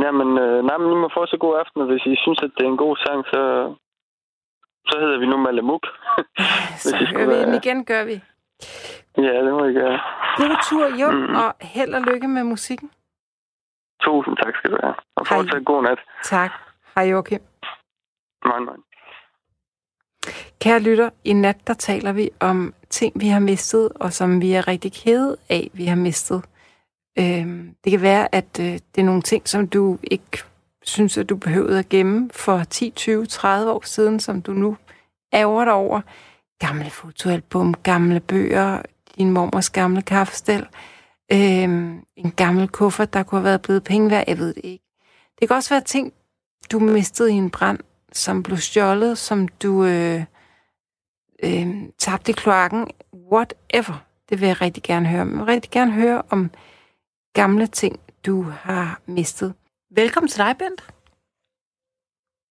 Jamen, 0.04 0.38
øh, 0.38 0.64
nej, 0.64 0.76
men 0.78 0.88
I 0.92 0.96
må 1.02 1.08
få 1.14 1.26
så 1.26 1.36
god 1.40 1.58
aften, 1.62 1.80
og 1.82 1.86
hvis 1.86 2.06
I 2.06 2.16
synes, 2.24 2.40
at 2.42 2.50
det 2.56 2.64
er 2.64 2.68
en 2.70 2.76
god 2.86 2.96
sang, 2.96 3.24
så, 3.32 3.40
så 4.88 4.94
hedder 5.00 5.18
vi 5.18 5.26
nu 5.26 5.36
Malamuk. 5.36 5.86
Så 6.82 6.96
I 7.02 7.06
skulle 7.06 7.08
hører 7.24 7.28
vi 7.28 7.44
den 7.44 7.54
igen, 7.54 7.84
gør 7.84 8.04
vi. 8.04 8.16
ja, 9.26 9.34
det 9.44 9.52
må 9.52 9.64
I 9.64 9.72
gøre. 9.72 9.98
God 10.36 10.56
tur 10.68 10.96
hjem, 10.96 11.14
Mm. 11.14 11.34
og 11.36 11.54
held 11.60 11.94
og 11.94 12.02
lykke 12.02 12.28
med 12.28 12.42
musikken. 12.44 12.90
Tusind 14.02 14.36
tak 14.36 14.54
skal 14.56 14.70
du 14.70 14.78
have. 14.82 14.94
Og 15.16 15.26
Hej. 15.28 15.38
fortsat 15.38 15.64
god 15.64 15.82
nat. 15.82 15.98
Tak. 16.22 16.50
Hej 16.94 17.04
Joachim. 17.04 17.40
Mange, 18.44 18.64
mange. 18.66 18.82
Kære 20.60 20.80
lytter, 20.80 21.10
i 21.24 21.32
nat 21.32 21.56
der 21.66 21.74
taler 21.74 22.12
vi 22.12 22.30
om 22.40 22.74
ting, 22.90 23.20
vi 23.20 23.28
har 23.28 23.40
mistet, 23.40 23.92
og 24.00 24.12
som 24.12 24.40
vi 24.40 24.52
er 24.52 24.68
rigtig 24.68 24.92
kede 24.92 25.36
af, 25.50 25.70
vi 25.74 25.84
har 25.84 25.96
mistet. 25.96 26.44
Øh, 27.18 27.64
det 27.84 27.90
kan 27.90 28.02
være, 28.02 28.34
at 28.34 28.60
øh, 28.60 28.66
det 28.66 28.98
er 28.98 29.04
nogle 29.04 29.22
ting, 29.22 29.48
som 29.48 29.68
du 29.68 29.98
ikke 30.02 30.42
synes, 30.82 31.18
at 31.18 31.28
du 31.28 31.36
behøvede 31.36 31.78
at 31.78 31.88
gemme 31.88 32.30
for 32.32 32.64
10, 32.64 32.90
20, 32.90 33.26
30 33.26 33.72
år 33.72 33.82
siden, 33.84 34.20
som 34.20 34.42
du 34.42 34.52
nu 34.52 34.76
ærger 35.32 35.64
dig 35.64 35.74
over. 35.74 36.00
Gamle 36.58 36.90
fotoalbum, 36.90 37.74
gamle 37.74 38.20
bøger, 38.20 38.82
din 39.18 39.30
mormors 39.30 39.70
gamle 39.70 40.02
kaffestel, 40.02 40.66
øh, 41.32 41.38
en 42.16 42.32
gammel 42.36 42.68
kuffert, 42.68 43.12
der 43.12 43.22
kunne 43.22 43.38
have 43.38 43.44
været 43.44 43.62
blevet 43.62 43.84
penge 43.84 44.10
værd, 44.10 44.24
jeg 44.26 44.38
ved 44.38 44.54
det 44.54 44.64
ikke. 44.64 44.84
Det 45.40 45.48
kan 45.48 45.56
også 45.56 45.74
være 45.74 45.84
ting, 45.84 46.12
du 46.72 46.78
mistede 46.78 47.32
i 47.32 47.34
en 47.34 47.50
brand, 47.50 47.78
som 48.12 48.42
blev 48.42 48.58
stjålet, 48.58 49.18
som 49.18 49.48
du 49.48 49.84
øh, 49.84 50.24
øh, 51.42 51.68
tabte 51.98 52.30
i 52.30 52.34
kloakken, 52.34 52.86
whatever. 53.32 54.04
Det 54.28 54.40
vil 54.40 54.46
jeg 54.46 54.60
rigtig 54.60 54.82
gerne 54.82 55.08
høre. 55.08 55.18
Jeg 55.18 55.36
vil 55.36 55.44
rigtig 55.44 55.70
gerne 55.70 55.92
høre 55.92 56.22
om 56.30 56.50
gamle 57.40 57.66
ting, 57.66 57.94
du 58.26 58.42
har 58.42 59.00
mistet. 59.06 59.54
Velkommen 59.90 60.28
til 60.28 60.44
dig, 60.44 60.52
Bent. 60.58 60.80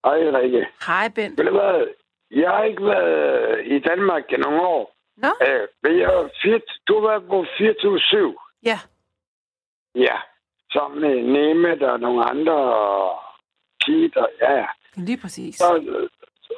Hej, 0.05 0.19
Rikke. 0.39 0.67
Hej, 0.87 1.07
Bent. 1.15 1.37
Ved 1.37 1.45
du 1.45 1.51
hvad? 1.51 1.87
Jeg 2.31 2.49
har 2.49 2.63
ikke 2.63 2.85
været 2.85 3.65
i 3.65 3.79
Danmark 3.79 4.23
i 4.31 4.35
nogle 4.35 4.61
år. 4.61 4.95
Nå? 5.17 5.27
Øh, 5.47 5.67
men 5.83 5.91
jeg, 5.99 6.03
er 6.19 6.29
fire- 6.41 6.61
du 6.87 6.99
været 7.07 7.23
på 7.27 7.45
24 7.57 7.99
Ja. 8.63 8.79
Ja. 9.95 10.17
Sammen 10.73 11.01
med 11.01 11.15
Nemeth 11.33 11.83
og 11.83 11.99
nogle 11.99 12.23
andre 12.31 12.55
Kit 13.81 14.15
og 14.17 14.29
ja. 14.41 14.51
ja. 14.53 14.65
Lige 14.95 15.17
præcis. 15.21 15.55
Så, 15.55 15.75
øh, 15.77 16.09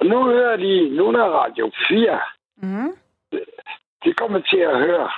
nu 0.10 0.24
hører 0.26 0.58
de, 0.58 0.90
nu 0.98 1.08
er 1.08 1.12
der 1.12 1.26
Radio 1.26 1.72
4. 1.88 2.20
Mm. 2.58 2.92
De 4.04 4.14
kommer 4.14 4.40
til 4.40 4.58
at 4.58 4.78
høre. 4.80 5.10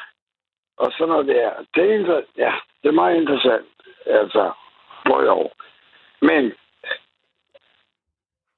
Og 0.80 0.92
sådan 0.92 1.08
noget 1.08 1.28
der. 1.28 1.52
Det 1.76 1.84
er, 1.94 2.22
ja, 2.38 2.54
det 2.84 2.88
er 2.90 2.92
meget 3.02 3.16
interessant. 3.22 3.68
Altså, 4.06 4.52
både 5.06 5.32
år. 5.32 5.52
Men, 6.22 6.44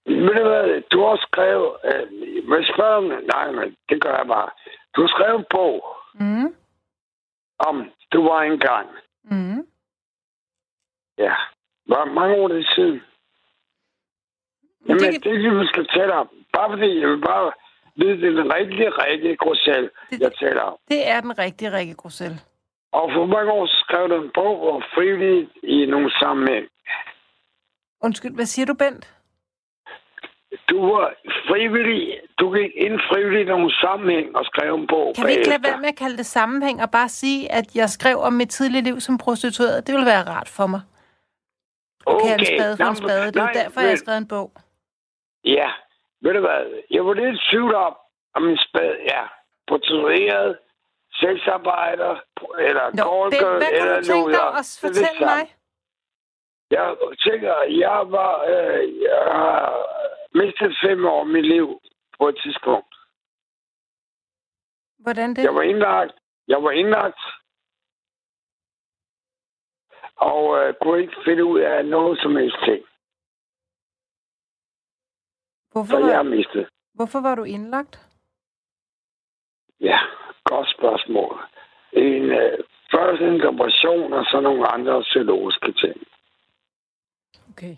ved 0.05 0.35
du 0.35 0.47
hvad, 0.49 0.81
du 0.81 0.99
har 1.05 1.17
skrevet, 1.27 1.71
øh, 1.85 2.11
med 2.49 2.63
spørgsmål, 2.73 3.23
nej, 3.33 3.51
men 3.51 3.77
det 3.89 4.01
gør 4.01 4.15
jeg 4.17 4.27
bare. 4.27 4.49
Du 4.95 5.01
har 5.01 5.07
skrevet 5.07 5.39
en 5.39 5.45
bog 5.49 5.97
Mm. 6.13 6.55
om, 7.59 7.91
du 8.13 8.23
var 8.29 8.41
engang. 8.41 8.89
Mm. 9.23 9.67
Ja. 11.17 11.35
Hvor 11.85 12.05
mange 12.05 12.35
år 12.35 12.49
er 12.49 12.71
siden? 12.75 13.01
Jamen, 14.87 14.99
Det 15.03 15.11
kan- 15.23 15.33
det, 15.33 15.43
det 15.43 15.59
vi 15.59 15.67
skal 15.67 15.87
tale 15.87 16.13
om. 16.13 16.29
Bare 16.53 16.69
fordi 16.69 16.99
jeg 16.99 17.09
vil 17.09 17.21
bare 17.21 17.51
det 18.21 18.27
er 18.27 18.43
den 18.43 18.53
rigtige, 18.53 18.89
rigtige 18.89 19.35
Grosel, 19.37 19.89
Det- 20.09 20.19
jeg 20.19 20.31
taler 20.39 20.61
om. 20.61 20.77
Det 20.87 21.07
er 21.09 21.21
den 21.21 21.39
rigtige 21.39 21.71
Rikke 21.77 21.93
Grosel. 21.93 22.41
Og 22.91 23.11
for 23.13 23.25
mange 23.25 23.51
år 23.51 23.65
skrev 23.83 24.09
du 24.09 24.23
en 24.23 24.31
bog 24.33 24.69
om 24.75 24.81
frivilligt 24.95 25.49
i 25.63 25.85
nogle 25.85 26.11
sammenhæng. 26.19 26.65
Undskyld, 28.03 28.35
hvad 28.35 28.45
siger 28.45 28.65
du, 28.65 28.73
Bent? 28.73 29.13
Du 30.69 30.77
var 30.93 31.13
frivillig, 31.49 32.19
du 32.39 32.53
gik 32.55 32.71
ind 32.75 32.99
frivilligt 33.09 33.47
i 33.47 33.51
nogle 33.51 33.71
sammenhæng 33.83 34.35
og 34.35 34.45
skrev 34.45 34.75
en 34.75 34.87
bog 34.87 35.13
Kan 35.15 35.27
vi 35.27 35.31
ikke 35.31 35.49
lade 35.49 35.63
være 35.63 35.77
med 35.81 35.89
at 35.89 35.95
kalde 35.95 36.17
det 36.17 36.25
sammenhæng 36.25 36.81
og 36.81 36.91
bare 36.91 37.09
sige, 37.09 37.51
at 37.51 37.75
jeg 37.75 37.89
skrev 37.89 38.17
om 38.19 38.33
mit 38.33 38.49
tidlige 38.49 38.81
liv 38.83 38.99
som 38.99 39.17
prostitueret? 39.17 39.87
Det 39.87 39.93
ville 39.93 40.05
være 40.05 40.23
rart 40.23 40.49
for 40.49 40.67
mig. 40.67 40.81
Okay. 42.05 42.27
kalde 42.27 42.51
en 42.51 42.59
spade 42.59 42.77
for 42.77 42.83
en 42.89 42.95
spade. 42.95 43.27
Det 43.27 43.35
er 43.35 43.43
nej, 43.43 43.53
derfor, 43.53 43.79
jeg 43.81 43.87
har 43.89 43.91
men- 43.91 43.97
skrevet 43.97 44.17
en 44.17 44.27
bog. 44.27 44.51
Ja, 45.45 45.69
ved 46.21 46.33
du 46.33 46.39
hvad? 46.39 46.83
Jeg 46.91 47.05
var 47.05 47.13
lidt 47.13 47.35
i 47.35 47.49
tvivl 47.49 47.75
om, 47.75 47.93
om 48.35 48.49
en 48.49 48.57
spade, 48.67 48.97
ja, 49.11 49.23
prostitueret, 49.67 50.57
sexarbejder, 51.13 52.13
eller 52.67 52.85
Nå, 52.99 53.03
call 53.03 53.29
girl, 53.43 53.57
hvad 53.61 53.69
kunne 53.69 53.79
eller 53.79 53.97
du 53.99 54.05
tænke 54.05 54.31
dig 54.31 54.47
at 54.47 54.65
Det 54.81 54.87
er 54.87 54.87
det 54.87 54.97
fortælle 54.97 55.25
mig? 55.25 55.43
Jeg 56.71 56.97
tænker, 57.27 57.55
jeg 57.85 58.11
var, 58.17 58.33
øh, 58.53 59.01
jeg 59.01 59.23
har 59.39 59.61
mistet 60.33 60.77
fem 60.85 61.05
år 61.05 61.19
af 61.19 61.27
mit 61.27 61.47
liv 61.47 61.81
på 62.17 62.27
et 62.27 62.37
tidspunkt. 62.43 62.93
Hvordan 64.99 65.29
det? 65.29 65.43
Jeg 65.43 65.55
var 65.55 65.61
indlagt. 65.61 66.13
Jeg 66.47 66.63
var 66.63 66.71
indlagt. 66.71 67.21
Og 70.15 70.43
øh, 70.59 70.73
kunne 70.81 71.01
ikke 71.01 71.15
finde 71.25 71.45
ud 71.45 71.59
af 71.59 71.85
noget 71.85 72.19
som 72.21 72.35
helst 72.35 72.57
ting. 72.65 72.85
Hvorfor, 75.71 75.91
Så 76.01 76.07
jeg 76.07 76.17
var, 76.17 76.23
mistet. 76.23 76.69
hvorfor 76.93 77.19
var 77.21 77.35
du 77.35 77.43
indlagt? 77.43 78.07
Ja, 79.81 79.99
godt 80.43 80.69
spørgsmål. 80.77 81.39
En 81.93 82.23
øh, 82.23 82.57
først 82.91 83.21
en 83.21 83.41
operation 83.41 84.13
og 84.13 84.25
så 84.25 84.39
nogle 84.41 84.67
andre 84.67 85.01
psykologiske 85.01 85.71
ting. 85.73 85.97
Okay. 87.49 87.75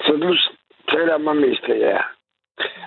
Så 0.00 0.12
du 0.12 0.36
taler 0.96 1.14
om 1.14 1.28
at 1.28 1.36
miste, 1.36 1.72
ja. 1.72 2.00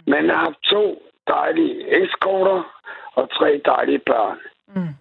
Men 0.07 0.25
jeg 0.25 0.39
har 0.39 0.55
to 0.63 1.01
dejlige 1.27 1.87
ekskoner 2.01 2.81
og 3.13 3.29
tre 3.29 3.61
dejlige 3.65 3.99
børn. 3.99 4.39
Mm. 4.67 4.93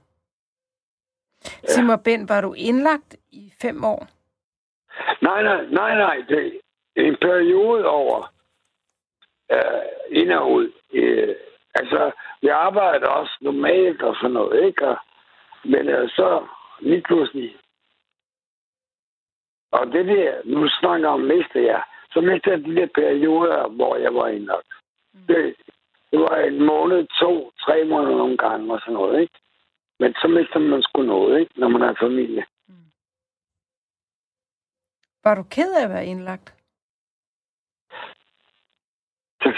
Sig 1.65 1.85
mig, 1.85 2.01
Ben, 2.05 2.29
var 2.29 2.41
du 2.41 2.53
indlagt 2.53 3.17
i 3.31 3.53
fem 3.63 3.85
år? 3.85 4.07
Nej, 5.23 5.43
nej, 5.43 5.67
nej, 5.67 5.95
nej. 5.95 6.17
Det 6.29 6.61
en 7.07 7.17
periode 7.17 7.87
over 7.87 8.33
øh, 9.53 9.83
ind 10.11 10.33
og 10.33 10.53
ud. 10.53 10.73
Øh, 10.93 11.37
altså, 11.75 12.13
vi 12.43 12.49
arbejder 12.49 13.09
også 13.09 13.37
normalt 13.41 14.03
og 14.03 14.17
sådan 14.17 14.31
noget, 14.31 14.65
ikke? 14.67 14.89
Og, 14.89 14.99
men 15.65 15.89
øh, 15.89 16.09
så 16.09 16.47
lige 16.81 17.03
pludselig. 17.03 17.57
Og 19.73 19.87
det 19.87 20.07
der, 20.07 20.41
nu 20.45 20.69
snakker 20.69 21.09
om 21.09 21.21
mister 21.21 21.61
jeg. 21.61 21.83
Så 22.13 22.21
mister 22.21 22.51
jeg 22.51 22.65
de 22.65 22.77
der 22.77 22.89
perioder, 22.95 23.69
hvor 23.69 23.97
jeg 23.97 24.15
var 24.15 24.29
indlagt. 24.29 24.73
Det, 25.29 25.55
det 26.11 26.21
var 26.21 26.37
en 26.37 26.67
måned, 26.67 27.07
to, 27.21 27.53
tre 27.61 27.85
måneder 27.85 28.17
nogle 28.17 28.37
gange 28.37 28.73
og 28.73 28.81
sådan 28.81 28.95
noget, 28.95 29.21
ikke? 29.21 29.39
Men 30.01 30.15
så 30.15 30.29
mister 30.29 30.59
man 30.59 30.83
sgu 30.83 31.03
noget, 31.03 31.41
ikke? 31.41 31.61
Når 31.61 31.69
man 31.69 31.81
har 31.81 31.97
familie. 32.01 32.45
Var 35.25 35.35
du 35.35 35.43
ked 35.43 35.73
af 35.81 35.85
at 35.85 35.91
være 35.91 36.07
indlagt? 36.07 36.58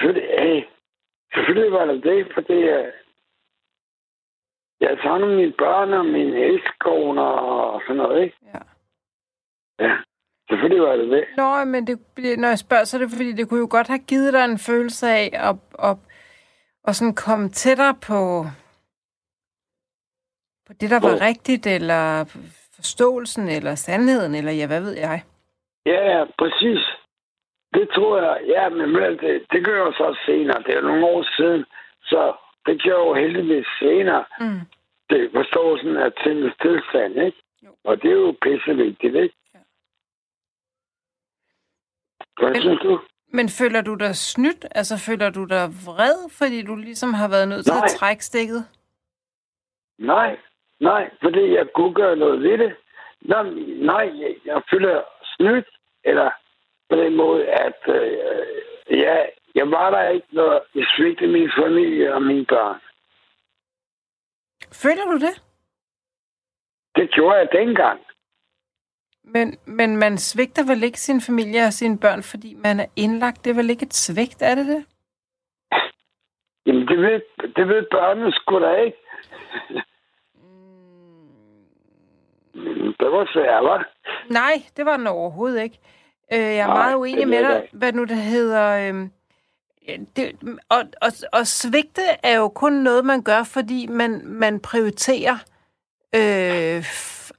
Selvfølgelig, 0.01 0.31
ja. 0.39 0.63
Selvfølgelig 1.35 1.73
var 1.73 1.85
det 1.85 2.03
det, 2.03 2.27
fordi 2.35 2.53
øh, 2.53 2.93
jeg 4.81 4.99
savner 5.03 5.27
mine 5.27 5.53
børn 5.53 5.93
og 5.93 6.07
mine 6.07 6.37
ekskoner 6.37 7.23
og 7.23 7.81
sådan 7.83 7.97
noget, 7.97 8.23
ikke? 8.25 8.37
Ja. 8.55 8.59
Ja, 9.85 9.97
selvfølgelig 10.51 10.83
var 10.83 10.97
det 10.97 11.11
det. 11.11 11.25
Nå, 11.37 11.65
men 11.65 11.87
det, 11.87 11.99
når 12.39 12.49
jeg 12.49 12.59
spørger, 12.59 12.85
så 12.85 12.97
er 12.97 13.01
det 13.01 13.11
fordi, 13.11 13.33
det 13.33 13.49
kunne 13.49 13.61
jo 13.61 13.69
godt 13.71 13.87
have 13.89 14.05
givet 14.09 14.33
dig 14.33 14.45
en 14.45 14.59
følelse 14.59 15.07
af 15.09 15.31
at, 15.33 15.57
at, 15.79 15.97
at 16.85 16.97
sådan 16.97 17.15
komme 17.15 17.49
tættere 17.49 17.95
på, 17.95 18.45
på 20.67 20.73
det, 20.81 20.91
der 20.91 21.01
var 21.01 21.17
Hvor? 21.17 21.27
rigtigt, 21.27 21.67
eller 21.67 22.25
forståelsen, 22.77 23.49
eller 23.49 23.75
sandheden, 23.75 24.35
eller 24.35 24.53
ja, 24.53 24.67
hvad 24.67 24.81
ved 24.81 24.93
jeg. 24.93 25.23
Ja, 25.87 26.19
ja, 26.19 26.25
præcis. 26.39 27.00
Det 27.75 27.89
tror 27.95 28.23
jeg, 28.23 28.43
ja, 28.47 28.69
men 28.69 28.95
vel, 28.95 29.19
det, 29.19 29.47
det 29.53 29.65
gør 29.65 29.85
jeg 29.85 29.95
så 29.97 30.03
også 30.05 30.21
senere. 30.27 30.63
Det 30.63 30.71
er 30.75 30.81
jo 30.81 30.87
nogle 30.87 31.07
år 31.07 31.23
siden, 31.37 31.65
så 32.03 32.33
det 32.67 32.83
gør 32.83 32.91
jeg 32.91 32.99
jo 33.07 33.15
heldigvis 33.15 33.67
senere. 33.79 34.25
Mm. 34.41 34.61
Det 35.11 35.25
er 35.25 35.29
forståelsen 35.35 35.97
af 35.97 36.13
tingens 36.25 36.55
tilstand, 36.63 37.13
ikke? 37.27 37.43
Jo. 37.63 37.71
Og 37.85 38.03
det 38.03 38.11
er 38.11 38.15
jo 38.15 38.37
pisse 38.43 38.75
vigtigt, 38.77 39.15
ikke? 39.15 39.35
Ja. 39.55 39.59
Hvad 42.39 42.51
Men- 42.51 42.61
synes 42.61 42.81
du? 42.83 43.01
Men 43.33 43.49
føler 43.49 43.81
du 43.83 43.95
dig 43.95 44.17
snydt? 44.17 44.67
Altså 44.75 44.95
føler 45.07 45.31
du 45.31 45.45
dig 45.45 45.65
vred, 45.87 46.31
fordi 46.39 46.63
du 46.63 46.77
ligesom 46.77 47.15
har 47.15 47.29
været 47.29 47.49
nødt 47.49 47.65
til 47.65 47.75
Nej. 47.75 47.85
at 47.85 47.91
trække 47.91 48.25
stikket? 48.25 48.65
Nej, 49.99 50.39
nej, 50.81 51.11
fordi 51.23 51.55
jeg 51.55 51.67
kunne 51.75 51.95
gøre 51.95 52.17
noget 52.17 52.43
ved 52.43 52.59
det. 52.59 52.77
Nå, 53.21 53.43
nej, 53.93 54.11
jeg, 54.23 54.35
jeg 54.45 54.63
føler 54.71 55.03
snydt, 55.37 55.69
eller 56.05 56.31
på 56.91 56.97
den 56.97 57.17
måde, 57.17 57.47
at 57.47 57.81
øh, 57.89 58.47
ja, 58.91 59.17
jeg 59.55 59.71
var 59.71 59.91
der 59.91 60.09
ikke, 60.09 60.27
når 60.31 60.65
jeg 60.75 60.87
svigtede 60.97 61.33
min 61.33 61.51
familie 61.59 62.15
og 62.15 62.23
mine 62.23 62.47
børn. 62.47 62.81
Føler 64.73 65.05
du 65.05 65.19
det? 65.27 65.43
Det 66.97 67.11
gjorde 67.11 67.37
jeg 67.39 67.49
dengang. 67.53 68.01
Men, 69.25 69.59
men 69.67 69.97
man 69.97 70.19
svigter 70.19 70.67
vel 70.67 70.83
ikke 70.83 71.01
sin 71.01 71.21
familie 71.21 71.65
og 71.67 71.73
sine 71.73 71.99
børn, 71.99 72.23
fordi 72.23 72.55
man 72.55 72.81
er 72.81 72.87
indlagt? 72.97 73.45
Det 73.45 73.51
er 73.51 73.55
vel 73.55 73.71
ikke 73.71 73.87
et 73.87 73.95
svigt, 73.95 74.43
er 74.43 74.55
det 74.55 74.67
det? 74.67 74.85
Jamen, 76.67 76.89
det 76.89 76.99
ved, 76.99 77.21
det 77.57 77.69
ved 77.69 77.87
børnene 77.91 78.33
sgu 78.33 78.61
da 78.61 78.75
ikke. 78.75 78.97
Det 83.01 83.13
var 83.13 83.31
svært, 83.33 83.63
hva'? 83.65 83.85
Nej, 84.31 84.55
det 84.77 84.87
var 84.87 84.97
den 84.97 85.07
overhovedet 85.07 85.63
ikke. 85.63 85.79
Øh, 86.33 86.39
jeg 86.39 86.59
er 86.59 86.67
Nej, 86.67 86.77
meget 86.77 86.95
uenig 86.97 87.29
med 87.29 87.39
dig, 87.39 87.69
hvad 87.73 87.93
nu 87.93 88.05
det 88.05 88.17
hedder. 88.17 88.93
Øh, 88.93 89.09
det, 90.17 90.39
og, 90.69 90.83
og, 91.03 91.13
og 91.33 91.47
svigte 91.47 92.03
er 92.23 92.37
jo 92.37 92.49
kun 92.49 92.73
noget, 92.73 93.05
man 93.05 93.23
gør, 93.23 93.43
fordi 93.43 93.87
man, 93.87 94.23
man 94.25 94.61
prioriterer 94.61 95.37
øh, 96.15 96.85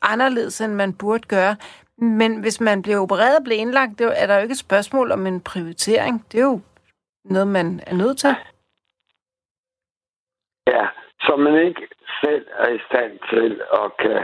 anderledes, 0.01 0.61
end 0.61 0.73
man 0.73 0.93
burde 0.93 1.27
gøre. 1.27 1.55
Men 1.97 2.41
hvis 2.41 2.61
man 2.61 2.81
bliver 2.81 2.99
opereret 2.99 3.37
og 3.37 3.43
bliver 3.43 3.59
indlagt, 3.59 3.99
det 3.99 4.07
er 4.07 4.11
er 4.11 4.27
der 4.27 4.35
jo 4.35 4.41
ikke 4.41 4.51
et 4.51 4.57
spørgsmål 4.57 5.11
om 5.11 5.27
en 5.27 5.41
prioritering. 5.41 6.25
Det 6.31 6.37
er 6.39 6.43
jo 6.43 6.59
noget, 7.25 7.47
man 7.47 7.79
er 7.87 7.95
nødt 7.95 8.17
til. 8.17 8.29
Ja, 10.67 10.87
som 11.21 11.39
man 11.39 11.55
ikke 11.67 11.87
selv 12.23 12.47
er 12.57 12.69
i 12.69 12.79
stand 12.87 13.19
til 13.29 13.61
at 13.73 13.97
kan 13.99 14.23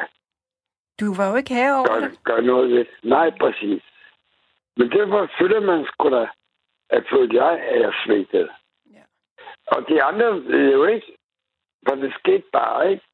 Du 0.99 1.13
var 1.15 1.29
jo 1.29 1.35
ikke 1.35 1.53
herover 1.53 1.87
gøre, 1.87 2.01
det. 2.01 2.23
gøre 2.23 2.41
noget 2.41 2.69
ved. 2.71 2.85
Nej, 3.03 3.29
præcis. 3.39 3.83
Men 4.77 4.91
derfor 4.91 5.29
føler 5.39 5.59
man 5.59 5.85
sgu 5.85 6.09
da, 6.09 6.29
at 6.89 7.03
følte 7.11 7.35
jeg, 7.43 7.59
at 7.61 7.79
jeg 7.81 7.93
svigtede. 8.05 8.49
Ja. 8.93 9.03
Og 9.67 9.87
de 9.89 10.03
andre 10.03 10.43
ved 10.43 10.71
jo 10.71 10.85
ikke, 10.85 11.17
for 11.87 11.95
det 11.95 12.13
skete 12.19 12.43
bare, 12.53 12.91
ikke? 12.91 13.05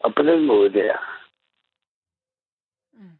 Og 0.00 0.14
på 0.14 0.22
den 0.22 0.46
måde 0.46 0.72
der. 0.72 0.96
Mm. 2.92 3.18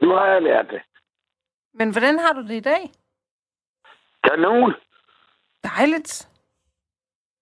Nu 0.00 0.08
har 0.14 0.26
jeg 0.26 0.42
lært 0.42 0.70
det. 0.70 0.82
Men 1.72 1.92
hvordan 1.92 2.18
har 2.18 2.32
du 2.32 2.42
det 2.42 2.54
i 2.54 2.60
dag? 2.60 2.90
Kanon! 4.24 4.74
Dejligt. 5.62 6.28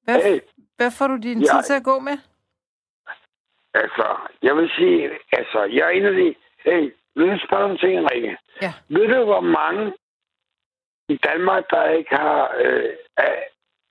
Hvad, 0.05 0.23
Hey, 0.23 0.41
hvad 0.77 0.91
får 0.99 1.07
du 1.07 1.17
din 1.17 1.41
Jeg- 1.41 1.49
tid 1.51 1.63
til 1.63 1.73
at 1.75 1.85
gå 1.85 1.99
med? 1.99 2.19
altså, 3.75 4.29
jeg 4.43 4.57
vil 4.57 4.71
sige, 4.77 5.19
altså, 5.33 5.59
jeg 5.65 5.87
er 5.87 5.91
en 5.91 6.07
af 6.07 6.13
de... 6.13 6.35
Hey, 6.59 6.95
vil 7.15 7.31
du 7.33 7.39
spørge 7.47 7.65
om 7.65 7.77
ting, 7.79 8.11
Rikke? 8.11 8.39
Ja. 8.63 8.73
Ved 8.89 9.09
du, 9.09 9.25
hvor 9.25 9.41
mange 9.41 9.93
i 11.09 11.17
Danmark, 11.17 11.65
der 11.71 11.91
ikke 11.91 12.17
har... 12.17 12.55
Øh, 12.59 12.97
er, 13.17 13.35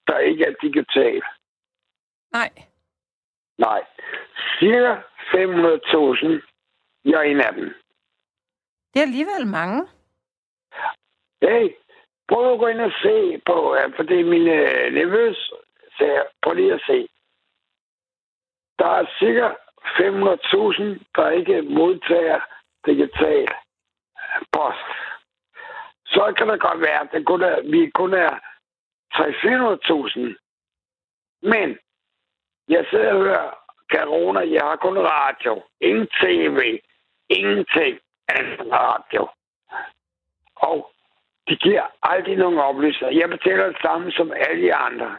der 0.07 0.17
ikke 0.19 0.45
er 0.45 0.53
digital? 0.61 1.21
Nej. 2.31 2.49
Nej. 3.57 3.83
Cirka 4.59 4.95
500.000. 5.33 6.41
Jeg 7.05 7.17
er 7.19 7.21
en 7.21 7.41
af 7.41 7.53
dem. 7.53 7.73
Det 8.93 8.99
er 8.99 9.03
alligevel 9.03 9.47
mange. 9.47 9.87
Hey, 11.41 11.75
prøv 12.27 12.53
at 12.53 12.59
gå 12.59 12.67
ind 12.67 12.81
og 12.81 12.91
se 13.01 13.41
på, 13.45 13.77
for 13.95 14.03
det 14.03 14.19
er 14.19 14.25
mine 14.25 14.51
øh, 14.51 14.93
nevøs, 14.93 15.51
så 15.97 16.25
prøv 16.41 16.53
lige 16.53 16.73
at 16.73 16.83
se. 16.87 17.07
Der 18.79 18.87
er 18.87 19.05
cirka 19.19 19.47
500.000, 19.83 21.03
der 21.15 21.29
ikke 21.29 21.61
modtager 21.61 22.39
digital 22.85 23.47
post. 24.51 24.87
Så 26.05 26.33
kan 26.37 26.49
det 26.49 26.61
godt 26.61 26.79
være, 26.79 27.01
at 27.01 27.09
det 27.11 27.25
kun 27.25 27.41
er, 27.41 27.61
vi 27.61 27.89
kun 27.89 28.13
er 28.13 28.39
300-400.000. 29.13 30.19
Men 31.41 31.77
jeg 32.67 32.85
sidder 32.89 33.13
og 33.13 33.21
hører 33.21 33.51
corona, 33.91 34.39
jeg 34.39 34.61
har 34.61 34.75
kun 34.75 34.97
radio. 34.97 35.63
Ingen 35.81 36.07
tv. 36.07 36.79
Ingenting 37.29 37.99
andet 38.27 38.71
radio. 38.71 39.27
Og 40.55 40.91
de 41.47 41.55
giver 41.55 41.85
aldrig 42.03 42.35
nogen 42.37 42.59
oplysninger. 42.59 43.19
Jeg 43.19 43.29
betaler 43.29 43.65
det 43.67 43.77
samme 43.81 44.11
som 44.11 44.31
alle 44.35 44.63
de 44.63 44.73
andre. 44.73 45.17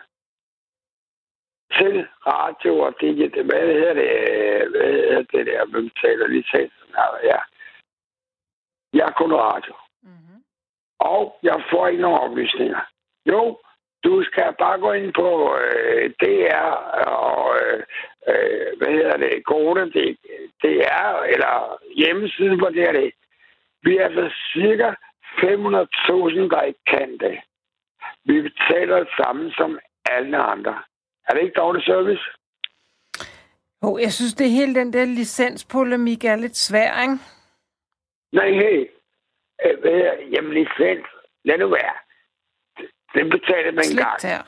Til 1.79 2.09
radio 2.27 2.79
og 2.79 2.95
det, 3.01 3.45
hvad 3.45 3.61
hedder 3.61 3.95
det, 3.95 4.71
hvad 4.71 4.93
hedder 4.93 5.23
det 5.23 5.47
der, 5.47 5.67
hvem 5.67 5.91
taler 5.91 6.27
lige 6.27 6.41
licensen. 6.41 6.95
Ja. 7.25 7.39
Jeg 8.95 9.05
har 9.05 9.15
kun 9.21 9.33
radio. 9.33 9.75
Mm-hmm. 10.03 10.39
Og 10.99 11.39
jeg 11.43 11.57
får 11.71 11.87
ikke 11.87 12.03
nogen 12.03 12.19
oplysninger. 12.19 12.81
Jo, 13.27 13.59
du 14.05 14.25
skal 14.25 14.55
bare 14.59 14.79
gå 14.79 14.93
ind 14.93 15.13
på 15.15 15.57
øh, 15.63 16.11
DR 16.23 16.67
og 17.17 17.57
øh, 17.61 17.83
øh, 18.29 18.79
hvad 18.79 18.89
hedder 18.97 19.17
det, 19.17 19.33
det, 19.95 20.17
DR, 20.63 21.13
eller 21.35 21.55
hjemmesiden 21.97 22.59
på 22.59 22.69
DR. 22.69 23.11
Vi 23.83 23.97
er 23.97 24.05
altså 24.05 24.35
cirka 24.53 24.89
500.000, 25.43 26.51
der 26.55 26.63
ikke 26.63 26.85
kan 26.87 27.19
det. 27.19 27.37
Vi 28.25 28.43
betaler 28.43 28.99
det 28.99 29.09
samme 29.25 29.53
som 29.53 29.79
alle 30.11 30.39
andre. 30.39 30.75
Er 31.29 31.35
det 31.35 31.43
ikke 31.43 31.61
dårlig 31.61 31.85
service? 31.85 32.23
Oh, 33.83 34.01
jeg 34.01 34.13
synes, 34.13 34.35
det 34.35 34.51
hele 34.51 34.75
den 34.75 34.93
der 34.93 35.05
licenspolemik 35.05 36.25
er 36.25 36.37
lidt 36.37 36.57
svær, 36.57 37.03
ikke? 37.03 37.19
Nej, 38.39 38.51
hey. 38.51 38.79
Øh, 39.65 39.81
hvad 39.81 39.91
hedder- 39.91 40.23
Jamen, 40.35 40.53
licens. 40.53 41.07
Lad 41.45 41.59
nu 41.59 41.69
være. 41.69 41.95
Det 43.15 43.31
betaler 43.31 43.73
man 43.73 43.85
en 43.91 43.97
gang. 43.97 44.21
Slet 44.21 44.33
her. 44.33 44.43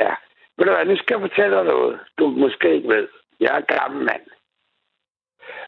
Ja. 0.00 0.14
Ved 0.56 0.64
du 0.66 0.72
hvad, 0.72 0.84
nu 0.86 0.96
skal 0.96 1.14
jeg 1.20 1.28
fortælle 1.28 1.56
dig 1.56 1.64
noget, 1.64 2.00
du 2.18 2.26
måske 2.26 2.74
ikke 2.74 2.88
ved. 2.88 3.08
Jeg 3.40 3.56
er 3.58 3.60
gammel 3.78 4.04
mand. 4.04 4.24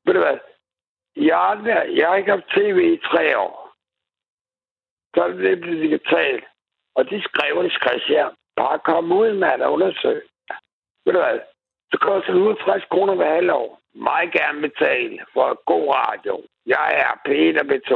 Ved 0.04 0.14
du 0.14 0.20
hvad, 0.20 0.38
jeg, 1.16 1.60
jeg 1.98 2.08
har 2.08 2.16
ikke 2.16 2.30
haft 2.30 2.48
tv 2.56 2.78
i 2.94 3.00
tre 3.10 3.38
år. 3.38 3.72
Så 5.14 5.22
er 5.22 5.28
det 5.28 5.60
blevet 5.60 5.82
digitalt. 5.82 6.44
Og 6.94 7.10
de 7.10 7.22
skrev, 7.22 7.70
skrev 7.70 8.00
her, 8.08 8.30
bare 8.56 8.78
kom 8.78 9.12
ud, 9.12 9.32
mand, 9.38 9.62
og 9.62 9.72
undersøg. 9.72 10.22
Ved 11.04 11.12
du 11.12 11.18
hvad, 11.18 11.40
så 11.92 11.98
koster 12.00 12.32
det 12.32 12.40
160 12.40 12.84
kroner 12.90 13.14
hver 13.14 13.34
halvår. 13.34 13.80
Meget 13.94 14.32
gerne 14.32 14.60
betale 14.60 15.18
for 15.32 15.64
god 15.64 15.86
radio. 15.94 16.42
Jeg 16.66 16.88
er 17.04 17.20
Peter 17.24 17.62
B2. 17.70 17.92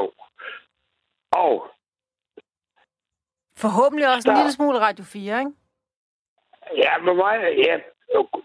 Og 1.33 1.71
Forhåbentlig 3.57 4.07
også 4.09 4.31
en 4.31 4.37
Så- 4.37 4.41
lille 4.41 4.53
smule 4.53 4.79
Radio 4.81 5.05
4, 5.05 5.39
ikke? 5.39 5.53
Ja, 6.77 6.93
hvor 7.03 7.15
meget? 7.15 7.59
Ja. 7.67 7.75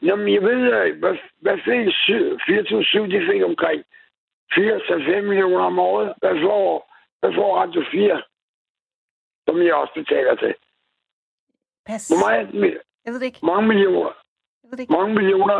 Jamen, 0.07 0.33
jeg 0.33 0.41
ved, 0.41 0.61
øh, 0.77 0.99
hvad, 0.99 1.15
hvad 1.43 1.57
fik 1.67 1.85
24-7, 2.07 3.11
de 3.13 3.19
fik 3.31 3.41
omkring 3.51 3.79
4-5 4.53 5.21
millioner 5.29 5.65
om 5.65 5.79
året. 5.79 6.13
Hvad 6.21 6.35
får, 6.45 6.93
hvad 7.19 7.31
får 7.37 7.49
Radio 7.61 7.81
4? 7.91 8.21
Som 9.47 9.61
jeg 9.61 9.73
også 9.75 9.93
betaler 9.93 10.35
til. 10.35 10.55
Pas. 11.85 12.07
Hvor 12.09 12.19
meget? 12.29 12.45
Jeg 13.05 13.11
ved 13.13 13.19
det 13.19 13.25
ikke. 13.25 13.39
Mange 13.45 13.67
millioner. 13.67 14.11
Jeg 14.63 14.67
ved 14.69 14.77
det 14.77 14.79
ikke. 14.83 14.93
Mange 14.93 15.13
millioner. 15.13 15.59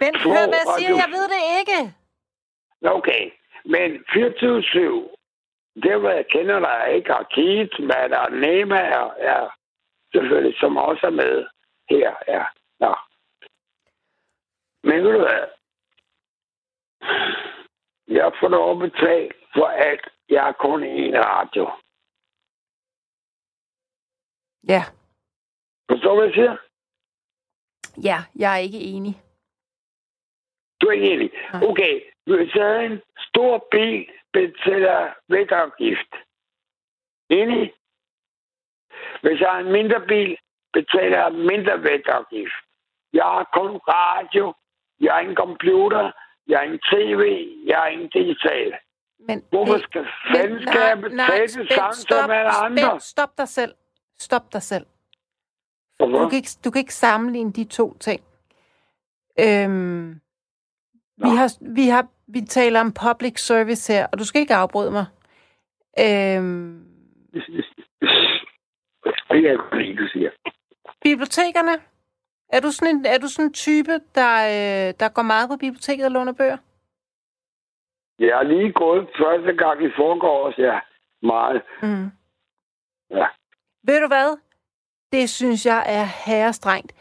Bent, 0.00 0.22
Hvor 0.22 0.30
hør, 0.34 0.46
hvad 0.52 0.62
jeg 0.64 0.74
siger. 0.78 0.94
Jeg 1.02 1.10
ved 1.16 1.26
det 1.34 1.42
ikke. 1.60 1.78
Okay. 2.96 3.30
Men 3.64 3.88
24-7, 4.08 5.16
det 5.82 6.02
var 6.02 6.10
jeg 6.10 6.26
kender 6.26 6.60
dig 6.60 6.94
ikke. 6.96 7.16
Og 7.16 7.28
Keith, 7.28 7.76
der 8.10 8.18
er 8.18 8.28
Nema, 8.28 8.76
er, 8.76 9.14
er 9.18 9.56
selvfølgelig, 10.14 10.60
som 10.60 10.76
også 10.76 11.06
er 11.06 11.10
med 11.10 11.46
her. 11.90 12.10
Ja. 12.28 12.44
Nå. 12.80 12.94
Men 14.82 15.04
ved 15.04 15.12
du 15.12 15.18
hvad? 15.18 15.46
Jeg 18.08 18.32
får 18.40 18.48
lov 18.48 18.70
at 18.72 18.90
betale 18.90 19.30
for 19.54 19.66
alt. 19.66 20.08
Jeg 20.28 20.42
har 20.42 20.52
kun 20.52 20.82
én 20.84 21.18
radio. 21.18 21.70
Ja. 24.68 24.82
Forstår 25.90 26.10
du, 26.10 26.16
hvad 26.16 26.24
jeg 26.24 26.34
siger? 26.34 26.56
Ja, 28.08 28.18
jeg 28.36 28.52
er 28.52 28.58
ikke 28.58 28.78
enig. 28.80 29.22
Du 30.82 30.86
er 30.88 30.92
ikke 30.92 31.10
enig. 31.10 31.30
Okay, 31.70 32.00
hvis 32.26 32.54
jeg 32.54 32.64
havde 32.64 32.84
en 32.86 33.00
stor 33.18 33.68
bil, 33.70 34.06
betaler 34.32 35.08
vægtafgift. 35.28 36.12
Enig? 37.30 37.72
Hvis 39.22 39.40
jeg 39.40 39.50
har 39.50 39.58
en 39.58 39.72
mindre 39.72 40.00
bil, 40.08 40.36
betaler 40.72 41.18
jeg 41.22 41.32
mindre 41.32 41.82
vægtafgift. 41.82 42.54
Jeg 43.12 43.24
har 43.24 43.50
kun 43.52 43.70
radio, 43.88 44.54
jeg 45.00 45.12
har 45.12 45.20
ingen 45.20 45.36
computer, 45.36 46.12
jeg 46.48 46.58
har 46.58 46.64
ingen 46.64 46.80
tv, 46.92 47.20
jeg 47.66 47.78
har 47.78 47.86
ingen 47.86 48.08
digital. 48.08 48.74
Men 49.28 49.44
Hvorfor 49.50 49.78
skal 49.78 50.06
fanden 50.32 50.62
skal 50.68 50.80
jeg 50.80 51.00
betale 51.00 51.42
det 51.42 51.72
samme 51.72 51.94
som 51.94 52.30
alle 52.30 52.50
andre? 52.50 52.82
Svend, 52.82 53.00
stop 53.00 53.38
dig 53.38 53.48
selv. 53.48 53.74
Stop 54.18 54.52
dig 54.52 54.62
selv. 54.62 54.86
Hvorfor? 55.96 56.18
Du 56.18 56.28
kan, 56.28 56.36
ikke, 56.36 56.48
du 56.64 56.70
kan 56.70 56.78
ikke 56.78 56.94
sammenligne 56.94 57.52
de 57.52 57.64
to 57.64 57.98
ting. 57.98 58.20
Øhm, 59.40 60.20
vi, 61.16 61.28
har, 61.36 61.74
vi, 61.74 61.88
har, 61.88 62.06
vi 62.26 62.40
taler 62.40 62.80
om 62.80 62.92
public 62.92 63.40
service 63.40 63.92
her, 63.92 64.06
og 64.12 64.18
du 64.18 64.24
skal 64.24 64.40
ikke 64.40 64.54
afbryde 64.54 64.90
mig. 64.90 65.06
Øhm, 65.98 66.84
Det 69.30 69.46
er 69.50 69.76
lide, 69.78 69.96
du 69.96 70.08
siger. 70.12 70.30
bibliotekerne. 71.02 71.72
Er 72.48 72.60
du 72.60 72.70
sådan 72.70 72.96
en, 72.96 73.06
er 73.06 73.18
du 73.18 73.28
sådan 73.28 73.44
en 73.46 73.52
type, 73.52 73.92
der, 74.14 74.32
øh, 74.52 74.94
der 75.00 75.08
går 75.08 75.22
meget 75.22 75.48
på 75.50 75.56
biblioteket 75.56 76.04
og 76.06 76.10
låner 76.12 76.32
bøger? 76.32 76.56
Jeg 78.18 78.36
har 78.36 78.42
lige 78.42 78.72
gået 78.72 79.08
første 79.18 79.52
gang 79.52 79.84
i 79.84 79.90
forgårs, 79.96 80.58
ja. 80.58 80.80
Meget. 81.22 81.62
Mm. 81.82 82.10
Ja. 83.10 83.26
Ved 83.84 84.00
du 84.00 84.06
hvad? 84.06 84.38
Det 85.12 85.30
synes 85.30 85.66
jeg 85.66 85.84
er 85.86 86.04
herrestrengt. 86.26 86.92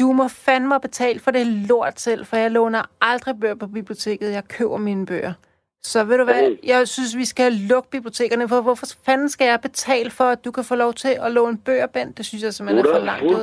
Du 0.00 0.12
må 0.12 0.28
fandme 0.28 0.80
betale 0.80 1.20
for 1.20 1.30
det 1.30 1.46
lort 1.46 2.00
selv, 2.00 2.26
for 2.26 2.36
jeg 2.36 2.50
låner 2.50 2.82
aldrig 3.00 3.34
bøger 3.40 3.54
på 3.54 3.66
biblioteket. 3.66 4.32
Jeg 4.32 4.44
køber 4.48 4.76
mine 4.76 5.06
bøger. 5.06 5.32
Så 5.82 6.04
ved 6.04 6.18
du 6.18 6.24
hvad? 6.24 6.56
Jeg 6.72 6.88
synes, 6.88 7.16
vi 7.16 7.24
skal 7.24 7.52
lukke 7.52 7.90
bibliotekerne, 7.90 8.48
for 8.48 8.60
hvorfor 8.66 8.86
fanden 9.06 9.28
skal 9.28 9.46
jeg 9.52 9.60
betale 9.68 10.10
for, 10.10 10.24
at 10.24 10.44
du 10.44 10.50
kan 10.56 10.64
få 10.64 10.74
lov 10.74 10.92
til 10.92 11.12
at 11.24 11.32
låne 11.32 11.58
bøger, 11.66 11.86
Bent? 11.86 12.18
Det 12.18 12.24
synes 12.26 12.42
jeg 12.44 12.52
simpelthen 12.54 12.86
er 12.86 12.92
for 12.98 13.04
langt 13.10 13.24
ud. 13.24 13.34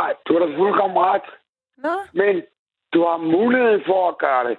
ret. 0.00 0.16
Du 0.26 0.32
har 0.34 0.40
da 0.46 0.48
fuldkommen 0.58 0.98
ret. 0.98 1.26
Nå, 1.84 1.94
Men 2.20 2.34
du 2.94 2.98
har 3.08 3.18
mulighed 3.36 3.76
for 3.88 4.00
at 4.08 4.18
gøre 4.18 4.42
det. 4.48 4.56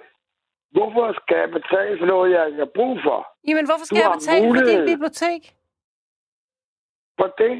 Hvorfor 0.76 1.06
skal 1.20 1.36
jeg 1.44 1.50
betale 1.58 1.92
for 2.00 2.06
noget, 2.06 2.26
jeg 2.36 2.42
ikke 2.48 2.58
har 2.66 2.72
brug 2.78 2.94
for? 3.06 3.18
jamen 3.48 3.66
hvorfor 3.68 3.84
skal 3.86 3.96
Du 3.98 4.02
jeg 4.04 4.12
betale 4.18 4.40
for 4.40 4.54
dit 4.54 4.62
mulighed. 4.64 4.86
bibliotek? 4.92 5.42
For 7.18 7.28
det, 7.42 7.54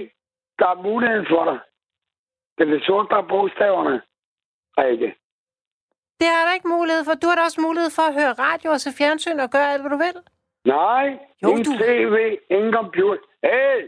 der 0.61 0.69
er 0.75 0.79
mulighed 0.91 1.23
for 1.33 1.43
dig. 1.51 1.59
Det 2.59 2.75
er 2.75 2.81
sorte, 2.87 3.09
der 3.15 3.17
er 3.23 3.29
bogstaverne. 3.29 3.97
Rikke. 4.79 5.09
Det 6.21 6.29
har 6.35 6.43
der 6.47 6.55
ikke 6.55 6.69
mulighed 6.69 7.05
for. 7.05 7.15
Du 7.15 7.27
har 7.29 7.35
da 7.37 7.43
også 7.43 7.61
mulighed 7.61 7.91
for 7.91 8.03
at 8.03 8.15
høre 8.21 8.33
radio 8.47 8.71
og 8.71 8.81
se 8.81 8.91
fjernsyn 8.99 9.41
og 9.41 9.51
gøre 9.51 9.73
alt, 9.73 9.83
hvad 9.83 9.91
du 9.91 9.97
vil. 9.97 10.17
Nej, 10.65 11.07
Jo, 11.43 11.49
ingen 11.49 11.65
du- 11.65 11.79
tv, 11.79 12.17
ingen 12.51 12.73
computer. 12.73 13.23
Hey, 13.43 13.79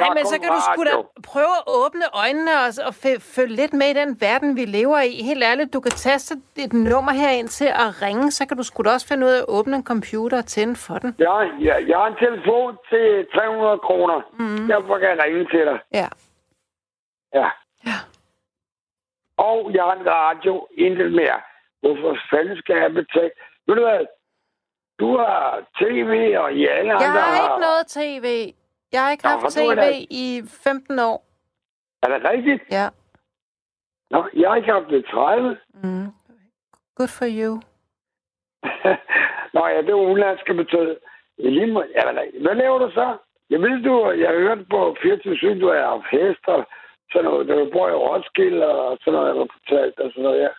Nej, 0.00 0.08
men 0.14 0.24
så 0.26 0.36
kan 0.40 0.48
du 0.56 0.60
sgu 0.68 0.84
da 0.84 0.90
radio. 0.90 1.08
prøve 1.32 1.54
at 1.60 1.64
åbne 1.66 2.06
øjnene 2.22 2.50
og, 2.64 2.68
og 2.88 2.94
følge 3.34 3.54
lidt 3.56 3.72
med 3.72 3.86
i 3.86 3.92
den 4.00 4.20
verden, 4.20 4.56
vi 4.56 4.64
lever 4.64 5.00
i. 5.00 5.22
Helt 5.30 5.42
ærligt, 5.44 5.72
du 5.72 5.80
kan 5.80 5.90
taste 5.92 6.34
et 6.56 6.72
nummer 6.72 7.12
herind 7.12 7.48
til 7.48 7.64
at 7.84 8.02
ringe, 8.02 8.30
så 8.30 8.46
kan 8.48 8.56
du 8.56 8.62
sgu 8.62 8.82
da 8.82 8.90
også 8.90 9.08
finde 9.08 9.26
ud 9.26 9.30
af 9.32 9.38
at 9.38 9.44
åbne 9.48 9.76
en 9.76 9.84
computer 9.84 10.38
og 10.38 10.46
tænde 10.46 10.76
for 10.76 10.98
den. 10.98 11.14
Jeg, 11.18 11.50
jeg, 11.60 11.84
jeg 11.88 11.96
har 11.98 12.06
en 12.06 12.16
telefon 12.26 12.78
til 12.90 13.26
300 13.34 13.78
kroner. 13.78 14.18
Mm. 14.38 14.66
Derfor 14.68 14.98
kan 14.98 15.08
jeg 15.08 15.18
ringe 15.24 15.44
til 15.52 15.60
dig. 15.70 15.78
Ja. 15.92 16.08
Ja. 17.34 17.48
Ja. 17.86 17.98
Og 19.36 19.70
jeg 19.74 19.82
har 19.84 19.92
en 19.94 20.06
radio, 20.06 20.66
intet 20.72 21.12
mere. 21.12 21.40
Hvorfor 21.80 22.18
fanden 22.30 22.56
skal 22.56 22.76
jeg 22.76 22.92
betale? 22.94 23.30
Ved 23.66 23.74
du 23.74 23.82
hvad? 23.82 24.06
Du 25.00 25.16
har 25.16 25.66
tv, 25.80 26.34
og 26.38 26.52
I 26.54 26.66
alle 26.66 26.92
Jeg 26.92 27.12
har 27.12 27.42
ikke 27.48 27.60
noget 27.68 27.86
tv. 27.86 28.54
Jeg 28.92 29.02
har 29.04 29.10
ikke 29.10 29.24
Nå, 29.24 29.30
haft 29.30 29.44
tv 29.56 29.76
da- 29.76 30.06
i 30.10 30.42
15 30.64 30.98
år. 30.98 31.24
Er 32.02 32.08
det 32.18 32.30
rigtigt? 32.30 32.62
Ja. 32.70 32.88
Nå, 34.10 34.28
jeg 34.34 34.48
har 34.50 34.56
ikke 34.56 34.72
haft 34.72 34.88
det 34.88 35.04
30. 35.06 35.56
Mm. 35.74 36.06
Good 36.96 37.08
for 37.18 37.26
you. 37.40 37.52
Nå 39.54 39.66
ja, 39.66 39.78
det 39.82 39.90
er 39.90 39.94
udenlandske 40.06 40.54
betød. 40.54 40.96
Lige 41.38 41.66
må, 41.72 41.84
ja, 41.96 42.12
hvad, 42.40 42.54
laver 42.54 42.78
du 42.78 42.90
så? 42.90 43.16
Jeg 43.50 43.60
ved, 43.60 43.82
du, 43.82 44.10
jeg 44.10 44.28
har 44.28 44.38
hørt 44.38 44.68
på 44.70 44.96
24 45.02 45.60
du 45.60 45.68
har 45.72 45.88
haft 45.88 46.06
hest 46.10 46.44
og 46.46 46.66
sådan 47.14 47.24
noget. 47.30 47.48
Du 47.48 47.70
bor 47.72 47.88
i 47.88 48.00
Roskilde 48.04 48.66
og 48.66 48.98
sådan 49.00 49.12
noget, 49.12 49.28
jeg 49.28 49.36
har 49.40 49.48
fortalt 49.56 49.96
og 50.04 50.10
sådan 50.10 50.24
noget, 50.28 50.40
ja. 50.46 50.52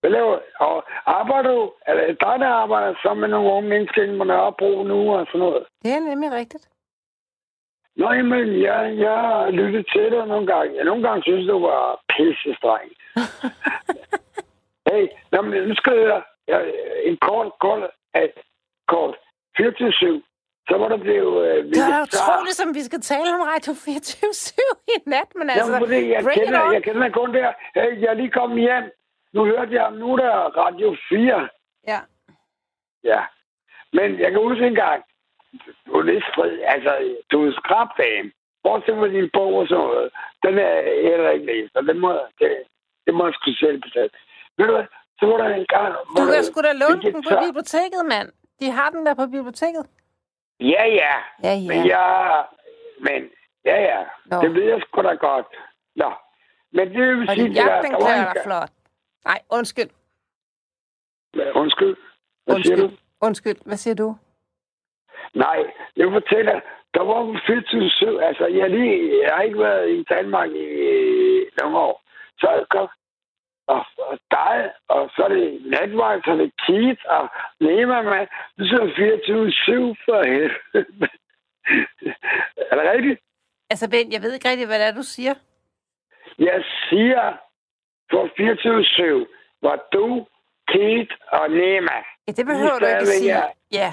Hvad 0.00 0.10
laver 0.10 0.38
Og 0.60 0.76
arbejder 1.18 1.50
du? 1.50 1.72
Er 1.86 1.94
det 1.94 2.20
dig, 2.26 2.36
der 2.42 2.48
arbejder 2.62 2.94
sammen 3.02 3.20
med 3.20 3.28
nogle 3.28 3.52
unge 3.52 3.68
mennesker 3.68 4.02
inde 4.02 4.18
på 4.18 4.24
Nørrebro 4.24 4.82
nu 4.82 4.98
og 5.16 5.26
sådan 5.26 5.40
noget? 5.40 5.64
Det 5.82 5.90
er 5.92 6.00
nemlig 6.00 6.30
rigtigt. 6.32 6.68
Nå, 7.96 8.12
jamen, 8.12 8.62
jeg, 8.62 8.80
jeg 8.98 9.48
lyttet 9.52 9.86
til 9.92 10.10
dig 10.10 10.26
nogle 10.26 10.46
gange. 10.46 10.76
Jeg 10.76 10.84
nogle 10.84 11.02
gange 11.08 11.22
synes, 11.22 11.46
du 11.48 11.58
var 11.66 12.00
pissestreng. 12.12 12.90
hey, 14.88 15.04
nå, 15.32 15.42
men 15.42 15.68
nu 15.68 15.74
skal 15.74 15.98
jeg. 15.98 16.22
Jeg, 16.48 16.72
en 17.04 17.16
kort, 17.16 17.52
kort, 17.60 17.90
at, 18.14 18.32
kort. 18.88 19.14
24 19.56 19.92
så 20.68 20.74
var 20.80 20.88
der 20.88 20.96
blevet... 21.06 21.34
Øh, 21.48 21.64
Det 21.64 21.78
er 21.96 22.02
utroligt, 22.08 22.56
som 22.60 22.74
vi 22.74 22.82
skal 22.88 23.00
tale 23.00 23.28
om 23.36 23.40
Radio 23.52 23.72
24 23.74 24.30
i 24.94 24.96
nat, 25.14 25.30
men 25.38 25.50
altså, 25.50 25.72
Jamen, 25.72 25.86
fordi 25.86 26.00
jeg, 26.14 26.22
kender, 26.38 26.72
jeg 26.72 26.82
kender 26.82 27.08
kun 27.20 27.34
der. 27.34 27.52
Hey, 27.74 27.90
jeg 28.02 28.08
er 28.10 28.18
lige 28.22 28.30
kommet 28.30 28.58
hjem. 28.60 28.84
Nu 29.34 29.44
hørte 29.44 29.72
jeg, 29.78 29.90
nu 29.90 30.06
er 30.12 30.16
der 30.16 30.34
Radio 30.62 30.96
4. 31.08 31.48
Ja. 31.92 32.00
Ja. 33.04 33.20
Men 33.92 34.08
jeg 34.22 34.30
kan 34.32 34.40
huske 34.48 34.66
en 34.66 34.74
gang, 34.84 35.00
du 35.86 35.92
er 36.00 36.02
lidt 36.02 36.24
strid. 36.32 36.54
Altså, 36.74 36.92
du 37.32 37.46
er 37.46 37.52
skrabdame. 37.60 38.30
Bortset 38.64 38.94
fra 39.00 39.08
din 39.16 39.30
bog 39.36 39.52
og 39.60 39.66
sådan 39.68 39.84
noget. 39.84 40.10
Den 40.44 40.54
er 40.58 40.74
heller 41.08 41.30
ikke 41.30 41.46
læst, 41.46 41.72
og 41.76 41.82
den 41.88 41.98
må, 42.04 42.10
det, 42.40 42.50
det 43.06 43.14
må 43.14 43.22
jeg 43.26 43.34
sgu 43.34 43.50
selv 43.64 43.78
betale. 43.86 44.10
Ved 44.58 44.66
du 44.66 44.72
hvad? 44.76 44.86
Så 45.18 45.26
var 45.26 45.36
der 45.36 45.48
en 45.54 45.66
gang... 45.76 45.94
Du 46.18 46.22
kan 46.32 46.44
sgu 46.44 46.60
da 46.68 46.72
låne 46.82 47.02
den 47.02 47.22
på 47.28 47.32
biblioteket, 47.46 48.02
mand. 48.14 48.28
De 48.60 48.70
har 48.70 48.88
den 48.90 49.06
der 49.06 49.14
på 49.14 49.26
biblioteket. 49.26 49.84
Ja, 50.60 50.84
ja. 50.86 51.14
Ja, 51.42 51.54
Men 51.68 51.86
jeg... 51.86 52.44
Men, 53.00 53.30
ja, 53.64 53.76
ja. 53.82 54.04
Nå. 54.26 54.40
Det 54.42 54.54
ved 54.54 54.62
jeg 54.62 54.80
sgu 54.82 55.02
da 55.02 55.14
godt. 55.14 55.46
Nå. 55.96 56.12
Men 56.72 56.88
det 56.88 56.98
vil 56.98 57.28
Og 57.28 57.34
sige... 57.34 57.44
din 57.44 57.52
jakke, 57.52 57.88
den 57.88 57.96
klæder 58.00 58.32
dig 58.32 58.42
flot. 58.44 58.70
Nej, 59.24 59.40
undskyld. 59.50 59.90
Undskyld. 61.54 61.96
Hvad 62.46 62.62
siger 62.62 62.76
du? 62.76 62.82
Undskyld. 62.82 62.98
Undskyld. 63.20 63.56
Hvad 63.66 63.76
siger 63.76 63.94
du? 63.94 64.16
Nej, 65.34 65.58
jeg 65.96 66.08
fortæller, 66.12 66.60
der 66.94 67.02
var 67.02 67.24
på 67.24 67.36
24 67.46 68.24
altså 68.24 68.46
jeg, 68.46 68.70
lige, 68.70 69.22
jeg 69.22 69.30
har 69.34 69.42
ikke 69.42 69.58
været 69.58 69.90
i 69.90 70.02
Danmark 70.02 70.50
i 70.50 70.64
øh, 70.64 71.46
nogle 71.60 71.78
år. 71.78 72.02
Så 72.38 72.50
jeg 72.50 72.64
kom, 72.70 72.88
og, 73.74 73.82
og 73.98 74.18
dig, 74.30 74.72
og 74.88 75.10
så 75.16 75.22
er 75.24 75.28
det 75.28 75.62
natvagt, 75.66 76.24
så 76.24 76.30
er 76.30 76.36
det 76.36 76.52
Keith, 76.66 77.02
og 77.16 77.28
Lema, 77.60 78.02
man. 78.02 78.26
Du 78.58 78.64
sidder 78.68 78.86
24-7 78.86 80.04
for 80.04 80.18
helvede. 80.32 80.56
er 82.70 82.74
det 82.78 82.90
rigtigt? 82.94 83.20
Altså, 83.70 83.90
Ben, 83.90 84.12
jeg 84.12 84.22
ved 84.22 84.32
ikke 84.34 84.48
rigtig, 84.50 84.66
hvad 84.66 84.78
det 84.78 84.86
er, 84.88 84.94
du 84.94 85.02
siger. 85.02 85.34
Jeg 86.38 86.64
siger, 86.88 87.36
for 88.10 88.22
24-7 89.24 89.26
var 89.62 89.76
du, 89.92 90.26
Keith 90.68 91.14
og 91.32 91.50
Nema. 91.50 91.98
Ja, 92.26 92.32
det 92.32 92.46
behøver 92.46 92.78
du 92.78 92.86
ikke 92.86 92.96
at 92.96 93.06
sige. 93.08 93.32
er- 93.32 93.52
Ja. 93.72 93.92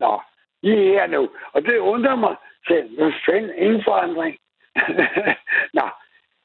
Nå, 0.00 0.20
I 0.62 0.70
er 0.70 0.76
her 0.92 1.06
nu. 1.06 1.30
Og 1.52 1.62
det 1.62 1.78
undrer 1.78 2.14
mig 2.16 2.36
selv. 2.68 2.94
Hvad 2.98 3.12
fanden? 3.26 3.54
Ingen 3.56 3.82
forandring. 3.84 4.38
Nå, 5.78 5.86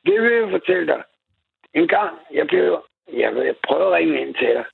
det 0.05 0.21
vil 0.21 0.31
jeg 0.33 0.49
fortælle 0.51 0.87
dig. 0.87 1.03
En 1.79 1.87
gang, 1.87 2.19
jeg 2.33 2.47
blev... 2.47 2.85
Jeg, 3.13 3.35
jeg 3.35 3.55
prøvede 3.67 3.87
at 3.87 3.93
ringe 3.93 4.21
ind 4.21 4.35
til 4.35 4.47
dig. 4.47 4.65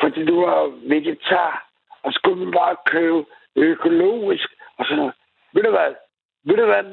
Fordi 0.00 0.24
du 0.24 0.44
var 0.44 0.66
vegetar, 0.88 1.70
og 2.02 2.12
skulle 2.12 2.44
man 2.44 2.52
bare 2.52 2.76
købe 2.86 3.24
økologisk 3.56 4.48
og 4.78 4.84
sådan 4.84 4.96
noget. 4.96 5.14
Ved 5.52 5.62
du 5.62 5.70
hvad? 5.70 5.94
Ved 6.44 6.56
du 6.56 6.64
hvad? 6.64 6.84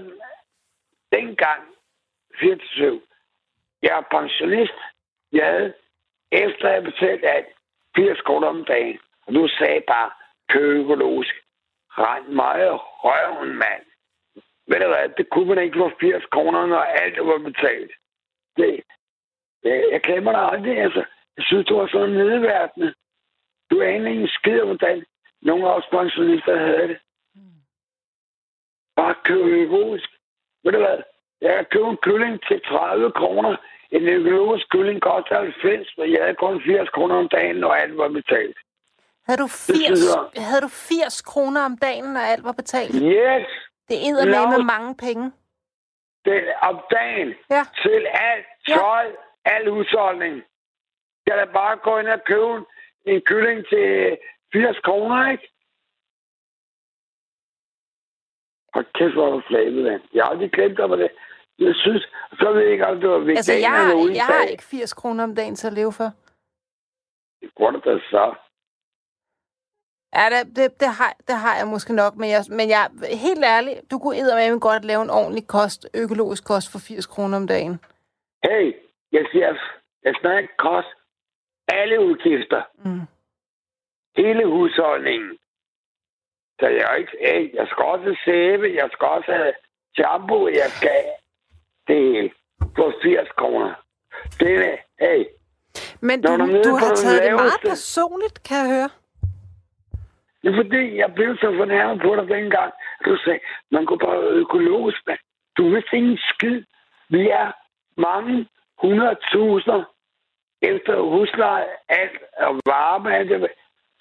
Dengang, 1.12 1.64
47, 2.40 3.02
jeg 3.82 3.98
er 3.98 4.02
pensionist. 4.12 4.80
Jeg 5.32 5.46
havde, 5.46 5.74
efter 6.32 6.70
jeg 6.70 6.84
betalte 6.84 7.28
alt, 7.28 7.48
80 7.96 8.22
kroner 8.22 8.48
om 8.48 8.66
dagen. 8.66 9.00
Og 9.26 9.34
du 9.34 9.48
sagde 9.48 9.82
bare, 9.88 10.12
køb 10.50 10.80
økologisk. 10.80 11.36
Rend 11.92 12.28
meget 12.28 12.80
røven, 13.04 13.56
mand. 13.56 13.84
Ved 14.68 14.80
du 14.80 14.88
hvad, 14.88 15.10
det 15.18 15.30
kunne 15.30 15.48
man 15.48 15.64
ikke 15.64 15.78
for 15.78 15.94
80 16.00 16.26
kroner, 16.26 16.66
når 16.66 16.80
alt 16.80 17.28
var 17.28 17.38
betalt. 17.38 17.92
Det, 18.58 18.84
jeg 19.92 20.02
glemmer 20.02 20.32
dig 20.32 20.42
aldrig, 20.52 20.78
altså. 20.82 21.04
Jeg 21.38 21.46
synes, 21.46 21.66
du 21.66 21.78
var 21.80 21.88
sådan 21.88 22.10
nedværtende. 22.16 22.94
Du 23.72 23.82
aner 23.82 24.10
ikke 24.10 24.22
en 24.22 24.28
skid 24.28 24.60
hvordan 24.62 25.06
nogle 25.42 25.68
af 25.70 25.74
os 25.78 25.88
pensionister 25.92 26.58
havde 26.60 26.88
det. 26.88 26.98
Bare 28.96 29.16
køb 29.24 29.46
økologisk. 29.46 30.10
Ved 30.64 30.72
du 30.72 30.78
hvad, 30.78 30.98
jeg 31.42 31.54
kan 31.56 31.66
købe 31.72 31.88
en 31.90 31.98
kylling 31.98 32.42
til 32.48 32.62
30 32.66 33.12
kroner. 33.12 33.56
En 33.92 34.08
økologisk 34.08 34.70
kylling 34.70 35.02
koster 35.02 35.36
90, 35.40 35.98
men 35.98 36.12
jeg 36.14 36.22
havde 36.24 36.36
kun 36.36 36.62
80 36.66 36.90
kroner 36.90 37.16
om 37.16 37.30
dagen, 37.30 37.56
når 37.56 37.72
alt 37.72 37.98
var 37.98 38.08
betalt. 38.10 38.58
Havde 39.28 39.42
du 39.42 39.48
80, 39.48 39.78
synes 39.78 40.00
jeg. 40.36 40.44
havde 40.46 40.62
du 40.62 40.68
80 40.68 41.22
kroner 41.22 41.62
om 41.66 41.78
dagen, 41.78 42.06
når 42.14 42.20
alt 42.20 42.44
var 42.44 42.52
betalt? 42.52 42.92
Yes! 42.96 43.48
Det 43.90 43.98
er 44.08 44.58
med 44.58 44.64
mange 44.64 44.96
penge. 44.96 45.32
det 46.26 46.44
om 46.62 46.80
dagen 46.92 47.34
Ja. 47.50 47.64
til 47.84 48.06
alt 48.32 48.46
Ja. 48.68 48.76
Al 49.54 49.70
husholdning. 49.70 50.36
Jeg 51.28 51.38
da 51.38 51.46
bare 51.60 51.78
gå 51.78 51.98
ind 52.00 52.08
og 52.08 52.22
købe 52.24 52.66
en 53.06 53.22
kylling 53.22 53.68
til 53.68 54.18
80 54.54 54.80
kroner, 54.80 55.32
ikke? 55.32 55.48
Hold 58.74 58.86
kæft, 58.94 59.14
hvor 59.14 59.32
du 59.32 59.42
flabet, 59.48 59.84
mand. 59.84 60.02
Jeg 60.14 60.24
har 60.24 60.30
aldrig 60.32 60.52
glemt 60.52 60.78
dig 60.78 60.88
på 60.88 60.96
det. 60.96 61.12
Jeg 61.60 61.76
synes, 61.76 62.04
så 62.40 62.52
ved 62.54 62.62
jeg 62.62 62.72
ikke, 62.72 62.88
om 62.88 63.02
du 63.02 63.08
var 63.08 63.20
veganer 63.20 63.38
Altså, 63.38 63.54
jeg, 63.54 63.82
eller 63.82 64.04
uden 64.04 64.16
jeg 64.16 64.26
har 64.26 64.44
ikke 64.44 64.64
80 64.64 64.94
kroner 64.94 65.24
om 65.24 65.36
dagen 65.36 65.56
til 65.56 65.68
at 65.68 65.74
leve 65.74 65.94
for. 65.94 66.10
Det 67.42 67.56
går 67.56 67.72
det 67.72 67.86
da 67.86 68.00
så. 68.00 68.36
Ja, 70.16 70.26
det, 70.34 70.56
det, 70.56 70.80
det, 70.82 70.88
har, 70.88 71.14
det 71.28 71.36
har 71.36 71.58
jeg 71.58 71.68
måske 71.68 71.94
nok, 71.94 72.16
men 72.16 72.30
jeg, 72.30 72.42
men 72.50 72.70
jeg 72.70 72.90
helt 73.28 73.44
ærligt, 73.46 73.92
du 73.92 74.00
kunne 74.00 74.24
med 74.24 74.60
godt 74.60 74.86
lave 74.86 75.02
en 75.02 75.10
ordentlig 75.10 75.48
kost, 75.48 75.88
økologisk 75.94 76.48
kost 76.48 76.72
for 76.72 76.80
80 76.80 77.06
kroner 77.06 77.38
om 77.38 77.48
dagen. 77.48 77.80
Hey, 78.44 78.74
jeg 79.12 79.26
siger, 79.32 79.56
jeg 80.04 80.14
snakker 80.22 80.50
kost. 80.58 80.88
Alle 81.68 82.00
udgifter. 82.00 82.62
Mm. 82.86 83.02
Hele 84.18 84.46
husholdningen. 84.46 85.38
Så 86.60 86.68
jeg 86.68 86.86
er 86.92 86.96
ikke, 86.96 87.18
hey, 87.22 87.56
jeg 87.56 87.68
skal 87.68 87.84
også 87.84 88.04
have 88.04 88.18
sæbe, 88.26 88.76
jeg 88.76 88.90
skal 88.94 89.08
også 89.08 89.32
have 89.32 89.54
shampoo, 89.96 90.48
jeg 90.48 90.70
skal 90.78 91.04
det 91.88 91.96
hele 91.96 92.32
for 92.76 92.94
80 93.04 93.30
kroner. 93.38 93.74
Det 94.40 94.52
er, 94.66 94.78
hey, 95.00 95.26
Men 96.02 96.22
du, 96.22 96.30
du 96.38 96.72
på 96.72 96.78
har 96.84 96.96
taget 96.96 97.24
det 97.24 97.34
meget 97.34 97.62
personligt, 97.62 98.44
kan 98.48 98.58
jeg 98.58 98.68
høre. 98.76 98.90
det 100.42 100.50
er 100.52 100.56
fordi, 100.64 100.98
jeg 100.98 101.14
blev 101.16 101.38
så 101.38 101.54
fornærmet 101.58 102.02
på 102.02 102.16
dig 102.16 102.28
dengang. 102.38 102.74
Du 103.06 103.18
sagde, 103.24 103.40
man 103.72 103.86
går 103.86 103.98
bare 103.98 104.22
økologisk, 104.42 104.98
mand. 105.08 105.20
Du 105.58 105.70
vidste 105.70 105.98
ingen 105.98 106.18
skid. 106.18 106.64
Vi 107.10 107.30
er 107.30 107.52
mange 108.02 108.48
hundredtusinder 108.82 109.84
efter 110.62 111.02
husleje, 111.02 111.68
alt 111.90 112.22
og 112.38 112.60
varme, 112.66 113.10
det, 113.30 113.52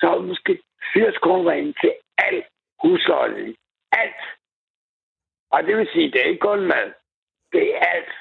så 0.00 0.06
er 0.10 0.14
det 0.18 0.28
måske 0.28 0.62
80 0.94 1.18
kroner 1.18 1.52
ind 1.52 1.74
til 1.80 1.92
alt 2.18 2.46
husholdning. 2.82 3.56
Alt. 3.92 4.22
Og 5.50 5.62
det 5.62 5.76
vil 5.76 5.88
sige, 5.92 6.10
det 6.12 6.20
er 6.20 6.28
ikke 6.28 6.46
kun 6.48 6.66
mad. 6.66 6.92
Det 7.52 7.74
er 7.74 7.78
alt. 7.78 8.12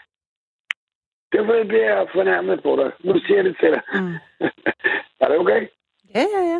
Derfor 1.31 1.63
bliver 1.63 1.95
jeg 1.95 2.09
fornærmet 2.13 2.63
på 2.63 2.75
dig. 2.75 2.91
Nu 2.99 3.19
siger 3.19 3.35
jeg 3.35 3.45
det 3.45 3.57
til 3.59 3.71
dig. 3.71 3.81
Mm. 3.93 4.15
er 5.21 5.27
det 5.27 5.37
okay? 5.37 5.67
Ja, 6.15 6.25
ja, 6.35 6.41
ja. 6.53 6.59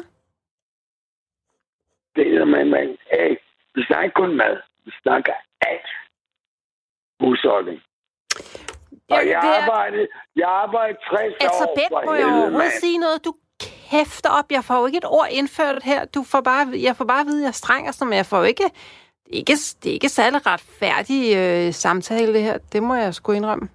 Det 2.15 2.35
er 2.35 2.45
man, 2.45 2.69
man. 2.69 2.97
Hey, 3.11 3.35
vi 3.75 3.83
snakker 3.83 4.03
ikke 4.03 4.13
kun 4.13 4.35
mad. 4.35 4.61
Vi 4.85 4.91
snakker 5.01 5.33
alt. 5.61 5.89
Husholdning. 7.19 7.81
Ja 9.09 9.15
Og 9.15 9.27
jeg 9.27 9.39
det 9.43 9.49
er, 9.49 9.61
arbejder, 9.61 10.05
jeg 10.35 10.49
arbejder 10.49 10.97
60 11.09 11.33
altså, 11.39 11.63
år 11.63 11.77
for 11.89 12.05
må 12.05 12.13
jeg 12.13 12.25
overhovedet 12.25 12.57
mand. 12.57 12.71
sige 12.71 12.97
noget? 12.97 13.25
Du 13.25 13.33
kæfter 13.89 14.29
op. 14.29 14.51
Jeg 14.51 14.63
får 14.63 14.79
jo 14.79 14.85
ikke 14.85 14.97
et 14.97 15.05
ord 15.05 15.27
indført 15.31 15.83
her. 15.83 16.05
Du 16.05 16.23
får 16.23 16.41
bare, 16.41 16.67
jeg 16.87 16.95
får 16.95 17.05
bare 17.05 17.21
at 17.21 17.27
vide, 17.27 17.37
at 17.37 17.41
jeg 17.41 17.47
er 17.47 17.61
streng 17.63 17.87
og 17.87 17.93
sådan, 17.93 18.09
men 18.09 18.17
jeg 18.17 18.25
får 18.25 18.43
ikke... 18.43 18.63
Det 19.25 19.33
er 19.33 19.37
ikke, 19.37 19.53
det 19.83 19.89
er 19.89 19.93
ikke 19.93 20.09
særlig 20.09 20.45
retfærdig 20.45 21.21
øh, 21.37 21.73
samtale, 21.73 22.33
det 22.33 22.41
her. 22.43 22.57
Det 22.73 22.83
må 22.83 22.95
jeg 22.95 23.13
sgu 23.13 23.31
indrømme. 23.31 23.69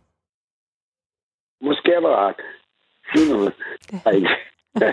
Måske 1.62 1.93
er 1.93 2.01
det 2.01 2.09
ret. 2.09 2.41
Sig 3.16 3.28
noget. 3.35 3.53
Er 4.81 4.93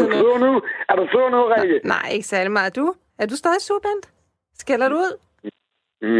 du 0.00 0.12
sur 0.20 0.38
nu? 0.38 0.62
Er 0.88 0.96
du 0.96 1.06
sur 1.12 1.30
nu, 1.30 1.40
Rikke? 1.46 1.80
Nej, 1.84 2.08
ikke 2.12 2.26
særlig 2.26 2.52
meget. 2.52 2.76
Du? 2.76 2.94
Er 3.18 3.26
du 3.26 3.36
stadig 3.36 3.62
sur, 3.62 3.78
Bent? 3.78 4.12
Skælder 4.54 4.88
du 4.88 4.94
ud? 4.94 5.12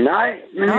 Nej, 0.05 0.31
men 0.59 0.69
Nå. 0.69 0.75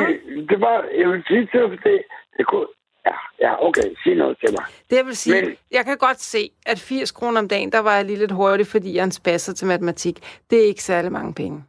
det 0.50 0.62
var, 0.62 0.86
jeg 1.00 1.10
vil 1.10 1.24
sige 1.28 1.46
til 1.52 1.60
dig, 1.84 2.04
det 2.40 2.48
kunne... 2.48 2.68
Ja, 3.10 3.16
ja, 3.46 3.52
okay, 3.68 3.88
sig 4.04 4.16
noget 4.16 4.38
til 4.40 4.50
mig. 4.58 4.66
Det 4.90 4.96
jeg 4.98 5.06
vil 5.06 5.18
sige, 5.18 5.42
Men- 5.42 5.56
jeg 5.72 5.86
kan 5.86 5.98
godt 5.98 6.20
se, 6.22 6.50
at 6.66 6.80
80 6.80 7.12
kroner 7.12 7.40
om 7.42 7.48
dagen, 7.48 7.72
der 7.72 7.80
var 7.80 7.96
jeg 7.96 8.06
lige 8.06 8.20
lidt 8.20 8.32
hurtig, 8.32 8.68
fordi 8.68 8.94
jeg 8.94 9.00
er 9.00 9.04
en 9.04 9.12
spasser 9.12 9.54
til 9.54 9.68
matematik. 9.68 10.16
Det 10.50 10.58
er 10.64 10.68
ikke 10.68 10.84
særlig 10.84 11.12
mange 11.12 11.34
penge. 11.34 11.64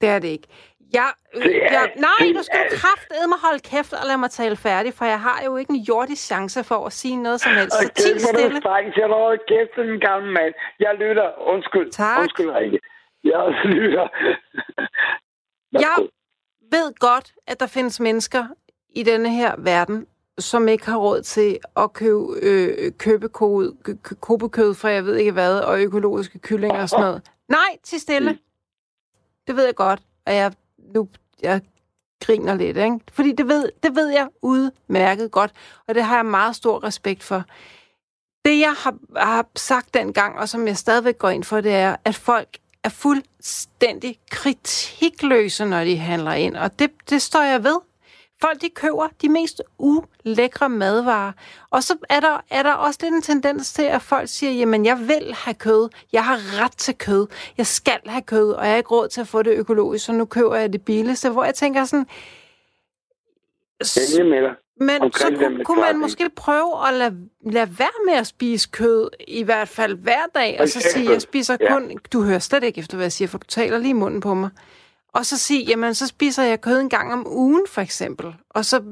Det 0.00 0.08
er 0.08 0.18
det 0.18 0.28
ikke. 0.28 0.48
Jeg, 0.92 1.10
øh, 1.34 1.54
jeg, 1.54 1.92
nej, 1.96 2.32
du 2.38 2.42
skal 2.42 2.60
jo 2.70 2.76
kraftedeme 2.82 3.34
holde 3.44 3.60
kæft 3.70 3.92
og 3.92 4.06
lade 4.06 4.18
mig 4.18 4.30
tale 4.30 4.56
færdig, 4.56 4.94
for 4.94 5.04
jeg 5.04 5.20
har 5.20 5.38
jo 5.44 5.56
ikke 5.56 5.70
en 5.72 5.80
jordisk 5.90 6.22
chance 6.26 6.64
for 6.64 6.86
at 6.86 6.92
sige 6.92 7.16
noget 7.16 7.40
som 7.40 7.52
helst. 7.52 7.72
Så 7.76 7.88
ti 7.88 8.02
kæft, 8.12 8.22
hvor 8.22 8.28
er 8.28 8.32
du 8.32 8.38
stille. 8.40 8.60
streng 8.60 8.86
til 8.94 9.02
dig. 9.14 9.38
Kæft, 9.50 9.72
den 9.76 10.00
gamle 10.00 10.32
mand. 10.32 10.54
Jeg 10.80 10.92
lytter. 10.98 11.28
Undskyld. 11.52 11.90
Tak. 11.90 12.18
Undskyld, 12.20 12.50
Rikke. 12.50 12.78
Jeg 13.24 13.42
lytter. 13.76 14.06
Værsgo. 15.72 16.02
ved 16.70 16.88
godt, 16.98 17.32
at 17.46 17.60
der 17.60 17.66
findes 17.66 18.00
mennesker 18.00 18.44
i 18.94 19.02
denne 19.02 19.30
her 19.30 19.54
verden, 19.58 20.06
som 20.38 20.68
ikke 20.68 20.86
har 20.86 20.96
råd 20.96 21.22
til 21.22 21.58
at 21.76 21.92
købe 21.92 22.34
øh, 22.42 22.92
købekød, 22.98 23.74
kø- 23.82 24.14
kobekød 24.20 24.74
fra 24.74 24.88
jeg 24.88 25.04
ved 25.04 25.16
ikke 25.16 25.32
hvad, 25.32 25.58
og 25.60 25.80
økologiske 25.80 26.38
kyllinger 26.38 26.82
og 26.82 26.88
sådan 26.88 27.04
noget. 27.04 27.22
Nej, 27.48 27.78
til 27.84 28.00
stille. 28.00 28.38
Det 29.46 29.56
ved 29.56 29.64
jeg 29.64 29.74
godt, 29.74 30.00
og 30.26 30.34
jeg, 30.34 30.52
nu, 30.94 31.08
jeg 31.42 31.60
griner 32.24 32.54
lidt, 32.54 32.76
ikke? 32.76 33.00
Fordi 33.12 33.32
det 33.32 33.48
ved, 33.48 33.68
det 33.82 33.96
ved 33.96 34.08
jeg 34.08 34.28
udmærket 34.42 35.30
godt, 35.30 35.52
og 35.88 35.94
det 35.94 36.04
har 36.04 36.16
jeg 36.16 36.26
meget 36.26 36.56
stor 36.56 36.84
respekt 36.84 37.22
for. 37.22 37.44
Det, 38.44 38.60
jeg 38.60 38.72
har, 38.78 38.94
har 39.16 39.46
sagt 39.56 39.94
dengang, 39.94 40.38
og 40.38 40.48
som 40.48 40.66
jeg 40.66 40.76
stadigvæk 40.76 41.18
går 41.18 41.28
ind 41.30 41.44
for, 41.44 41.60
det 41.60 41.72
er, 41.72 41.96
at 42.04 42.14
folk 42.14 42.48
er 42.84 42.88
fuldstændig 42.88 44.18
kritikløse, 44.30 45.64
når 45.64 45.84
de 45.84 45.96
handler 45.96 46.32
ind. 46.32 46.56
Og 46.56 46.78
det, 46.78 46.90
det 47.10 47.22
står 47.22 47.42
jeg 47.42 47.64
ved. 47.64 47.76
Folk, 48.40 48.60
de 48.60 48.68
køber 48.74 49.08
de 49.22 49.28
mest 49.28 49.62
ulækre 49.78 50.68
madvarer. 50.68 51.32
Og 51.70 51.82
så 51.82 51.94
er 52.08 52.20
der, 52.20 52.40
er 52.50 52.62
der 52.62 52.72
også 52.72 52.98
lidt 53.02 53.14
en 53.14 53.22
tendens 53.22 53.72
til, 53.72 53.82
at 53.82 54.02
folk 54.02 54.28
siger, 54.28 54.52
jamen, 54.52 54.84
jeg 54.86 54.98
vil 54.98 55.34
have 55.34 55.54
kød. 55.54 55.88
Jeg 56.12 56.24
har 56.24 56.64
ret 56.64 56.72
til 56.76 56.94
kød. 56.98 57.26
Jeg 57.58 57.66
skal 57.66 58.00
have 58.06 58.22
kød, 58.22 58.50
og 58.52 58.64
jeg 58.64 58.70
har 58.72 58.76
ikke 58.76 58.90
råd 58.90 59.08
til 59.08 59.20
at 59.20 59.28
få 59.28 59.42
det 59.42 59.50
økologisk, 59.54 60.04
så 60.04 60.12
nu 60.12 60.24
køber 60.24 60.56
jeg 60.56 60.72
det 60.72 60.82
billigste. 60.84 61.30
Hvor 61.30 61.44
jeg 61.44 61.54
tænker 61.54 61.84
sådan, 61.84 62.06
Jeg 64.18 64.26
med 64.26 64.42
dig. 64.42 64.54
men 64.80 65.02
Omkring 65.02 65.38
så 65.38 65.42
kunne, 65.48 65.64
kunne 65.64 65.80
man 65.80 65.98
måske 65.98 66.30
prøve 66.36 66.88
at 66.88 66.94
lade, 66.94 67.16
lade 67.46 67.78
være 67.78 68.04
med 68.06 68.14
at 68.14 68.26
spise 68.26 68.68
kød, 68.72 69.08
i 69.28 69.42
hvert 69.42 69.68
fald 69.68 69.94
hver 69.96 70.26
dag, 70.34 70.56
og 70.60 70.68
så 70.68 70.80
sige, 70.80 71.10
jeg 71.10 71.22
spiser 71.22 71.56
Ja. 71.60 71.72
kun... 71.72 71.98
Du 72.12 72.22
hører 72.22 72.38
slet 72.38 72.64
ikke 72.64 72.78
efter, 72.78 72.96
hvad 72.96 73.04
jeg 73.04 73.12
siger, 73.12 73.28
for 73.28 73.38
du 73.38 73.46
taler 73.46 73.78
lige 73.78 73.90
i 73.90 73.92
munden 73.92 74.20
på 74.20 74.34
mig. 74.34 74.50
Og 75.12 75.26
så 75.26 75.38
sige, 75.38 75.64
jamen, 75.64 75.94
så 75.94 76.06
spiser 76.06 76.42
jeg 76.42 76.60
kød 76.60 76.80
en 76.80 76.88
gang 76.88 77.12
om 77.12 77.26
ugen, 77.26 77.66
for 77.68 77.80
eksempel. 77.80 78.34
Og 78.50 78.64
så 78.64 78.82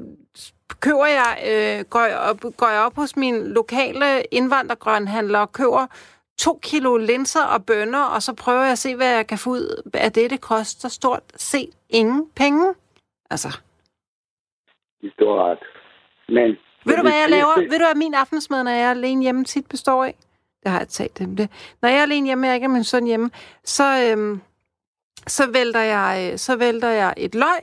køber 0.79 1.05
jeg, 1.05 1.37
øh, 1.47 1.85
går, 1.85 1.99
jeg 2.05 2.17
op, 2.17 2.41
går 2.57 2.67
jeg 2.69 2.81
op 2.81 2.95
hos 2.95 3.15
min 3.15 3.47
lokale 3.47 4.23
indvandrergrønhandler 4.31 5.39
og 5.39 5.51
køber 5.51 5.87
to 6.39 6.59
kilo 6.61 6.97
linser 6.97 7.43
og 7.43 7.65
bønner, 7.65 8.03
og 8.03 8.23
så 8.23 8.33
prøver 8.33 8.61
jeg 8.63 8.71
at 8.71 8.77
se, 8.77 8.95
hvad 8.95 9.07
jeg 9.15 9.27
kan 9.27 9.37
få 9.37 9.49
ud 9.49 9.81
af 9.93 10.11
det. 10.13 10.29
Det 10.29 10.41
koster 10.41 10.89
stort 10.89 11.23
set 11.35 11.69
ingen 11.89 12.29
penge. 12.35 12.73
Altså, 13.29 13.57
Du 15.19 15.25
har 15.29 15.51
ret. 15.51 15.59
Men... 16.29 16.57
Ved 16.85 16.95
du, 16.95 17.01
hvad 17.01 17.11
jeg 17.11 17.21
Det- 17.23 17.29
laver? 17.29 17.55
det- 17.55 17.71
Ved 17.71 17.79
du, 17.79 17.85
hvad 17.85 17.95
min 17.95 18.13
aftensmad, 18.13 18.63
når 18.63 18.71
jeg 18.71 18.81
er 18.81 18.89
alene 18.91 19.21
hjemme, 19.21 19.43
tit 19.43 19.65
består 19.69 20.03
af? 20.05 20.15
Det 20.63 20.71
har 20.71 20.79
jeg 20.79 20.87
talt 20.87 21.19
dem 21.19 21.35
det. 21.35 21.49
Når 21.81 21.89
jeg 21.89 21.97
er 21.97 22.01
alene 22.01 22.25
hjemme, 22.25 22.47
jeg 22.47 22.55
ikke 22.55 22.65
er 22.65 22.69
min 22.69 22.83
søn 22.83 23.05
hjemme, 23.05 23.31
så, 23.63 23.83
øhm, 24.11 24.41
så, 25.29 25.51
vælter 25.51 25.79
jeg, 25.79 26.29
øh, 26.31 26.37
så 26.37 26.55
vælter 26.55 26.89
jeg 26.89 27.13
et 27.17 27.35
løg 27.35 27.61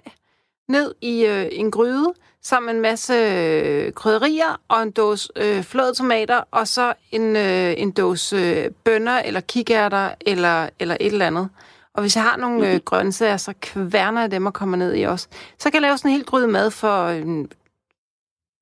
ned 0.69 0.95
i 1.03 1.27
øh, 1.27 1.47
en 1.53 1.71
gryde, 1.71 2.14
sammen 2.43 2.67
med 2.67 2.75
en 2.75 2.83
masse 2.83 3.14
øh, 3.14 3.93
krydderier 3.93 4.61
og 4.69 4.83
en 4.83 4.91
dåse 4.91 5.33
øh, 5.37 5.62
flåede 5.62 5.95
tomater, 5.95 6.41
og 6.51 6.67
så 6.67 6.95
en, 7.12 7.37
øh, 7.37 7.83
en 7.83 7.93
dåse 7.93 8.37
øh, 8.37 8.71
bønner 8.85 9.19
eller 9.19 9.41
kikærter 9.41 10.14
eller, 10.27 10.69
eller 10.81 10.97
et 11.01 11.12
eller 11.12 11.27
andet. 11.27 11.51
Og 11.95 12.01
hvis 12.03 12.17
jeg 12.17 12.25
har 12.25 12.37
nogle 12.37 12.73
øh, 12.75 12.81
grøntsager, 12.85 13.37
så 13.37 13.55
kværner 13.62 14.21
jeg 14.21 14.31
dem 14.31 14.47
og 14.47 14.55
kommer 14.55 14.77
ned 14.77 14.97
i 14.97 15.03
også. 15.03 15.29
Så 15.59 15.71
kan 15.71 15.75
jeg 15.75 15.83
lave 15.83 15.97
sådan 15.99 16.11
en 16.11 16.17
helt 16.17 16.27
gryde 16.27 16.49
mad 16.49 16.71
for 16.71 16.97
øh, 17.07 17.49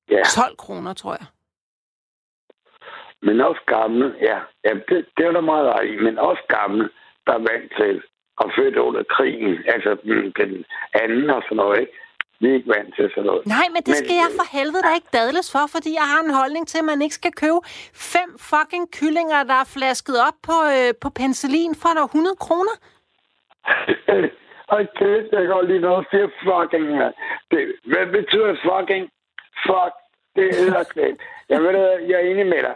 Ja, 0.09 0.21
12 0.35 0.57
kroner, 0.57 0.93
tror 0.93 1.13
jeg. 1.19 1.25
men 3.21 3.41
også 3.41 3.61
gamle, 3.67 4.15
ja. 4.21 4.39
ja 4.65 4.73
det, 4.89 5.05
det 5.17 5.25
er 5.25 5.31
der 5.31 5.41
meget 5.41 5.85
i. 5.91 5.95
Men 6.03 6.17
også 6.19 6.43
gamle, 6.49 6.89
der 7.25 7.33
er 7.33 7.43
vant 7.51 7.71
til 7.79 8.03
at 8.41 8.47
født 8.57 8.77
under 8.87 9.03
krigen. 9.15 9.53
Altså 9.73 9.91
den, 10.03 10.19
den 10.41 10.51
anden 11.01 11.29
og 11.29 11.41
sådan 11.43 11.57
noget, 11.57 11.79
ikke? 11.79 11.93
Vi 12.39 12.49
er 12.49 12.53
ikke 12.53 12.69
vant 12.77 12.95
til 12.95 13.09
sådan 13.13 13.23
noget. 13.29 13.45
Nej, 13.45 13.67
men 13.73 13.81
det 13.87 13.93
Men- 13.95 14.01
skal 14.03 14.15
jeg 14.23 14.31
for 14.39 14.47
helvede 14.57 14.83
da 14.87 14.91
ikke 14.99 15.11
dadles 15.19 15.47
for, 15.55 15.63
fordi 15.75 15.89
jeg 16.01 16.07
har 16.13 16.21
en 16.27 16.33
holdning 16.41 16.67
til, 16.67 16.77
at 16.81 16.85
man 16.91 17.01
ikke 17.01 17.15
skal 17.21 17.33
købe 17.43 17.59
fem 18.13 18.29
fucking 18.51 18.85
kyllinger, 18.97 19.43
der 19.51 19.57
er 19.63 19.67
flasket 19.77 20.15
op 20.27 20.37
på, 20.49 20.55
øh, 20.75 20.89
på 21.03 21.09
penicillin 21.19 21.73
for 21.81 21.89
der 21.97 22.03
100 22.03 22.35
kroner. 22.45 22.75
Og 24.73 24.79
kæft, 24.99 25.29
jeg 25.31 25.47
går 25.47 25.61
lige 25.61 25.79
noget 25.79 25.97
og 25.97 26.05
siger 26.11 26.27
fucking. 26.47 26.87
Det, 27.51 27.61
hvad 27.91 28.05
betyder 28.17 28.51
fucking? 28.69 29.03
Fuck, 29.65 29.93
det 30.35 30.55
hedder 30.55 30.83
kvæt. 30.93 31.15
Jeg 31.49 31.59
ved 31.63 31.69
det, 31.77 32.09
jeg 32.09 32.15
er 32.21 32.25
enig 32.31 32.45
med 32.45 32.61
dig. 32.67 32.75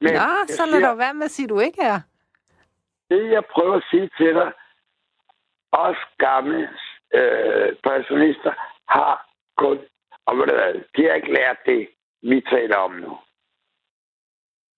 Men 0.00 0.12
Nå, 0.12 0.28
så 0.48 0.62
lad 0.66 0.72
siger, 0.74 0.88
dog 0.88 0.98
være 0.98 1.14
med 1.14 1.24
at 1.24 1.30
sige, 1.30 1.44
at 1.44 1.50
du 1.50 1.58
ikke 1.60 1.82
er. 1.82 2.00
det, 3.10 3.30
jeg 3.30 3.42
prøver 3.54 3.74
at 3.76 3.84
sige 3.90 4.10
til 4.18 4.34
dig, 4.34 4.52
os 5.88 6.00
gamle 6.18 6.68
øh, 7.18 7.68
pensionister 7.88 8.52
har 8.88 9.14
kun, 9.56 9.78
og 10.26 10.36
ved 10.36 10.46
du 10.46 10.54
hvad, 10.54 10.74
de 10.96 11.02
har 11.08 11.14
ikke 11.14 11.32
lært 11.32 11.58
det, 11.66 11.88
vi 12.22 12.40
taler 12.40 12.76
om 12.76 12.92
nu. 12.92 13.12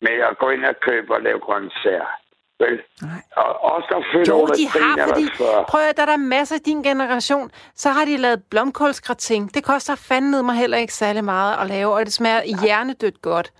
Men 0.04 0.12
jeg 0.18 0.34
går 0.40 0.50
ind 0.50 0.64
og 0.64 0.74
køber 0.80 1.14
og 1.14 1.22
laver 1.22 1.38
grøntsager. 1.38 2.10
Vel? 2.60 2.82
Nej. 3.02 3.22
Og 3.36 3.50
også 3.72 3.88
der 3.90 4.02
født 4.12 4.28
Jo, 4.28 4.46
de 4.46 4.66
har, 4.68 5.08
fordi... 5.08 5.24
Prøv 5.68 5.80
at 5.90 5.96
der 5.96 6.02
er 6.02 6.06
der 6.06 6.16
masser 6.16 6.56
af 6.56 6.60
din 6.60 6.82
generation. 6.82 7.50
Så 7.74 7.88
har 7.90 8.04
de 8.04 8.16
lavet 8.16 8.42
blomkålsgrating. 8.50 9.54
Det 9.54 9.64
koster 9.64 9.94
fandme 9.94 10.42
mig 10.42 10.54
heller 10.54 10.78
ikke 10.78 10.94
særlig 10.94 11.24
meget 11.24 11.60
at 11.60 11.66
lave, 11.66 11.92
og 11.92 12.00
det 12.06 12.12
smager 12.12 12.42
hjernedødt 12.62 13.22
godt. 13.22 13.52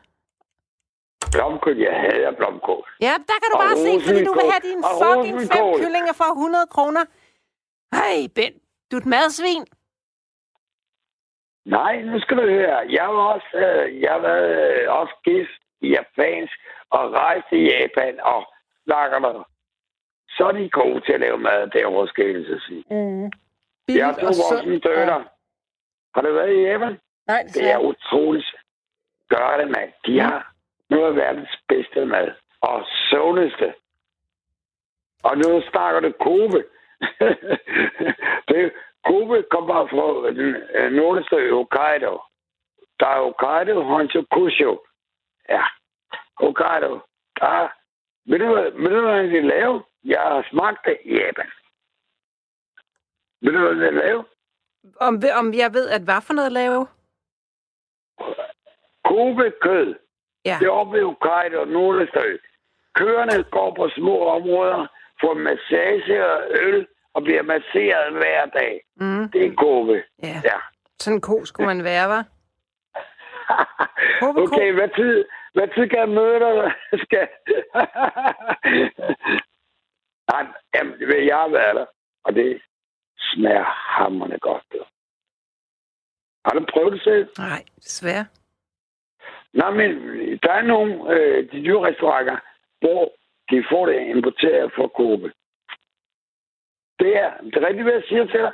Blomkål, 1.33 1.77
jeg 1.79 1.95
hader 2.03 2.33
blomkål. 2.41 2.85
Ja, 3.01 3.15
der 3.31 3.37
kan 3.41 3.49
du 3.53 3.57
Og 3.57 3.63
bare 3.65 3.77
se, 3.87 3.93
fordi 4.07 4.25
du 4.25 4.33
vil 4.39 4.47
have 4.53 4.65
dine 4.71 4.83
fucking 5.03 5.39
fem 5.53 5.65
kyllinger 5.81 6.13
for 6.21 6.25
100 6.25 6.67
kroner. 6.75 7.05
Hej, 7.93 8.29
Ben, 8.35 8.53
du 8.91 8.97
er 8.97 9.01
et 9.01 9.07
madsvin. 9.07 9.65
Nej, 11.65 12.03
nu 12.03 12.21
skal 12.21 12.37
du 12.37 12.43
høre. 12.43 12.79
Jeg 12.91 13.09
var 13.09 13.25
også, 13.35 13.57
øh, 13.57 14.01
jeg 14.01 14.23
var 14.23 14.37
øh, 14.37 15.01
også 15.01 15.15
gæst 15.25 15.61
i 15.81 15.89
japansk 15.89 16.53
og 16.91 17.13
rejste 17.13 17.57
i 17.57 17.65
Japan 17.73 18.21
og 18.21 18.47
snakker 18.85 19.19
der. 19.19 19.49
Så 20.29 20.45
er 20.45 20.53
de 20.53 20.71
gode 20.71 21.01
til 21.01 21.13
at 21.13 21.21
lave 21.21 21.39
mad 21.39 21.71
derovre, 21.71 22.09
skal 22.09 22.27
jeg 22.27 22.45
så 22.47 22.61
sige. 22.67 22.85
Mm. 22.91 23.31
Jeg 23.89 24.07
har 24.07 24.13
to 24.13 24.27
voksne 24.27 24.79
døtre. 24.79 25.25
Har 26.15 26.23
du 26.23 26.33
været 26.33 26.53
i 26.57 26.61
Japan? 26.61 26.99
Nej, 27.27 27.43
Det 27.55 27.71
er 27.71 27.79
utroligt. 27.79 28.47
Gør 29.29 29.57
det, 29.61 29.71
mand. 29.71 29.93
De 30.07 30.21
har 30.21 30.53
noget 30.91 31.07
af 31.07 31.17
verdens 31.17 31.57
bedste 31.69 32.07
mad. 32.07 32.29
Og 32.61 32.85
sundeste. 33.11 33.75
Og 35.23 35.37
nu 35.39 35.63
snakker 35.71 36.01
du 36.01 36.13
Kobe. 36.21 36.65
det, 38.49 38.73
Kobe 39.07 39.45
kommer 39.51 39.87
fra 39.93 40.07
øh, 40.79 40.93
nordligste 40.93 41.37
ø, 41.37 41.51
Hokkaido. 41.53 42.21
Der 43.01 43.07
er 43.07 43.23
Hokkaido, 43.23 43.83
Honshu, 43.83 44.23
Kusho. 44.31 44.79
Ja, 45.49 45.65
Hokkaido. 46.41 47.01
Der, 47.41 47.69
ved 48.27 48.39
du, 48.39 48.47
ved 48.83 48.91
du, 48.91 49.01
hvad 49.01 49.23
de 49.23 49.41
laver? 49.41 49.81
Jeg 50.05 50.21
har 50.21 50.47
smagt 50.51 50.87
det 50.87 50.97
i 51.05 51.15
Japan. 51.15 51.51
Ved 53.43 53.53
du, 53.53 53.59
hvad 53.59 53.87
de 53.87 53.91
laver? 53.91 54.23
Om, 55.01 55.23
om 55.41 55.55
jeg 55.55 55.71
ved, 55.73 55.89
at 55.89 56.03
hvad 56.03 56.23
for 56.27 56.33
noget 56.33 56.53
lave? 56.53 56.87
Kobe-kød. 59.05 59.95
Ja. 60.45 60.57
Det 60.61 60.67
er 60.67 60.71
oppe 60.71 60.99
i 60.99 61.03
Hokkaido, 61.03 61.65
nordligste 61.65 62.21
ø. 62.21 62.37
Køerne 62.95 63.45
går 63.45 63.75
på 63.75 63.89
små 63.97 64.27
områder, 64.27 64.87
får 65.23 65.35
massage 65.35 66.27
og 66.27 66.43
øl 66.51 66.87
og 67.15 67.23
bliver 67.23 67.43
masseret 67.43 68.13
hver 68.13 68.47
dag. 68.47 68.81
Mm. 68.97 69.29
Det 69.33 69.47
er 69.47 69.55
Kobe. 69.55 70.03
Ja. 70.23 70.41
Ja. 70.45 70.59
Sådan 70.99 71.17
en 71.17 71.21
ko 71.21 71.45
skulle 71.45 71.67
man 71.67 71.85
være, 71.85 72.09
var. 72.09 72.25
Okay, 74.23 74.73
hvad 74.73 74.89
tid, 74.97 75.25
hvad 75.55 75.69
tid 75.75 75.89
kan 75.89 75.99
jeg 75.99 76.09
møde 76.09 76.41
dig? 76.41 76.73
Skal... 77.05 77.29
Nej, 80.33 80.47
jamen, 80.75 81.27
jeg 81.27 81.37
har 81.37 81.49
været 81.49 81.77
der, 81.77 81.87
og 82.25 82.35
det 82.35 82.63
smager 83.19 83.65
hammerne 83.99 84.39
godt. 84.39 84.65
Du. 84.73 84.85
Har 86.45 86.53
du 86.53 86.67
prøvet 86.73 86.93
det 86.93 87.03
selv? 87.03 87.29
Nej, 87.39 87.65
desværre. 87.77 88.27
Nej, 89.53 89.71
men 89.71 89.91
der 90.43 90.53
er 90.53 90.63
nogle 90.63 91.15
øh, 91.15 91.53
de 91.53 91.65
dyre 91.65 91.87
restauranter, 91.87 92.37
hvor 92.81 93.13
de 93.53 93.65
får 93.71 93.87
det 93.87 94.07
importeret 94.17 94.73
fra 94.77 94.87
Kobe. 94.99 95.29
Det 97.01 97.13
er, 97.25 97.33
det 97.43 97.57
er 97.57 97.67
rigtigt, 97.69 97.85
hvad 97.85 97.93
jeg 97.93 98.09
siger 98.09 98.25
til 98.25 98.41
dig. 98.41 98.53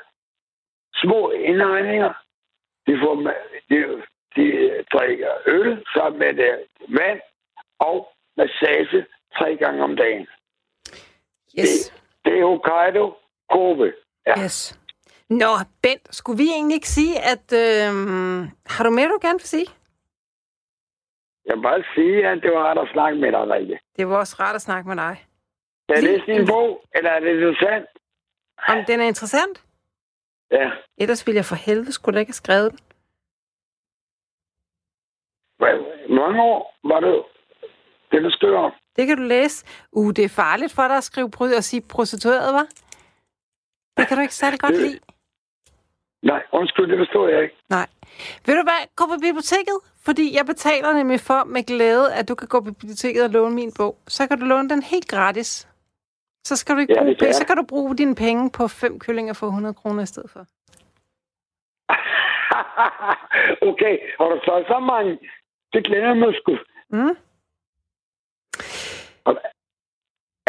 Små 0.95 1.31
indhegninger. 1.31 2.13
De, 2.87 2.93
får, 3.03 3.15
de, 3.71 3.77
de 4.37 4.45
drikker 4.93 5.33
øl 5.47 5.85
sammen 5.95 6.19
med 6.19 6.33
det 6.35 6.51
vand 6.89 7.21
og 7.79 8.13
massage 8.37 9.07
tre 9.39 9.57
gange 9.57 9.85
om 9.85 9.97
dagen. 9.97 10.27
Yes. 11.59 11.95
Det 12.25 12.39
er 12.39 12.45
Hokkaido 12.47 13.15
Kobe. 13.51 13.93
Ja. 14.27 14.45
Yes. 14.45 14.79
Nå, 15.29 15.53
Bent, 15.83 16.15
skulle 16.15 16.39
vi 16.39 16.49
egentlig 16.49 16.75
ikke 16.75 16.89
sige, 16.89 17.15
at... 17.33 17.47
Øh, 17.53 17.93
har 18.67 18.85
du 18.85 18.91
mere, 18.91 19.09
du 19.09 19.19
gerne 19.23 19.39
vil 19.39 19.49
sige? 19.49 19.67
Jeg 21.49 21.57
vil 21.57 21.63
bare 21.63 21.83
sige, 21.95 22.27
at 22.29 22.43
det 22.43 22.51
var 22.53 22.63
rart 22.69 22.79
at 22.79 22.89
snakke 22.93 23.19
med 23.21 23.33
dig, 23.33 23.51
Rikke. 23.51 23.79
Det 23.97 24.09
var 24.09 24.17
også 24.17 24.37
rart 24.41 24.55
at 24.55 24.63
snakke 24.63 24.89
med 24.89 24.97
dig. 24.97 25.25
Er 25.89 26.01
det 26.01 26.23
din 26.27 26.47
bog, 26.47 26.85
eller 26.95 27.11
er 27.11 27.21
det 27.21 27.31
interessant? 27.37 27.87
Om 28.69 28.85
den 28.87 29.01
er 29.01 29.05
interessant? 29.05 29.65
Ja. 30.51 30.71
Ellers 30.99 31.27
ville 31.27 31.37
jeg 31.37 31.45
for 31.45 31.55
helvede 31.55 31.93
skulle 31.93 32.15
da 32.15 32.21
ikke 32.21 32.31
have 32.31 32.43
skrevet 32.45 32.71
den. 32.73 32.79
Hvor 35.59 36.15
mange 36.21 36.43
år 36.43 36.75
var 36.85 37.01
det, 37.01 37.23
det 38.13 38.23
du 38.25 38.31
skriver 38.31 38.59
om? 38.59 38.73
Det 38.97 39.07
kan 39.07 39.17
du 39.17 39.23
læse. 39.23 39.67
Uh, 39.93 40.11
det 40.17 40.25
er 40.25 40.29
farligt 40.29 40.73
for 40.75 40.83
dig 40.89 40.97
at 40.97 41.05
skrive 41.05 41.31
bryd 41.31 41.55
og 41.55 41.65
sige 41.65 41.83
prostitueret, 41.91 42.55
var? 42.55 42.67
Det 43.97 44.09
kan 44.09 44.17
du 44.17 44.23
ikke 44.23 44.35
særlig 44.35 44.61
godt 44.61 44.73
Det- 44.75 44.83
lide. 44.83 44.99
Nej, 46.23 46.43
undskyld, 46.53 46.91
det 46.91 46.99
forstår 46.99 47.29
jeg 47.29 47.43
ikke. 47.43 47.57
Nej. 47.71 47.87
Ved 48.47 48.57
du 48.57 48.63
hvad? 48.63 48.81
Gå 48.97 49.07
på 49.07 49.17
biblioteket. 49.21 49.79
Fordi 50.07 50.37
jeg 50.37 50.47
betaler 50.47 50.93
nemlig 50.93 51.21
for 51.21 51.45
med 51.45 51.63
glæde, 51.67 52.15
at 52.15 52.29
du 52.29 52.35
kan 52.35 52.49
gå 52.49 52.61
på 52.61 52.73
biblioteket 52.73 53.25
og 53.25 53.31
låne 53.31 53.55
min 53.55 53.73
bog. 53.79 53.99
Så 54.09 54.27
kan 54.27 54.39
du 54.41 54.45
låne 54.45 54.69
den 54.69 54.83
helt 54.83 55.09
gratis. 55.09 55.69
Så, 56.45 56.57
skal 56.57 56.75
du 56.75 56.81
ikke 56.81 56.93
Ja, 56.93 57.01
bruge, 57.01 57.15
det 57.15 57.35
så 57.35 57.47
kan 57.47 57.57
du 57.57 57.63
bruge 57.63 57.97
dine 57.97 58.15
penge 58.15 58.51
på 58.51 58.69
fem 58.69 58.99
kyllinger 58.99 59.33
for 59.33 59.47
100 59.47 59.75
kroner 59.75 60.03
i 60.03 60.07
stedet 60.07 60.31
for. 60.31 60.41
okay, 63.71 63.99
har 64.19 64.29
du 64.29 64.41
så 64.45 64.65
så 64.69 64.79
mange? 64.79 65.19
Det 65.73 65.85
glæder 65.85 66.07
jeg 66.07 66.17
mig 66.17 66.35
sgu. 66.35 66.53
Mm? 66.91 67.17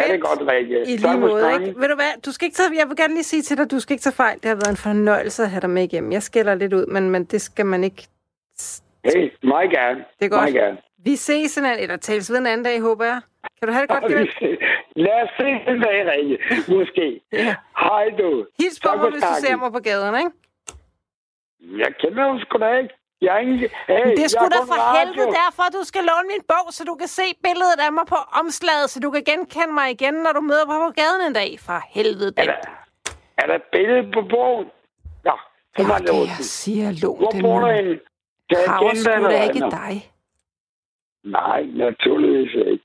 Er 0.04 0.12
det 0.12 0.20
godt, 0.20 0.40
Rikke? 0.52 0.82
I 0.92 0.96
lige 0.96 1.18
måde, 1.18 1.52
ikke? 1.54 1.80
Ved 1.80 1.88
du 1.88 1.94
hvad? 1.94 2.20
Du 2.26 2.32
skal 2.32 2.44
ikke 2.46 2.54
tage, 2.56 2.70
jeg 2.78 2.88
vil 2.88 2.96
gerne 2.96 3.14
lige 3.14 3.24
sige 3.24 3.42
til 3.42 3.56
dig, 3.58 3.70
du 3.70 3.80
skal 3.80 3.94
ikke 3.94 4.02
tage 4.02 4.14
fejl. 4.14 4.36
Det 4.42 4.48
har 4.48 4.54
været 4.54 4.70
en 4.70 4.76
fornøjelse 4.76 5.42
at 5.42 5.50
have 5.50 5.60
dig 5.60 5.70
med 5.70 5.82
igennem. 5.82 6.12
Jeg 6.12 6.22
skælder 6.22 6.54
lidt 6.54 6.72
ud, 6.72 6.86
men, 6.86 7.10
men 7.10 7.24
det 7.24 7.40
skal 7.40 7.66
man 7.66 7.84
ikke... 7.84 8.08
Hey, 9.04 9.32
meget 9.42 9.70
gerne. 9.70 10.04
Det 10.18 10.24
er 10.24 10.28
godt. 10.28 10.40
Meget 10.40 10.54
gerne. 10.54 10.78
Vi 11.04 11.16
ses 11.16 11.58
en 11.58 11.64
anden, 11.64 11.82
eller 11.82 11.96
tales 11.96 12.30
ved 12.32 12.38
en 12.38 12.46
anden 12.46 12.64
dag, 12.64 12.80
håber 12.80 13.04
jeg. 13.04 13.20
Kan 13.58 13.68
du 13.68 13.72
have 13.72 13.82
det 13.82 13.90
godt, 13.90 14.04
Bjørn? 14.08 14.26
Lad 15.06 15.22
os 15.22 15.30
se 15.38 15.46
en 15.72 15.80
dag, 15.80 15.98
Rikke. 16.12 16.38
Måske. 16.68 17.20
Ja. 17.32 17.54
Hej 17.78 18.04
du. 18.18 18.46
Hils 18.60 18.80
på 18.80 18.88
mig, 18.96 19.10
hvis 19.10 19.22
du 19.22 19.34
ser 19.46 19.56
mig 19.56 19.72
på 19.72 19.78
gaden, 19.78 20.14
ikke? 20.18 20.30
Jeg 21.82 21.94
kender 22.00 22.24
jo 22.26 22.38
sgu 22.44 22.58
da 22.58 22.76
ikke. 22.78 22.94
Jeg 23.22 23.34
er 23.36 23.38
ingen... 23.38 23.58
Hey, 23.58 24.10
Det 24.16 24.24
er 24.24 24.28
sgu 24.34 24.44
da 24.56 24.60
for 24.72 24.78
radio. 24.80 24.98
helvede 25.00 25.26
derfor, 25.42 25.62
at 25.68 25.72
du 25.78 25.82
skal 25.90 26.02
låne 26.10 26.26
min 26.34 26.42
bog, 26.52 26.66
så 26.76 26.84
du 26.90 26.94
kan 26.94 27.08
se 27.08 27.22
billedet 27.46 27.78
af 27.86 27.92
mig 27.92 28.06
på 28.14 28.18
omslaget, 28.40 28.90
så 28.90 29.00
du 29.00 29.10
kan 29.10 29.22
genkende 29.30 29.72
mig 29.80 29.90
igen, 29.90 30.14
når 30.14 30.32
du 30.32 30.40
møder 30.40 30.66
mig 30.66 30.78
på 30.86 30.90
gaden 31.00 31.20
en 31.28 31.32
dag. 31.40 31.50
For 31.66 31.78
helvede, 31.96 32.28
Er 32.28 32.32
Ben. 32.38 32.46
der, 32.46 32.58
er 33.42 33.46
der 33.52 33.58
billede 33.72 34.12
på 34.16 34.20
bogen? 34.34 34.66
Ja, 35.28 35.36
så 35.76 35.86
var 35.90 35.98
det 35.98 36.08
det 36.08 36.26
jeg 36.34 36.44
siger, 36.64 36.86
lån 37.02 37.18
Hvor 37.18 37.30
det 37.30 37.42
bor 37.42 37.60
du 37.60 37.66
henne? 37.66 37.94
Kan 38.48 38.58
jeg 38.64 38.70
Har 38.72 38.78
kende 38.82 39.00
sgu 39.02 39.10
dig, 39.10 39.16
eller 39.16 39.42
ikke 39.48 39.60
dig. 39.80 39.92
Nej, 41.24 41.60
naturligvis 41.84 42.54
ikke. 42.72 42.84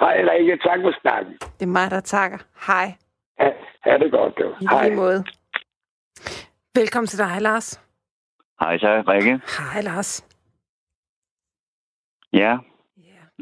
Hej, 0.00 0.16
Rikke. 0.30 0.56
Tak 0.68 0.78
for 0.84 0.92
snakken. 1.00 1.32
Det 1.58 1.62
er 1.62 1.66
mig, 1.78 1.90
der 1.90 2.00
takker. 2.00 2.38
Hej. 2.66 2.86
Ha, 3.40 3.48
ha 3.84 3.98
det 3.98 4.10
godt, 4.12 4.32
du. 4.38 4.46
I 4.60 4.66
Hej. 4.70 4.90
måde. 4.90 5.24
Velkommen 6.74 7.06
til 7.06 7.18
dig, 7.18 7.36
Lars. 7.40 7.83
Hej 8.60 8.78
så, 8.78 9.02
Rikke. 9.08 9.40
Hej, 9.72 9.82
Lars. 9.82 10.26
Ja, 12.32 12.58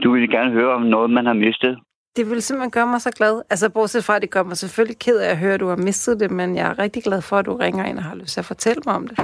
du 0.05 0.13
vil 0.13 0.31
gerne 0.31 0.51
høre 0.53 0.73
om 0.73 0.83
noget, 0.83 1.11
man 1.11 1.27
har 1.27 1.33
mistet. 1.33 1.79
Det 2.17 2.31
vil 2.31 2.43
simpelthen 2.43 2.71
gøre 2.71 2.87
mig 2.87 3.01
så 3.01 3.11
glad. 3.11 3.43
Altså, 3.51 3.73
bortset 3.73 4.05
fra, 4.05 4.17
at 4.17 4.23
det 4.23 4.31
gør 4.31 4.43
mig 4.43 4.57
selvfølgelig 4.57 4.99
ked 4.99 5.19
af 5.19 5.31
at 5.31 5.39
høre, 5.39 5.55
at 5.55 5.61
du 5.61 5.69
har 5.69 5.77
mistet 5.77 6.21
det, 6.21 6.31
men 6.31 6.57
jeg 6.57 6.71
er 6.71 6.79
rigtig 6.79 7.03
glad 7.03 7.23
for, 7.23 7.37
at 7.37 7.47
du 7.47 7.55
ringer 7.57 7.85
ind 7.85 7.99
og 7.99 8.05
har 8.05 8.15
lyst 8.15 8.33
til 8.35 8.41
at 8.41 8.51
fortælle 8.53 8.83
mig 8.87 8.95
om 8.95 9.09
det. 9.09 9.19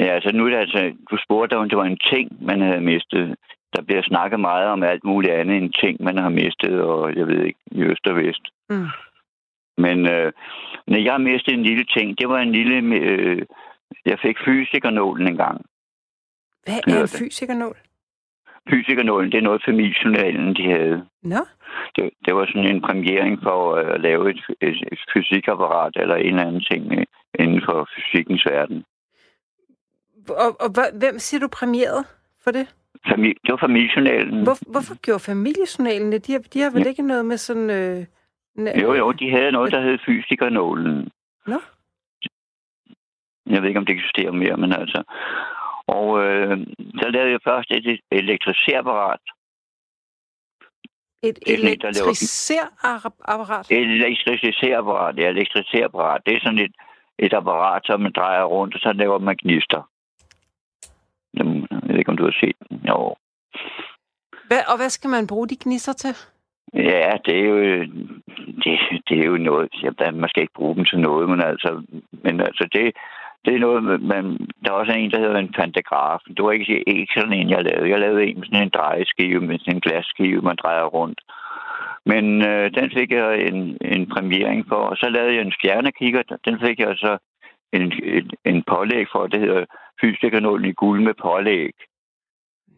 Ja, 0.00 0.04
altså 0.16 0.30
nu 0.32 0.46
er 0.46 0.50
det 0.50 0.56
altså, 0.56 0.92
du 1.10 1.16
spurgte, 1.24 1.56
om 1.56 1.68
det 1.68 1.78
var 1.78 1.84
en 1.84 1.98
ting, 2.12 2.44
man 2.44 2.60
havde 2.60 2.80
mistet. 2.80 3.36
Der 3.76 3.82
bliver 3.82 4.02
snakket 4.02 4.40
meget 4.40 4.68
om 4.68 4.82
alt 4.82 5.04
muligt 5.04 5.32
andet 5.32 5.56
end 5.56 5.72
ting, 5.72 6.02
man 6.02 6.16
har 6.16 6.28
mistet, 6.28 6.80
og 6.80 7.16
jeg 7.16 7.26
ved 7.26 7.44
ikke, 7.44 7.58
i 7.66 7.82
øst 7.82 8.06
og 8.06 8.16
vest. 8.16 8.44
Mm. 8.70 8.86
Men 9.78 10.06
øh, 10.06 10.32
når 10.86 10.98
jeg 10.98 11.20
mistede 11.20 11.56
en 11.56 11.62
lille 11.62 11.84
ting, 11.84 12.18
det 12.18 12.28
var 12.28 12.38
en 12.38 12.52
lille... 12.52 12.96
Øh, 12.96 13.42
jeg 14.06 14.18
fik 14.22 14.36
fysikernålen 14.44 15.26
en 15.28 15.36
gang. 15.36 15.64
Hvad 16.64 16.74
Ja, 16.86 16.92
er 16.98 17.02
en 17.02 17.08
fysikernål? 17.08 17.76
Fysikernålen, 18.70 19.32
det 19.32 19.38
er 19.38 19.42
noget 19.42 19.62
familiejournalen, 19.64 20.54
de 20.56 20.62
havde. 20.70 21.06
Nå, 21.22 21.36
Det, 21.96 22.10
det 22.26 22.34
var 22.34 22.46
sådan 22.46 22.70
en 22.76 22.80
premiering 22.82 23.42
for 23.42 23.74
øh, 23.76 23.94
at 23.94 24.00
lave 24.00 24.30
et, 24.30 24.40
et, 24.60 24.76
et 24.92 24.98
fysikapparat 25.14 25.92
eller 25.96 26.14
en 26.16 26.26
eller 26.26 26.46
anden 26.46 26.60
ting 26.70 26.92
øh, 26.98 27.04
inden 27.38 27.62
for 27.64 27.88
fysikkens 27.96 28.46
verden. 28.46 28.84
og, 30.28 30.60
og 30.60 30.68
hvem 30.98 31.18
siger 31.18 31.40
du 31.40 31.48
præmieret 31.48 32.04
for 32.44 32.50
det? 32.50 32.74
Famili- 33.06 33.40
det 33.44 33.50
var 33.50 33.56
familiejournalen. 33.56 34.42
Hvor, 34.42 34.70
hvorfor 34.72 34.94
gjorde 35.02 35.20
familiejournalen 35.20 36.12
det? 36.12 36.26
De 36.26 36.32
har, 36.32 36.38
de 36.38 36.60
har 36.60 36.70
vel 36.70 36.86
ikke 36.86 37.02
noget 37.02 37.24
med 37.26 37.36
sådan... 37.36 37.70
Øh, 37.70 38.04
Jo, 38.82 38.94
jo, 38.94 39.12
de 39.12 39.30
havde 39.30 39.52
noget, 39.52 39.72
der 39.72 39.80
hed 39.80 39.98
fysikernålen. 40.06 41.08
Nå. 41.46 41.60
Jeg 43.46 43.62
ved 43.62 43.68
ikke, 43.68 43.80
om 43.80 43.86
det 43.86 43.94
eksisterer 43.94 44.32
mere, 44.32 44.56
men 44.56 44.72
altså... 44.72 45.02
Og 45.86 46.24
øh, 46.24 46.66
så 47.00 47.08
lavede 47.08 47.30
jeg 47.30 47.40
først 47.44 47.70
et 47.70 48.00
elektriserapparat. 48.10 49.20
Et 51.22 51.38
er 51.46 51.52
elektriserapparat? 51.52 53.70
Et 53.70 53.92
elektriserapparat, 53.92 55.18
ja, 55.18 55.28
elektriserapparat. 55.28 56.22
Det 56.26 56.36
er 56.36 56.40
sådan 56.40 56.58
et, 56.58 56.74
et 57.18 57.32
apparat, 57.32 57.86
som 57.86 58.00
man 58.00 58.12
drejer 58.12 58.44
rundt, 58.44 58.74
og 58.74 58.80
så 58.80 58.92
laver 58.92 59.18
man 59.18 59.36
gnister. 59.36 59.88
Jeg 61.34 61.46
ved 61.82 61.98
ikke, 61.98 62.10
om 62.10 62.16
du 62.16 62.24
har 62.24 62.36
set 62.40 62.56
den. 62.68 62.80
Jo. 62.88 63.14
Hvad, 64.46 64.60
og 64.68 64.76
hvad 64.76 64.90
skal 64.90 65.10
man 65.10 65.26
bruge 65.26 65.48
de 65.48 65.56
gnister 65.60 65.92
til? 65.92 66.16
Ja, 66.74 67.16
det 67.24 67.40
er 67.40 67.48
jo, 67.48 67.58
det, 68.62 68.78
det 69.08 69.20
er 69.20 69.26
jo 69.26 69.36
noget, 69.36 69.68
ja, 69.82 70.10
man 70.10 70.28
skal 70.28 70.42
ikke 70.42 70.54
bruge 70.54 70.76
dem 70.76 70.84
til 70.84 71.00
noget, 71.00 71.28
men 71.28 71.40
altså, 71.40 71.82
men 72.10 72.40
altså 72.40 72.68
det, 72.72 72.92
det 73.44 73.54
er 73.54 73.58
noget, 73.58 74.02
man, 74.02 74.24
der 74.64 74.70
er 74.70 74.80
også 74.82 74.92
en, 74.92 75.10
der 75.10 75.18
hedder 75.18 75.38
en 75.38 75.52
pantograf. 75.52 76.20
Det 76.36 76.44
var 76.44 76.52
ikke, 76.52 76.88
ikke 76.88 77.12
sådan 77.16 77.32
en, 77.32 77.50
jeg 77.50 77.64
lavede. 77.64 77.90
Jeg 77.90 78.00
lavede 78.00 78.24
en 78.24 78.38
med 78.38 78.46
sådan 78.46 78.62
en 78.62 78.76
drejeskive, 78.78 79.40
med 79.40 79.58
sådan 79.58 79.74
en 79.74 79.80
glasskive, 79.80 80.40
man 80.40 80.56
drejer 80.62 80.84
rundt. 80.84 81.20
Men 82.06 82.24
øh, 82.48 82.74
den 82.74 82.90
fik 82.96 83.10
jeg 83.12 83.40
en, 83.48 83.78
en 83.80 84.08
premiering 84.08 84.68
for, 84.68 84.76
og 84.76 84.96
så 84.96 85.08
lavede 85.08 85.34
jeg 85.34 85.42
en 85.42 85.52
stjernekigger. 85.52 86.22
Den 86.44 86.60
fik 86.60 86.78
jeg 86.78 86.94
så 86.96 87.18
en, 87.72 87.92
en, 88.04 88.30
en 88.44 88.62
pålæg 88.62 89.06
for, 89.12 89.26
det 89.26 89.40
hedder 89.40 89.64
fysikernålen 90.00 90.70
i 90.70 90.72
guld 90.72 91.00
med 91.02 91.14
pålæg. 91.22 91.72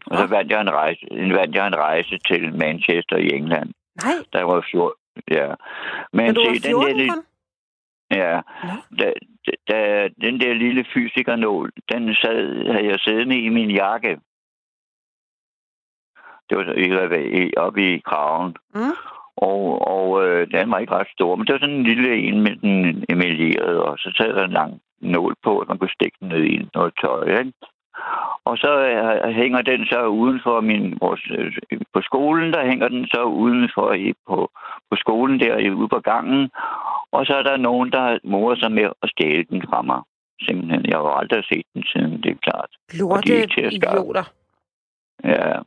Og 0.07 0.19
så 0.19 0.27
vandt 0.27 0.53
jeg 0.53 0.61
en 0.61 0.71
rejse, 0.71 1.07
vandt 1.11 1.55
jeg 1.57 1.67
en 1.67 1.77
rejse 1.77 2.19
til 2.29 2.55
Manchester 2.55 3.17
i 3.17 3.29
England. 3.35 3.71
Nej, 4.03 4.13
Der 4.33 4.43
var 4.43 4.67
fjord, 4.71 4.95
ja. 5.31 5.47
Men, 6.13 6.25
men 6.25 6.35
du 6.35 6.41
var 6.41 6.55
se, 6.55 6.69
14 6.69 6.99
den 6.99 7.09
der? 7.09 7.34
Ja, 8.15 8.41
da, 8.99 9.13
da, 9.69 10.09
den 10.21 10.41
der 10.41 10.55
lille 10.55 10.85
fysikernål, 10.95 11.71
den 11.93 12.15
sad, 12.15 12.73
havde 12.73 12.87
jeg 12.87 13.01
siddende 13.01 13.39
i 13.41 13.49
min 13.49 13.71
jakke. 13.71 14.19
Det 16.49 16.59
var 16.59 16.65
oppe 17.57 17.95
i 17.95 17.99
kraven. 17.99 18.57
Mm. 18.75 18.97
Og, 19.37 19.89
og 19.89 20.27
øh, 20.27 20.51
den 20.51 20.71
var 20.71 20.79
ikke 20.79 20.93
ret 20.93 21.09
stor, 21.17 21.37
men 21.37 21.47
det 21.47 21.53
var 21.53 21.59
sådan 21.59 21.75
en 21.75 21.91
lille 21.93 22.17
en 22.17 22.41
med 22.43 22.57
den 22.57 23.05
emaljeret, 23.09 23.79
og 23.83 23.99
så 23.99 24.13
sad 24.17 24.35
der 24.35 24.45
en 24.45 24.51
lang 24.51 24.81
nål 25.01 25.35
på, 25.43 25.59
at 25.59 25.69
man 25.69 25.79
kunne 25.79 25.97
stikke 25.99 26.17
den 26.21 26.29
ned 26.29 26.45
i 26.45 26.69
noget 26.75 26.93
tøj. 27.01 27.39
Ikke? 27.39 27.53
Og 28.45 28.59
så 28.59 28.71
øh, 28.79 29.35
hænger 29.35 29.63
den 29.63 29.87
så 29.87 30.07
uden 30.07 30.41
for 30.43 30.61
min... 30.61 30.99
Vores, 31.01 31.23
øh, 31.31 31.53
på 31.95 32.01
skolen, 32.03 32.53
der 32.53 32.67
hænger 32.67 32.89
den 32.89 33.07
så 33.07 33.23
udenfor 33.23 33.93
i, 33.93 34.13
på, 34.29 34.51
på 34.91 34.97
skolen 34.97 35.41
der 35.41 35.59
i- 35.59 35.71
ude 35.71 35.89
på 35.89 36.01
gangen. 36.01 36.51
Og 37.13 37.27
så 37.27 37.35
er 37.35 37.43
der 37.43 37.57
nogen, 37.57 37.93
der 37.93 38.19
morer 38.25 38.55
sig 38.57 38.73
med 38.73 38.89
at 39.03 39.11
stjæle 39.11 39.45
den 39.51 39.63
fra 39.69 39.83
mig. 39.83 40.01
Simpelthen. 40.43 40.87
Jeg 40.87 40.97
har 40.97 41.03
jo 41.03 41.15
aldrig 41.17 41.45
set 41.45 41.67
den 41.75 41.83
siden, 41.93 42.23
det 42.23 42.31
er 42.31 42.37
klart. 42.43 42.71
Er 42.93 42.99
Lorte 42.99 43.43
skaffe. 43.43 43.75
idioter. 43.77 44.25
Ja. 45.25 45.59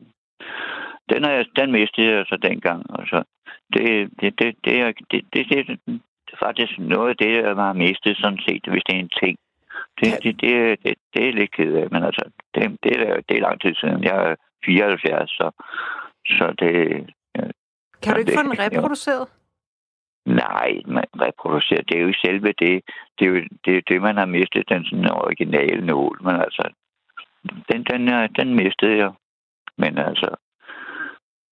Den, 1.12 1.24
er, 1.24 1.44
den 1.56 1.72
mistede 1.72 2.06
jeg 2.16 2.24
så 2.28 2.36
dengang. 2.36 2.90
Og 2.90 3.06
så 3.06 3.22
det, 3.72 4.10
det, 4.20 4.38
det, 4.38 4.54
det, 4.64 4.80
er, 4.80 4.92
det, 5.10 5.22
det, 5.32 5.46
det, 5.50 5.66
det 6.26 6.32
er 6.32 6.36
faktisk 6.46 6.78
noget 6.78 7.08
af 7.10 7.16
det, 7.16 7.32
jeg 7.42 7.54
har 7.56 7.72
mistet 7.72 8.16
sådan 8.16 8.38
set, 8.48 8.64
hvis 8.68 8.82
det 8.86 8.94
er 8.94 9.00
en 9.00 9.10
ting. 9.22 9.36
Det, 10.00 10.22
det, 10.22 10.40
det, 10.40 10.78
det, 10.84 10.94
det 11.14 11.28
er 11.28 11.32
lidt 11.32 11.52
ked 11.52 11.74
af, 11.74 11.90
men 11.90 12.04
altså, 12.04 12.30
det, 12.54 12.78
det, 12.82 12.92
er, 13.08 13.20
det 13.28 13.36
er 13.36 13.40
lang 13.40 13.60
tid 13.60 13.74
siden. 13.74 14.04
Jeg 14.04 14.30
er 14.30 14.34
74, 14.64 15.30
så, 15.30 15.50
så 16.26 16.54
det... 16.58 16.74
Kan 18.02 18.14
du 18.14 18.18
ikke 18.20 18.32
få 18.36 18.42
det- 18.42 18.50
den 18.50 18.58
reproduceret? 18.58 19.28
Nej, 20.26 20.80
man 20.86 21.04
reproducerer. 21.20 21.82
Det 21.82 21.98
er 21.98 22.02
jo 22.02 22.12
selve 22.24 22.46
det. 22.52 22.82
Det 23.18 23.26
er 23.26 23.30
jo 23.30 23.34
det, 23.64 23.76
er 23.76 23.80
det 23.88 24.02
man 24.02 24.16
har 24.16 24.26
mistet, 24.26 24.68
den 24.68 24.84
sådan 24.84 25.10
originale 25.10 25.86
nål. 25.86 26.18
Men 26.22 26.36
altså, 26.36 26.70
den, 27.72 27.84
den, 27.84 28.08
er, 28.08 28.26
den 28.26 28.54
mistede 28.54 28.96
jeg. 28.96 29.12
Men 29.78 29.98
altså, 29.98 30.36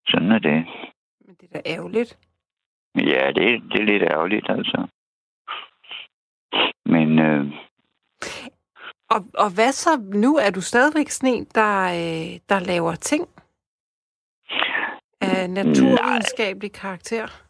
sådan 0.09 0.33
er 0.33 0.39
det. 0.39 0.67
Men 1.27 1.37
det 1.41 1.49
er 1.53 1.61
da 1.61 1.71
ærgerligt. 1.75 2.19
Ja, 2.95 3.27
det, 3.37 3.63
det 3.73 3.81
er 3.81 3.85
lidt 3.85 4.03
ærgerligt, 4.03 4.51
altså. 4.51 4.87
Men 6.87 7.19
øh, 7.19 7.47
Og, 9.11 9.21
og 9.35 9.51
hvad 9.55 9.73
så 9.73 9.91
nu? 10.15 10.37
Er 10.37 10.51
du 10.51 10.61
stadigvæk 10.61 11.11
sådan 11.11 11.35
en, 11.35 11.45
der, 11.55 11.85
øh, 11.85 12.41
der 12.49 12.59
laver 12.61 12.95
ting 12.95 13.29
af 15.21 15.51
naturvidenskabelig 15.51 16.73
karakter? 16.73 17.47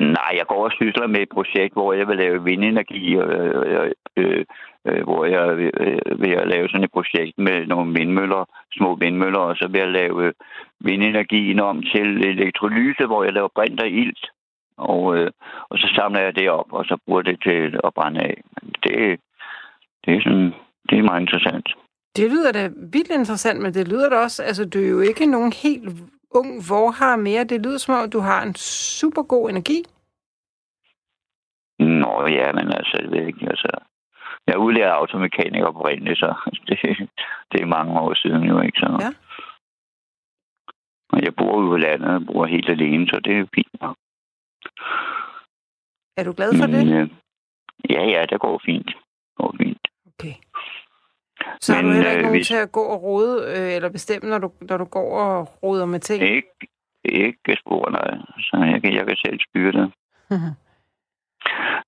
nej, 0.00 0.32
jeg 0.38 0.46
går 0.46 0.64
og 0.64 0.72
sysler 0.72 1.06
med 1.06 1.20
et 1.20 1.28
projekt, 1.28 1.72
hvor 1.72 1.92
jeg 1.92 2.08
vil 2.08 2.16
lave 2.16 2.44
vindenergi, 2.44 3.16
øh, 3.16 3.92
øh, 4.16 4.44
øh, 4.86 5.02
hvor 5.08 5.24
jeg 5.24 5.46
øh, 5.58 6.20
vil 6.22 6.48
lave 6.54 6.68
sådan 6.68 6.84
et 6.84 6.96
projekt 6.98 7.38
med 7.38 7.66
nogle 7.66 7.92
vindmøller, 7.98 8.44
små 8.72 8.96
vindmøller, 8.96 9.38
og 9.38 9.56
så 9.56 9.68
vil 9.68 9.78
jeg 9.80 9.90
lave 10.00 10.32
vindenergien 10.80 11.60
om 11.60 11.82
til 11.82 12.08
elektrolyse, 12.32 13.06
hvor 13.06 13.24
jeg 13.24 13.32
laver 13.32 13.48
brint 13.54 13.80
og 13.80 13.88
ilt. 13.88 14.24
Og, 14.78 15.16
øh, 15.16 15.30
og 15.68 15.78
så 15.78 15.92
samler 15.96 16.20
jeg 16.20 16.36
det 16.36 16.50
op, 16.50 16.72
og 16.72 16.84
så 16.84 16.96
bruger 17.06 17.22
det 17.22 17.42
til 17.42 17.80
at 17.84 17.94
brænde 17.94 18.20
af. 18.20 18.42
Det, 18.82 19.20
det 20.04 20.16
er 20.16 20.20
sådan, 20.22 20.52
det 20.88 20.98
er 20.98 21.02
meget 21.02 21.20
interessant. 21.20 21.68
Det 22.16 22.30
lyder 22.30 22.52
da 22.52 22.70
vildt 22.76 23.10
interessant, 23.10 23.60
men 23.60 23.74
det 23.74 23.88
lyder 23.88 24.08
da 24.08 24.16
også, 24.16 24.42
altså 24.42 24.64
du 24.68 24.78
er 24.78 24.88
jo 24.88 25.00
ikke 25.00 25.26
nogen 25.26 25.52
helt 25.62 25.88
ung 26.30 26.48
vorhar 26.68 27.16
mere. 27.16 27.44
Det 27.44 27.64
lyder 27.64 27.78
som 27.78 27.94
om, 27.94 28.10
du 28.10 28.20
har 28.20 28.42
en 28.42 28.54
super 28.54 29.22
god 29.22 29.50
energi. 29.50 29.84
Nå 31.78 32.26
ja, 32.26 32.52
men 32.52 32.72
altså, 32.72 32.98
jeg 33.02 33.10
ved 33.10 33.26
ikke, 33.26 33.46
altså... 33.48 33.70
Jeg 34.48 34.54
er 34.54 34.58
udlært 34.58 34.90
automekaniker 34.90 35.66
oprindeligt, 35.66 36.18
så 36.18 36.34
det, 36.68 36.78
det 37.52 37.60
er 37.60 37.66
mange 37.66 38.00
år 38.00 38.14
siden 38.14 38.42
jo, 38.42 38.60
ikke? 38.60 38.78
Så. 38.78 38.98
Ja. 39.00 39.10
Og 41.12 41.22
jeg 41.24 41.34
bor 41.34 41.56
ude 41.56 41.68
på 41.68 41.76
landet 41.76 42.08
og 42.14 42.26
bor 42.26 42.46
helt 42.46 42.68
alene, 42.68 43.06
så 43.06 43.20
det 43.24 43.38
er 43.38 43.46
fint 43.54 43.80
nok. 43.80 43.96
Er 46.16 46.24
du 46.24 46.32
glad 46.32 46.52
for 46.60 46.66
Men, 46.66 46.86
det? 46.88 47.00
øh, 47.02 47.08
ja, 47.90 48.02
ja, 48.04 48.26
det 48.30 48.40
går 48.40 48.60
fint. 48.64 48.86
Det 48.86 49.36
går 49.36 49.54
fint. 49.58 49.88
Okay. 50.06 50.34
Så 51.60 51.74
har 51.74 51.82
du 51.82 51.86
Men, 51.88 51.96
heller 51.96 52.10
ikke 52.10 52.18
øh, 52.18 52.22
nogen 52.24 52.38
hvis- 52.38 52.46
til 52.46 52.54
at 52.54 52.72
gå 52.72 52.80
og 52.82 53.02
rode, 53.02 53.44
øh, 53.46 53.74
eller 53.76 53.88
bestemme, 53.88 54.30
når 54.30 54.38
du, 54.38 54.52
når 54.60 54.76
du 54.76 54.84
går 54.84 55.18
og 55.20 55.48
roder 55.62 55.86
med 55.86 56.00
ting? 56.00 56.22
Ikke, 56.22 56.48
ikke 57.04 57.56
spor, 57.60 57.90
nej. 57.90 58.18
Så 58.40 58.56
jeg 58.72 58.82
kan, 58.82 58.94
jeg 58.94 59.06
kan 59.06 59.16
selv 59.16 59.40
styre 59.48 59.72
det. 59.72 59.92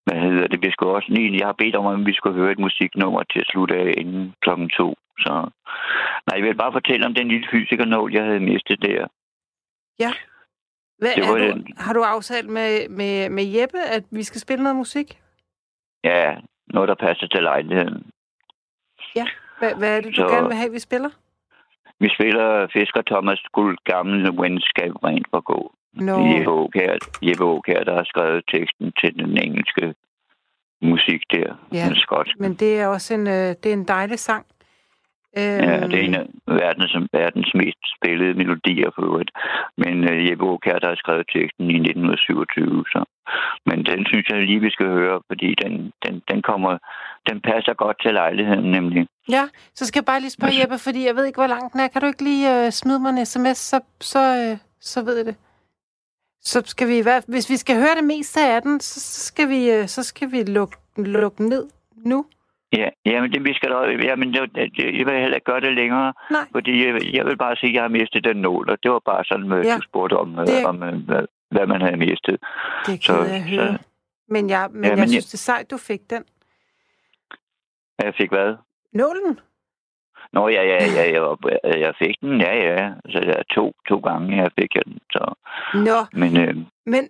Hvad 0.05 0.21
hedder 0.23 0.47
det? 0.47 0.63
Vi 0.63 0.71
skulle 0.71 0.93
også 0.93 1.13
lige... 1.13 1.39
Jeg 1.39 1.47
har 1.47 1.53
bedt 1.53 1.77
om, 1.77 1.87
at 1.87 2.07
vi 2.07 2.13
skulle 2.15 2.37
høre 2.41 2.53
et 2.53 2.59
musiknummer 2.59 3.23
til 3.23 3.39
at 3.41 3.47
slutte 3.47 3.75
af 3.75 3.95
inden 3.97 4.35
klokken 4.43 4.69
to. 4.69 4.95
Så... 5.19 5.33
Nej, 6.27 6.35
jeg 6.37 6.43
vil 6.43 6.55
bare 6.55 6.73
fortælle 6.73 7.07
om 7.07 7.15
den 7.15 7.29
lille 7.29 7.49
fysikernål, 7.53 8.13
jeg 8.13 8.25
havde 8.25 8.41
mistet 8.41 8.83
der. 8.83 9.07
Hvad, 11.01 11.11
det 11.17 11.23
var 11.29 11.39
du, 11.39 11.45
den. 11.45 11.67
har 11.77 11.93
du 11.93 12.03
aftalt 12.03 12.49
med, 12.49 12.89
med, 12.89 13.31
med 13.31 13.45
Jeppe, 13.45 13.79
at 13.97 14.05
vi 14.11 14.23
skal 14.23 14.41
spille 14.41 14.63
noget 14.63 14.77
musik? 14.77 15.19
Ja, 16.05 16.37
noget, 16.67 16.89
der 16.89 16.95
passer 16.95 17.27
til 17.27 17.43
lejligheden. 17.43 18.07
Hvad, 19.59 19.75
hvad 19.75 19.97
er 19.97 20.01
det, 20.01 20.11
du 20.17 20.23
Så- 20.23 20.29
gerne 20.29 20.47
vil 20.47 20.57
have, 20.57 20.73
vi 20.73 20.79
spiller? 20.79 21.11
Vi 22.01 22.09
spiller 22.17 22.67
Fisker 22.73 23.03
Thomas 23.07 23.41
Guld 23.53 23.79
Gamle 23.85 24.29
Venskab 24.43 25.05
rent 25.05 25.27
for 25.31 25.41
gå. 25.41 25.73
Nå, 25.93 26.27
Jeppe 26.27 26.51
Aukær, 26.51 26.97
Jeppe 27.23 27.45
Aukær, 27.45 27.85
der 27.85 27.95
har 27.95 28.05
skrevet 28.05 28.45
teksten 28.55 28.93
til 29.01 29.15
den 29.15 29.39
engelske 29.47 29.95
musik 30.83 31.21
der. 31.31 31.55
Ja, 31.73 31.85
Den 31.89 31.97
skotske. 31.97 32.35
men 32.43 32.55
det 32.55 32.81
er 32.81 32.87
også 32.87 33.15
en, 33.15 33.27
øh, 33.27 33.49
det 33.63 33.67
er 33.67 33.73
en 33.73 33.89
dejlig 33.89 34.19
sang. 34.19 34.47
Øhm, 35.39 35.65
Ja, 35.69 35.87
det 35.91 35.95
er 35.99 36.05
en 36.09 36.15
af 36.15 36.27
verdens, 36.47 36.97
verdens 37.13 37.51
mest 37.55 37.83
spillede 37.97 38.35
melodier 38.35 38.91
for 38.95 39.03
øvrigt. 39.09 39.31
Men 39.83 39.95
uh, 40.11 40.27
Jeppe 40.31 40.45
Aukær, 40.45 40.79
der 40.79 40.89
har 40.89 40.95
skrevet 41.03 41.27
teksten 41.37 41.65
i 41.71 41.77
1927. 41.77 42.85
Så. 42.93 43.01
Men 43.67 43.79
den 43.91 44.07
synes 44.07 44.27
jeg 44.31 44.39
lige, 44.47 44.61
vi 44.61 44.71
skal 44.71 44.87
høre, 44.87 45.21
fordi 45.27 45.55
den, 45.63 45.93
den, 46.05 46.23
den, 46.31 46.43
kommer, 46.43 46.79
den 47.29 47.41
passer 47.41 47.75
godt 47.75 47.97
til 48.03 48.13
lejligheden 48.15 48.71
nemlig. 48.71 49.07
Ja, 49.37 49.45
så 49.75 49.87
skal 49.87 50.01
jeg 50.01 50.05
bare 50.05 50.21
lige 50.21 50.31
spørge 50.31 50.53
Hvad- 50.53 50.61
Jeppe, 50.61 50.79
fordi 50.79 51.07
jeg 51.07 51.17
ved 51.17 51.25
ikke, 51.27 51.41
hvor 51.41 51.47
lang 51.55 51.73
den 51.73 51.81
er. 51.81 51.89
Kan 51.89 52.01
du 52.03 52.07
ikke 52.07 52.25
lige 52.25 52.47
øh, 52.67 52.71
smide 52.73 52.99
mig 52.99 53.11
en 53.11 53.27
sms, 53.27 53.59
så, 53.59 53.81
så, 54.01 54.19
øh, 54.43 54.57
så 54.81 55.05
ved 55.05 55.17
jeg 55.17 55.27
det. 55.27 55.37
Så 56.43 56.63
skal 56.67 56.89
vi, 56.89 57.01
hvert- 57.01 57.25
hvis 57.29 57.51
vi 57.51 57.57
skal 57.57 57.77
høre 57.77 57.95
det 57.97 58.05
meste 58.05 58.41
af 58.41 58.63
den, 58.63 58.81
så 58.81 59.01
så 59.01 59.21
skal 59.27 59.49
vi, 59.49 59.71
øh, 59.71 59.87
så 59.89 60.03
skal 60.03 60.33
vi 60.33 60.43
lukke, 60.43 60.77
lukke 60.97 61.49
ned 61.49 61.65
nu. 61.97 62.25
Ja, 62.73 62.89
jamen 63.07 63.33
det, 63.33 63.45
vi 63.45 63.55
skal 63.55 63.71
da, 63.71 63.77
jamen, 64.09 64.35
det, 64.35 64.55
det, 64.55 64.99
jeg 64.99 65.07
vil 65.07 65.21
heller 65.21 65.35
ikke 65.35 65.45
gøre 65.45 65.61
det 65.61 65.75
længere, 65.75 66.13
Nej. 66.31 66.47
fordi 66.53 66.87
jeg, 66.87 67.15
jeg 67.15 67.27
vil 67.27 67.37
bare 67.37 67.57
sige, 67.57 67.69
at 67.71 67.75
jeg 67.75 67.83
har 67.83 67.89
mistet 67.89 68.25
den 68.25 68.37
nål, 68.37 68.71
og 68.71 68.79
det 68.83 68.91
var 68.91 68.99
bare 68.99 69.25
sådan, 69.25 69.51
Ja. 69.65 69.77
du 69.77 69.83
spurgte 69.83 70.15
om, 70.17 70.33
Det- 70.37 70.67
om 70.67 70.83
øh, 70.83 71.05
hvad, 71.09 71.25
hvad 71.51 71.67
man 71.67 71.81
havde 71.81 71.97
mistet. 71.97 72.37
Det 72.87 73.05
Så- 73.05 73.13
høre. 73.15 73.67
så- 73.79 73.79
Men 74.29 74.51
jeg, 74.51 74.69
men 74.73 74.85
Ja, 74.85 74.89
jeg 74.91 74.99
men 74.99 75.09
synes, 75.09 75.27
det 75.27 75.35
er 75.35 75.39
sejt, 75.53 75.71
du 75.71 75.77
fik 75.77 76.01
den. 76.11 76.25
Jeg 78.03 78.15
fik 78.15 78.31
hvad? 78.31 78.55
Nålen? 78.93 79.39
Nå, 80.33 80.49
ja, 80.49 80.63
ja, 80.63 80.79
ja, 80.97 81.13
jeg, 81.13 81.23
var- 81.23 81.59
jeg 81.65 81.95
fik 81.99 82.21
den, 82.21 82.41
ja, 82.41 82.55
ja. 82.55 82.93
Så 83.09 83.19
jeg 83.19 83.35
er 83.39 83.43
to, 83.55 83.73
to 83.89 83.99
gange, 83.99 84.37
jeg 84.43 84.51
fik 84.61 84.75
jeg 84.75 84.83
den. 84.87 84.99
Så. 85.13 85.35
Nå, 85.75 85.99
Men, 86.21 86.37
øh, 86.37 86.57
men... 86.87 87.09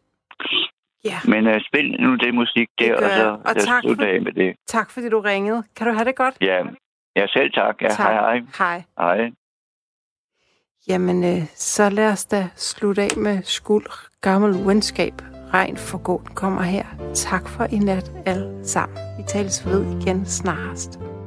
Ja. 1.04 1.18
Men 1.24 1.46
uh, 1.46 1.60
spil 1.68 2.00
nu 2.00 2.14
det 2.14 2.34
musik 2.34 2.68
der, 2.78 2.96
det 2.96 3.04
og 3.04 3.10
så 3.10 3.38
og 3.44 3.56
tak 3.56 3.82
slutter 3.82 4.08
jeg 4.08 4.22
med 4.22 4.32
det. 4.32 4.56
Tak 4.66 4.90
fordi 4.90 5.08
du 5.08 5.20
ringede. 5.20 5.62
Kan 5.76 5.86
du 5.86 5.92
have 5.92 6.04
det 6.04 6.16
godt? 6.16 6.34
Ja, 6.40 6.58
ja 7.16 7.26
selv 7.26 7.52
tak. 7.52 7.82
Ja, 7.82 7.88
tak. 7.88 8.06
Hej, 8.06 8.14
hej. 8.14 8.42
Hej. 8.58 8.82
hej. 8.98 9.30
Jamen, 10.88 11.24
øh, 11.24 11.42
så 11.54 11.90
lad 11.90 12.12
os 12.12 12.24
da 12.24 12.48
slutte 12.56 13.02
af 13.02 13.16
med 13.16 13.42
skuld, 13.42 13.86
gammel 14.20 14.66
venskab. 14.66 15.14
Regn 15.54 15.76
for 15.76 15.98
god 15.98 16.34
kommer 16.34 16.62
her. 16.62 16.84
Tak 17.14 17.48
for 17.48 17.64
i 17.64 17.78
nat 17.78 18.12
alle 18.26 18.64
sammen. 18.64 18.98
Vi 19.16 19.22
tales 19.28 19.66
ved 19.66 20.00
igen 20.00 20.26
snarest. 20.26 21.19